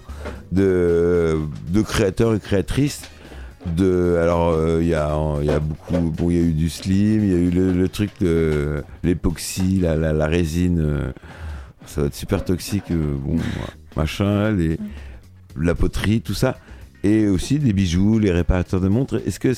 de, 0.52 1.38
de 1.68 1.82
créateurs 1.82 2.34
et 2.34 2.40
créatrices. 2.40 3.02
De, 3.66 4.18
alors, 4.20 4.50
euh, 4.50 4.80
il 4.82 4.88
y, 4.88 4.94
a, 4.94 5.16
y 5.42 5.50
a 5.50 5.58
beaucoup. 5.58 6.10
Bon, 6.10 6.30
il 6.30 6.36
y 6.36 6.40
a 6.40 6.42
eu 6.42 6.52
du 6.52 6.68
slim, 6.68 7.24
il 7.24 7.30
y 7.30 7.34
a 7.34 7.38
eu 7.38 7.50
le, 7.50 7.72
le 7.72 7.88
truc 7.88 8.10
de 8.20 8.82
l'époxy, 9.02 9.80
la, 9.80 9.96
la, 9.96 10.12
la 10.12 10.26
résine. 10.26 10.80
euh, 10.80 11.12
ça 11.86 12.02
va 12.02 12.06
être 12.08 12.14
super 12.14 12.44
toxique. 12.44 12.84
bon, 12.90 13.36
machin, 13.96 14.50
les, 14.52 14.78
la 15.58 15.74
poterie, 15.74 16.20
tout 16.20 16.34
ça. 16.34 16.56
Et 17.04 17.26
aussi 17.26 17.58
des 17.58 17.72
bijoux, 17.72 18.18
les 18.18 18.32
réparateurs 18.32 18.80
de 18.80 18.88
montres. 18.88 19.20
Est-ce 19.26 19.40
que. 19.40 19.52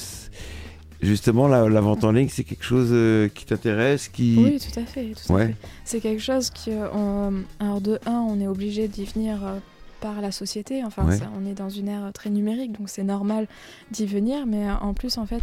Justement, 1.07 1.47
la, 1.49 1.69
la 1.69 1.81
vente 1.81 2.05
en 2.05 2.13
ligne, 2.13 2.29
c'est 2.29 2.45
quelque 2.45 2.65
chose 2.65 2.89
euh, 2.93 3.29
qui 3.29 3.45
t'intéresse, 3.47 4.09
qui... 4.09 4.37
Oui, 4.39 4.59
tout 4.59 4.79
à 4.81 4.85
fait. 4.85 5.13
tout 5.13 5.33
à 5.33 5.37
Ouais. 5.37 5.47
fait. 5.49 5.55
C'est 5.85 6.01
quelque 6.01 6.23
chose 6.23 6.51
qui. 6.51 6.71
euh, 6.73 7.31
alors, 7.61 7.81
de 7.81 7.99
un, 8.07 8.21
on 8.29 8.41
est 8.41 8.49
obligé 8.49 8.89
d'y 8.89 9.05
venir 9.05 9.39
euh, 9.45 9.59
par 10.01 10.21
la 10.21 10.33
société. 10.33 10.83
Enfin, 10.85 11.07
Ouais. 11.07 11.17
ça- 11.19 11.31
on 11.41 11.47
est 11.47 11.55
dans 11.55 11.71
une 11.71 11.89
ère 11.89 12.11
très 12.13 12.31
numérique, 12.31 12.73
donc 12.79 12.89
c'est 12.89 13.05
normal 13.05 13.47
d'y 13.91 14.07
venir. 14.07 14.47
Mais 14.47 14.69
en 14.71 14.95
plus, 14.95 15.17
en 15.19 15.27
fait, 15.27 15.43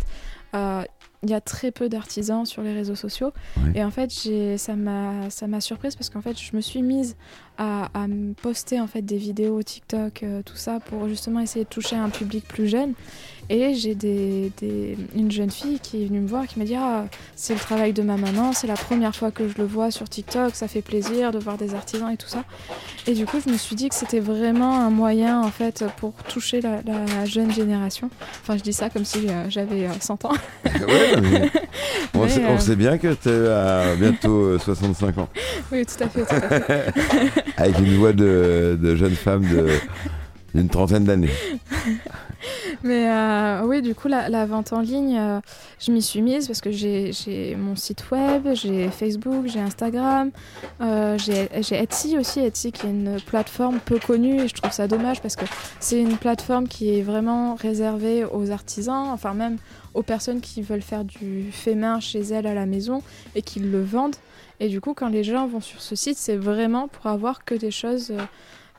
il 0.54 1.30
y 1.30 1.34
a 1.34 1.40
très 1.40 1.72
peu 1.72 1.88
d'artisans 1.88 2.46
sur 2.46 2.64
les 2.64 2.74
réseaux 2.74 2.96
sociaux. 2.96 3.32
Et 3.76 3.84
en 3.84 3.92
fait, 3.92 4.12
ça 4.58 4.76
m'a 4.76 5.62
surprise 5.62 5.96
parce 5.96 6.10
qu'en 6.10 6.22
fait, 6.22 6.38
je 6.40 6.56
me 6.56 6.62
suis 6.62 6.82
mise 6.82 7.16
à, 7.58 7.88
poster 8.42 8.80
en 8.82 8.88
fait 8.88 9.02
des 9.04 9.18
vidéos 9.18 9.62
TikTok, 9.62 10.24
euh, 10.24 10.42
tout 10.44 10.56
ça, 10.56 10.80
pour 10.80 11.08
justement 11.08 11.40
essayer 11.40 11.66
de 11.66 11.70
toucher 11.70 11.96
un 11.96 12.10
public 12.10 12.46
plus 12.48 12.68
jeune. 12.68 12.94
Et 13.50 13.74
j'ai 13.76 13.94
des, 13.94 14.52
des- 14.58 14.98
une 15.16 15.30
jeune 15.32 15.52
fille 15.52 15.80
qui 15.80 16.02
est 16.02 16.06
venue 16.08 16.22
me 16.22 16.28
voir 16.28 16.48
qui 16.48 16.58
m'a 16.58 16.66
dit 16.66 16.76
Ah, 16.76 17.06
c'est 17.36 17.54
le 17.54 17.60
travail 17.60 17.94
de 17.94 18.02
ma 18.02 18.18
maman, 18.18 18.54
c'est 18.54 18.68
la 18.68 18.74
première 18.76 19.16
fois 19.16 19.32
que 19.32 19.48
je 19.48 19.56
le 19.58 19.66
vois 19.66 19.92
sur 19.92 20.10
TikTok, 20.10 20.56
ça 20.56 20.68
fait 20.68 20.82
plaisir 20.82 21.32
de 21.32 21.38
voir 21.40 21.58
des 21.58 21.76
artisans 21.76 22.10
et 22.12 22.18
tout 22.18 22.28
ça. 22.30 22.44
Et 23.06 23.14
du 23.14 23.26
coup, 23.26 23.38
je 23.46 23.52
me 23.52 23.58
suis 23.58 23.76
dit 23.76 23.90
que 23.90 23.96
c'était 23.96 24.22
vraiment 24.22 24.80
un 24.80 24.90
moyen 24.90 25.42
en 25.42 25.52
fait 25.52 25.84
pour 25.98 26.14
toucher 26.24 26.60
la, 26.62 26.82
la 26.84 27.26
jeune 27.26 27.52
génération. 27.52 28.10
Enfin, 28.42 28.58
je 28.58 28.64
dis 28.64 28.74
ça 28.74 28.90
comme 28.90 29.06
si 29.06 29.28
euh, 29.30 29.50
j'avais 29.50 29.88
euh, 29.88 29.92
100 30.00 30.26
ans. 30.26 30.32
Ouais, 30.66 31.22
mais 31.22 31.52
on, 32.14 32.20
Mais, 32.24 32.30
sait, 32.30 32.42
on 32.48 32.56
euh, 32.56 32.60
sait 32.60 32.76
bien 32.76 32.98
que 32.98 33.14
tu 33.14 33.30
as 33.30 33.96
bientôt 33.96 34.44
euh, 34.46 34.60
65 34.60 35.18
ans, 35.18 35.30
oui, 35.72 35.86
tout 35.86 36.04
à 36.04 36.08
fait. 36.08 36.22
Tout 36.26 36.36
à 36.36 36.60
fait. 36.62 36.86
avec 37.58 37.80
une 37.80 37.96
voix 37.98 38.14
de, 38.14 38.78
de 38.82 38.96
jeune 38.96 39.16
femme 39.16 39.42
de- 39.44 39.68
d'une 40.56 40.70
trentaine 40.70 41.04
d'années. 41.06 41.30
Mais 42.84 43.10
euh, 43.10 43.62
oui, 43.66 43.82
du 43.82 43.96
coup, 43.96 44.08
la, 44.08 44.46
vente 44.46 44.74
en 44.74 44.82
ligne, 44.82 45.18
euh, 45.18 45.40
je 45.80 45.92
m'y 45.92 46.02
suis 46.02 46.22
mise 46.22 46.48
parce 46.48 46.62
que 46.62 46.72
j'ai 46.72 47.56
mon 47.58 47.76
site 47.76 48.10
web, 48.12 48.48
j'ai 48.54 48.90
Facebook, 48.90 49.48
j'ai 49.48 49.60
Instagram, 49.60 50.32
euh, 50.82 51.18
j'ai 51.18 51.76
Etsy 51.76 52.18
aussi, 52.18 52.40
Etsy 52.40 52.72
qui 52.72 52.88
est 52.88 52.90
une 52.90 53.20
plateforme 53.22 53.80
peu 53.80 54.00
connue 54.00 54.42
et 54.42 54.48
je 54.48 54.54
trouve 54.54 54.72
ça 54.72 54.88
dommage 54.88 55.22
parce 55.22 55.36
que 55.36 55.46
c'est 55.80 56.02
une 56.02 56.18
plateforme 56.18 56.68
qui 56.68 56.98
est 56.98 57.02
vraiment 57.02 57.56
réservée 57.56 58.26
aux 58.26 58.52
artisans, 58.52 59.08
enfin 59.12 59.34
même 59.34 59.58
aux 59.94 60.04
personnes 60.04 60.42
qui 60.42 60.62
veulent 60.62 60.82
faire 60.82 61.06
du 61.06 61.52
fait 61.52 61.76
main 61.76 62.00
chez 62.00 62.22
elles 62.22 62.48
à 62.48 62.54
la 62.54 62.66
maison 62.66 63.02
et 63.36 63.42
qui 63.42 63.60
le 63.60 63.84
vendent. 63.84 64.16
Et 64.60 64.70
du 64.70 64.82
coup, 64.82 64.94
quand 64.94 65.10
les 65.10 65.24
gens 65.24 65.48
vont 65.48 65.62
sur 65.62 65.82
ce 65.82 65.96
site, 65.96 66.18
c'est 66.18 66.38
vraiment 66.38 66.88
pour 66.88 67.08
avoir 67.08 67.44
que 67.44 67.56
des 67.56 67.72
choses 67.72 68.14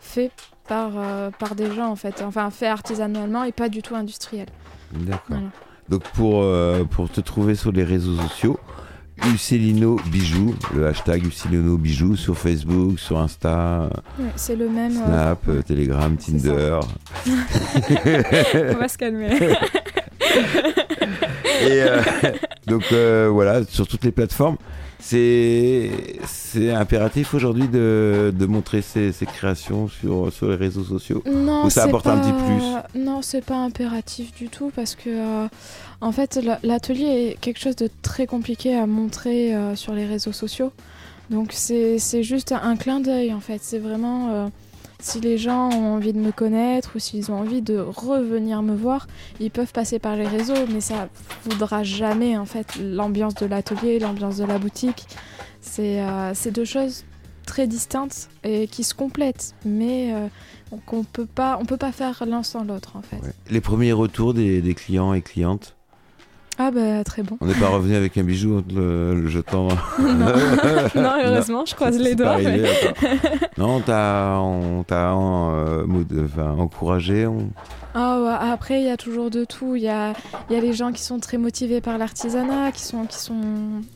faites 0.00 0.32
par, 0.68 0.90
euh, 0.96 1.30
par 1.38 1.54
des 1.54 1.70
gens 1.72 1.88
en 1.88 1.96
fait, 1.96 2.22
enfin 2.26 2.50
fait 2.50 2.66
artisanalement 2.68 3.44
et 3.44 3.52
pas 3.52 3.68
du 3.68 3.82
tout 3.82 3.94
industriel. 3.94 4.46
D'accord. 4.92 5.20
Voilà. 5.28 5.44
Donc 5.88 6.02
pour, 6.14 6.42
euh, 6.42 6.84
pour 6.84 7.10
te 7.10 7.20
trouver 7.20 7.54
sur 7.54 7.70
les 7.72 7.84
réseaux 7.84 8.16
sociaux, 8.16 8.58
Ucellino 9.32 9.96
Bijoux, 10.06 10.54
le 10.74 10.86
hashtag 10.88 11.24
Ucellino 11.26 11.76
Bijoux 11.76 12.16
sur 12.16 12.36
Facebook, 12.36 12.98
sur 12.98 13.18
Insta, 13.18 13.88
Ouais, 14.18 14.26
c'est 14.34 14.56
le 14.56 14.68
même. 14.68 14.92
euh, 14.92 15.06
Snap, 15.06 15.48
euh, 15.48 15.62
Telegram. 15.62 16.16
Tinder. 16.16 16.80
on 17.26 18.78
va 18.78 18.88
se 18.88 18.98
calmer. 18.98 19.30
Et 21.62 21.80
donc 22.66 22.84
euh, 22.92 23.28
voilà, 23.32 23.64
sur 23.64 23.86
toutes 23.86 24.04
les 24.04 24.12
plateformes, 24.12 24.56
c'est 25.00 25.90
c'est 26.26 26.70
impératif 26.70 27.34
aujourd'hui 27.34 27.68
de, 27.68 28.32
de 28.36 28.46
montrer 28.46 28.80
ses, 28.82 29.12
ses 29.12 29.26
créations 29.26 29.88
sur, 29.88 30.32
sur 30.32 30.48
les 30.48 30.56
réseaux 30.56 30.84
sociaux. 30.84 31.22
non, 31.30 31.66
Ou 31.66 31.70
ça 31.70 31.84
apporte 31.84 32.06
un 32.06 32.16
pas- 32.18 32.32
petit 32.32 32.98
Non, 32.98 33.20
c'est 33.22 33.44
pas 33.44 33.56
impératif 33.56 34.34
du 34.34 34.48
tout 34.48 34.72
parce 34.74 34.94
que 34.94 35.08
euh, 35.10 35.46
en 36.00 36.12
fait 36.12 36.36
la- 36.42 36.58
l'atelier 36.62 37.04
est 37.36 37.40
quelque 37.40 37.60
chose 37.60 37.76
de 37.76 37.88
très 38.02 38.26
compliqué 38.26 38.74
à 38.74 38.86
montrer 38.86 39.54
euh, 39.54 39.76
sur 39.76 39.92
les 39.94 40.06
réseaux 40.06 40.32
sociaux. 40.32 40.72
Donc 41.30 41.48
c'est 41.52 41.98
c'est 41.98 42.22
juste 42.22 42.52
un 42.52 42.76
clin 42.76 43.00
d'œil 43.00 43.32
en 43.32 43.40
fait. 43.40 43.60
C'est 43.62 43.78
vraiment 43.78 44.50
si 45.00 45.20
les 45.20 45.38
gens 45.38 45.70
ont 45.70 45.94
envie 45.94 46.12
de 46.12 46.18
me 46.18 46.32
connaître 46.32 46.92
ou 46.96 46.98
s'ils 46.98 47.30
ont 47.30 47.38
envie 47.38 47.62
de 47.62 47.78
revenir 47.78 48.62
me 48.62 48.74
voir, 48.74 49.06
ils 49.40 49.50
peuvent 49.50 49.72
passer 49.72 49.98
par 49.98 50.16
les 50.16 50.26
réseaux, 50.26 50.66
mais 50.72 50.80
ça 50.80 51.08
voudra 51.44 51.82
jamais 51.82 52.36
en 52.36 52.46
fait 52.46 52.76
l'ambiance 52.76 53.34
de 53.34 53.46
l'atelier, 53.46 53.98
l'ambiance 53.98 54.38
de 54.38 54.44
la 54.44 54.58
boutique. 54.58 55.06
C'est 55.60 56.02
euh, 56.02 56.32
deux 56.52 56.64
choses 56.64 57.04
très 57.46 57.66
distinctes 57.66 58.30
et 58.42 58.66
qui 58.68 58.84
se 58.84 58.94
complètent, 58.94 59.54
mais 59.64 60.12
euh, 60.14 60.28
qu'on 60.86 61.04
peut 61.04 61.26
pas, 61.26 61.58
peut 61.66 61.76
pas 61.76 61.92
faire 61.92 62.24
l'un 62.26 62.42
sans 62.42 62.64
l'autre 62.64 62.96
en 62.96 63.02
fait. 63.02 63.20
Les 63.50 63.60
premiers 63.60 63.92
retours 63.92 64.34
des 64.34 64.74
clients 64.74 65.12
et 65.12 65.22
clientes? 65.22 65.73
Ah 66.58 66.70
bah 66.70 67.02
très 67.04 67.22
bon. 67.22 67.36
On 67.40 67.46
n'est 67.46 67.54
pas 67.54 67.68
revenu 67.68 67.96
avec 67.96 68.16
un 68.16 68.22
bijou 68.22 68.62
le, 68.72 69.20
le 69.20 69.28
jetant. 69.28 69.68
non. 69.98 70.06
non, 70.94 71.12
heureusement, 71.24 71.64
je 71.66 71.74
croise 71.74 71.98
les 71.98 72.14
doigts. 72.14 72.38
mais- 72.38 72.62
non, 73.58 73.76
on 73.76 73.80
t'a 73.80 74.38
on 74.40 74.84
t'a 74.84 75.12
euh, 75.14 75.84
encouragé. 76.58 77.26
on- 77.26 77.50
Ah 77.94 78.20
ouais, 78.20 78.50
après, 78.52 78.80
il 78.80 78.86
y 78.86 78.90
a 78.90 78.96
toujours 78.96 79.30
de 79.30 79.44
tout. 79.44 79.74
Il 79.74 79.82
y 79.82 79.88
a, 79.88 80.12
il 80.48 80.54
y 80.54 80.56
a 80.56 80.60
les 80.60 80.72
gens 80.72 80.92
qui 80.92 81.02
sont 81.02 81.18
très 81.18 81.38
motivés 81.38 81.80
par 81.80 81.98
l'artisanat, 81.98 82.70
qui 82.72 82.82
sont, 82.82 83.04
qui 83.06 83.18
sont 83.18 83.40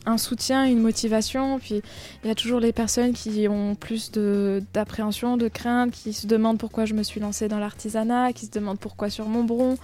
un 0.06 0.18
soutien, 0.18 0.64
une 0.64 0.80
motivation. 0.80 1.58
Puis 1.60 1.82
il 2.24 2.28
y 2.28 2.30
a 2.30 2.34
toujours 2.34 2.58
les 2.60 2.72
personnes 2.72 3.12
qui 3.12 3.46
ont 3.48 3.76
plus 3.76 4.10
de- 4.10 4.62
d'appréhension, 4.74 5.36
de, 5.36 5.46
crainte, 5.46 5.92
qui 5.92 6.12
se 6.12 6.26
demandent 6.26 6.58
pourquoi 6.58 6.86
je 6.86 6.94
me 6.94 7.04
suis 7.04 7.20
lancée 7.20 7.46
dans 7.46 7.58
l'artisanat, 7.60 8.32
qui 8.32 8.46
se 8.46 8.50
demandent 8.50 8.80
pourquoi 8.80 9.10
sur 9.10 9.26
Montbron. 9.28 9.76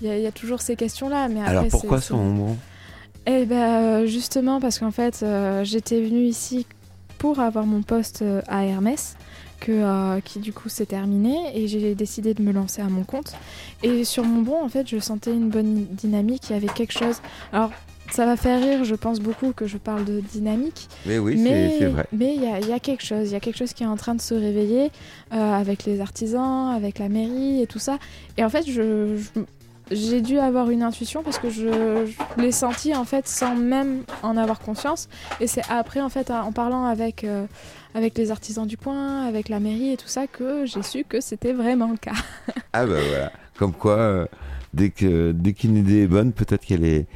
Il 0.00 0.06
y, 0.06 0.10
a- 0.10 0.16
il 0.16 0.22
y 0.22 0.26
a 0.26 0.32
toujours 0.32 0.60
ces 0.60 0.76
questions-là. 0.76 1.28
Mais 1.28 1.40
Alors 1.40 1.64
après, 1.64 1.68
pourquoi 1.70 2.00
c'est- 2.00 2.06
sur 2.08 2.16
Montbron 2.18 2.56
Eh 3.26 3.44
ben 3.46 3.56
euh, 4.02 4.06
justement 4.06 4.60
parce 4.60 4.78
qu'en 4.78 4.90
fait 4.90 5.20
euh, 5.22 5.64
j'étais 5.64 6.00
venue 6.00 6.22
ici 6.24 6.66
pour 7.18 7.40
avoir 7.40 7.66
mon 7.66 7.82
poste 7.82 8.22
euh, 8.22 8.40
à 8.48 8.64
Hermès 8.64 9.16
que, 9.60 9.72
euh, 9.72 10.20
qui 10.20 10.38
du 10.38 10.52
coup 10.52 10.68
s'est 10.68 10.86
terminé 10.86 11.36
et 11.54 11.66
j'ai 11.66 11.94
décidé 11.96 12.32
de 12.32 12.42
me 12.42 12.52
lancer 12.52 12.80
à 12.80 12.84
mon 12.88 13.02
compte 13.02 13.32
et 13.82 14.04
sur 14.04 14.22
mon 14.24 14.40
bon 14.42 14.62
en 14.62 14.68
fait 14.68 14.86
je 14.88 14.98
sentais 15.00 15.32
une 15.32 15.48
bonne 15.50 15.84
dynamique 15.90 16.44
il 16.48 16.52
y 16.52 16.56
avait 16.56 16.68
quelque 16.68 16.92
chose 16.92 17.16
alors 17.52 17.72
ça 18.12 18.24
va 18.24 18.36
faire 18.36 18.62
rire 18.62 18.84
je 18.84 18.94
pense 18.94 19.18
beaucoup 19.18 19.52
que 19.52 19.66
je 19.66 19.76
parle 19.76 20.04
de 20.04 20.20
dynamique 20.20 20.86
Mais 21.06 21.18
oui, 21.18 21.38
c'est 21.78 21.86
vrai. 21.86 22.06
mais 22.12 22.34
il 22.36 22.42
y 22.42 22.46
a, 22.46 22.60
il 22.60 22.68
y 22.68 22.72
a 22.72 22.78
quelque 22.78 23.04
chose 23.04 23.26
il 23.28 23.32
y 23.32 23.36
a 23.36 23.40
quelque 23.40 23.58
chose 23.58 23.72
qui 23.72 23.82
est 23.82 23.86
en 23.86 23.96
train 23.96 24.14
de 24.14 24.20
se 24.22 24.32
réveiller 24.32 24.92
euh, 25.34 25.52
avec 25.60 25.84
les 25.86 26.00
artisans 26.00 26.72
avec 26.74 27.00
la 27.00 27.08
mairie 27.08 27.60
et 27.60 27.66
tout 27.66 27.80
ça 27.80 27.98
et 28.36 28.44
en 28.44 28.48
fait 28.48 28.64
je, 28.64 29.16
je- 29.16 29.40
j'ai 29.90 30.20
dû 30.20 30.38
avoir 30.38 30.70
une 30.70 30.82
intuition 30.82 31.22
parce 31.22 31.38
que 31.38 31.48
je, 31.50 32.06
je 32.06 32.42
l'ai 32.42 32.52
senti 32.52 32.94
en 32.94 33.04
fait 33.04 33.26
sans 33.28 33.54
même 33.54 34.02
en 34.22 34.36
avoir 34.36 34.60
conscience. 34.60 35.08
Et 35.40 35.46
c'est 35.46 35.62
après 35.70 36.00
en 36.00 36.08
fait 36.08 36.30
en 36.30 36.52
parlant 36.52 36.84
avec, 36.84 37.24
euh, 37.24 37.46
avec 37.94 38.16
les 38.18 38.30
artisans 38.30 38.66
du 38.66 38.76
coin, 38.76 39.26
avec 39.26 39.48
la 39.48 39.60
mairie 39.60 39.92
et 39.92 39.96
tout 39.96 40.08
ça 40.08 40.26
que 40.26 40.66
j'ai 40.66 40.82
su 40.82 41.04
que 41.08 41.20
c'était 41.20 41.52
vraiment 41.52 41.90
le 41.90 41.96
cas. 41.96 42.12
Ah 42.72 42.86
bah 42.86 42.94
voilà. 43.08 43.32
Comme 43.58 43.72
quoi, 43.72 43.96
euh, 43.96 44.26
dès 44.74 44.90
que 44.90 45.32
dès 45.32 45.52
qu'une 45.54 45.76
idée 45.76 46.02
est 46.02 46.06
bonne, 46.06 46.32
peut-être 46.32 46.64
qu'elle 46.64 46.84
est, 46.84 47.06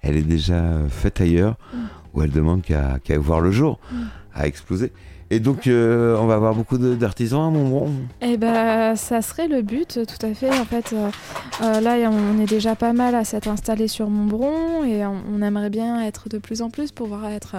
elle 0.00 0.16
est 0.16 0.22
déjà 0.22 0.54
euh, 0.54 0.88
faite 0.88 1.20
ailleurs, 1.20 1.56
Mm. 1.72 1.78
ou 2.14 2.22
elle 2.22 2.30
demande 2.30 2.62
qu'à 2.62 2.98
qu'à 3.04 3.18
voir 3.18 3.40
le 3.40 3.50
jour, 3.52 3.78
Mm. 3.92 4.02
à 4.34 4.46
exploser. 4.46 4.90
Et 5.32 5.40
donc, 5.40 5.66
euh, 5.66 6.14
on 6.18 6.26
va 6.26 6.34
avoir 6.34 6.54
beaucoup 6.54 6.76
d'artisans 6.76 7.46
à 7.46 7.48
Montbron. 7.48 7.90
Eh 8.20 8.36
ben, 8.36 8.94
ça 8.96 9.22
serait 9.22 9.48
le 9.48 9.62
but, 9.62 10.00
tout 10.06 10.26
à 10.26 10.34
fait. 10.34 10.50
En 10.50 10.66
fait, 10.66 10.92
euh, 10.92 11.08
euh, 11.62 11.80
là, 11.80 11.96
on 12.10 12.38
est 12.38 12.46
déjà 12.46 12.76
pas 12.76 12.92
mal 12.92 13.14
à 13.14 13.24
s'être 13.24 13.48
installé 13.48 13.88
sur 13.88 14.10
Montbron 14.10 14.84
et 14.84 15.06
on, 15.06 15.40
aimerait 15.40 15.70
bien 15.70 16.02
être 16.02 16.28
de 16.28 16.36
plus 16.36 16.60
en 16.60 16.68
plus 16.68 16.92
pour 16.92 17.06
pouvoir 17.08 17.30
être 17.30 17.56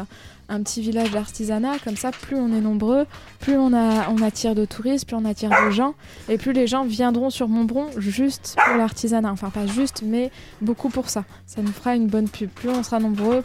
un 0.50 0.62
petit 0.62 0.82
village 0.82 1.10
d'artisanat. 1.10 1.80
Comme 1.84 1.98
ça, 1.98 2.12
plus 2.12 2.36
on 2.36 2.56
est 2.56 2.62
nombreux, 2.62 3.08
plus 3.40 3.58
on, 3.58 3.74
on 3.74 4.22
attire 4.22 4.54
de 4.54 4.66
touristes, 4.66 5.08
plus 5.08 5.16
on 5.16 5.26
attire 5.26 5.50
de 5.66 5.72
gens 5.72 5.96
et 6.30 6.38
plus 6.38 6.54
les 6.54 6.68
gens 6.68 6.86
viendront 6.86 7.32
sur 7.32 7.48
Montbron 7.48 7.88
juste 7.98 8.56
pour 8.64 8.78
l'artisanat. 8.78 9.32
Enfin, 9.32 9.50
pas 9.50 9.66
juste, 9.66 10.04
mais 10.06 10.30
beaucoup 10.62 10.90
pour 10.90 11.10
ça. 11.10 11.24
Ça 11.48 11.64
nous 11.64 11.72
fera 11.72 11.96
une 11.96 12.06
bonne 12.06 12.30
pub. 12.30 12.52
Plus 12.52 12.70
on 12.70 12.84
sera 12.84 13.00
nombreux, 13.00 13.42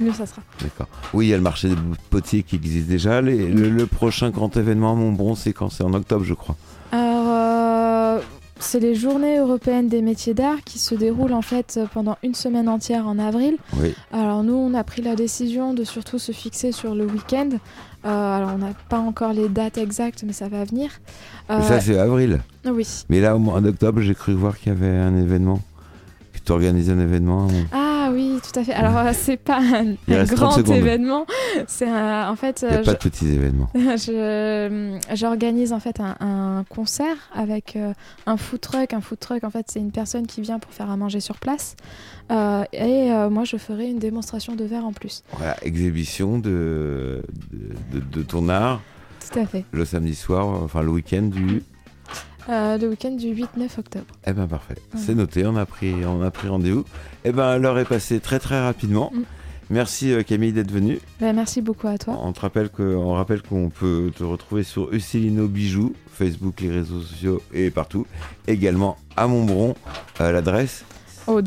mieux 0.00 0.12
ça 0.12 0.26
sera. 0.26 0.42
D'accord. 0.62 0.86
Oui, 1.14 1.26
il 1.26 1.28
y 1.30 1.34
a 1.34 1.36
le 1.36 1.42
marché 1.42 1.68
des 1.68 1.76
potiers 2.10 2.42
qui 2.42 2.56
existe 2.56 2.86
déjà. 2.88 3.20
Les- 3.20 3.48
le, 3.48 3.68
le 3.70 3.86
prochain 3.86 4.30
grand 4.30 4.56
événement 4.56 4.92
à 4.92 4.94
Montbron, 4.94 5.34
c'est 5.34 5.52
quand? 5.52 5.70
C'est 5.70 5.84
en 5.84 5.94
octobre, 5.94 6.24
je 6.24 6.34
crois. 6.34 6.56
Alors, 6.92 7.26
euh, 7.28 8.20
c'est 8.60 8.80
les 8.80 8.94
journées 8.94 9.38
européennes 9.38 9.88
des 9.88 10.02
métiers 10.02 10.34
d'art 10.34 10.58
qui 10.64 10.78
se 10.78 10.94
déroulent 10.94 11.32
en 11.34 11.42
fait 11.42 11.78
pendant 11.94 12.16
une 12.24 12.34
semaine 12.34 12.68
entière 12.68 13.06
en 13.06 13.18
avril. 13.18 13.56
Oui. 13.76 13.94
Alors 14.12 14.42
nous, 14.42 14.54
on 14.54 14.74
a 14.74 14.82
pris 14.84 15.02
la 15.02 15.14
décision 15.14 15.74
de 15.74 15.84
surtout 15.84 16.18
se 16.18 16.32
fixer 16.32 16.72
sur 16.72 16.94
le 16.94 17.04
week-end. 17.06 17.50
Euh, 18.04 18.36
alors 18.36 18.50
on 18.54 18.58
n'a 18.58 18.72
pas 18.88 18.98
encore 18.98 19.32
les 19.32 19.48
dates 19.48 19.78
exactes, 19.78 20.22
mais 20.26 20.32
ça 20.32 20.48
va 20.48 20.64
venir. 20.64 20.90
Euh, 21.50 21.60
Ça, 21.62 21.80
c'est 21.80 21.98
avril. 21.98 22.40
oui. 22.64 22.86
Mais 23.08 23.20
là, 23.20 23.36
au 23.36 23.38
mois 23.38 23.60
d'octobre, 23.60 24.00
j'ai 24.00 24.14
cru 24.14 24.32
voir 24.34 24.58
qu'il 24.58 24.72
y 24.72 24.76
avait 24.76 24.86
un 24.96 25.16
événement. 25.16 25.60
Que 26.32 26.38
tu 26.44 26.52
organises 26.52 26.90
un 26.90 26.98
événement. 27.00 27.48
Mont- 27.48 27.66
Ah 28.08 28.12
oui, 28.14 28.38
tout 28.42 28.58
à 28.58 28.64
fait. 28.64 28.72
Alors 28.72 28.96
euh, 28.98 29.10
c'est 29.12 29.36
pas 29.36 29.58
un, 29.58 29.94
Il 30.08 30.14
un 30.14 30.18
reste 30.20 30.34
30 30.34 30.62
grand 30.62 30.74
événement. 30.74 31.26
C'est 31.66 31.90
en 31.90 32.34
fait, 32.36 32.60
Il 32.62 32.68
n'y 32.70 32.74
a 32.74 32.78
euh, 32.78 32.84
pas 32.84 32.92
de 32.94 32.98
petits 32.98 33.26
événements. 33.28 33.68
je- 33.74 34.98
j'organise 35.14 35.72
en 35.72 35.80
fait 35.80 36.00
un, 36.00 36.16
un 36.20 36.64
concert 36.68 37.16
avec 37.34 37.76
euh, 37.76 37.92
un 38.26 38.36
food 38.36 38.60
truck. 38.60 38.92
Un 38.92 39.00
food 39.00 39.18
truck, 39.18 39.44
en 39.44 39.50
fait, 39.50 39.66
c'est 39.68 39.80
une 39.80 39.92
personne 39.92 40.26
qui 40.26 40.40
vient 40.40 40.58
pour 40.58 40.72
faire 40.72 40.90
à 40.90 40.96
manger 40.96 41.20
sur 41.20 41.36
place. 41.38 41.76
Euh, 42.30 42.64
et 42.72 43.12
euh, 43.12 43.30
moi, 43.30 43.44
je 43.44 43.56
ferai 43.56 43.88
une 43.88 43.98
démonstration 43.98 44.54
de 44.54 44.64
verre 44.64 44.84
en 44.86 44.92
plus. 44.92 45.22
Voilà, 45.32 45.56
exhibition 45.62 46.38
de, 46.38 47.22
de, 47.52 47.98
de- 48.00 48.04
de 48.04 48.22
ton 48.22 48.48
art 48.48 48.80
Tout 49.32 49.38
à 49.40 49.46
fait. 49.46 49.64
le 49.72 49.84
samedi 49.84 50.14
soir, 50.14 50.46
enfin 50.46 50.82
le 50.82 50.90
week-end 50.90 51.22
du. 51.22 51.62
Euh, 52.48 52.78
le 52.78 52.88
week-end 52.88 53.10
du 53.10 53.26
8-9 53.34 53.78
octobre. 53.78 54.06
Eh 54.26 54.32
ben 54.32 54.46
parfait, 54.46 54.76
Ouais. 54.94 55.00
c'est 55.04 55.14
noté, 55.14 55.46
on 55.46 55.56
a 55.56 55.66
pris, 55.66 55.92
on 56.06 56.22
a 56.22 56.30
pris 56.30 56.48
rendez-vous. 56.48 56.84
Eh 57.24 57.32
ben 57.32 57.58
l'heure 57.58 57.78
est 57.78 57.84
passée 57.84 58.20
très 58.20 58.38
très 58.38 58.60
rapidement. 58.60 59.10
Mm. 59.14 59.22
Merci 59.70 60.12
euh, 60.12 60.22
Camille 60.22 60.52
d'être 60.54 60.70
venue. 60.70 60.98
Ben, 61.20 61.34
merci 61.36 61.60
beaucoup 61.60 61.88
à 61.88 61.98
toi. 61.98 62.18
On 62.22 62.32
te 62.32 62.40
rappelle 62.40 62.70
que, 62.70 62.82
on 62.82 63.12
rappelle 63.12 63.42
qu'on 63.42 63.68
peut 63.68 64.10
te 64.16 64.24
retrouver 64.24 64.62
sur 64.62 64.90
Ucellino 64.94 65.46
Bijoux, 65.46 65.92
Facebook, 66.10 66.62
les 66.62 66.70
réseaux 66.70 67.02
sociaux 67.02 67.42
et 67.52 67.70
partout. 67.70 68.06
Également 68.46 68.96
à 69.16 69.26
Montbron, 69.26 69.74
euh, 70.22 70.32
l'adresse 70.32 70.86
Au 71.26 71.42
2 71.42 71.46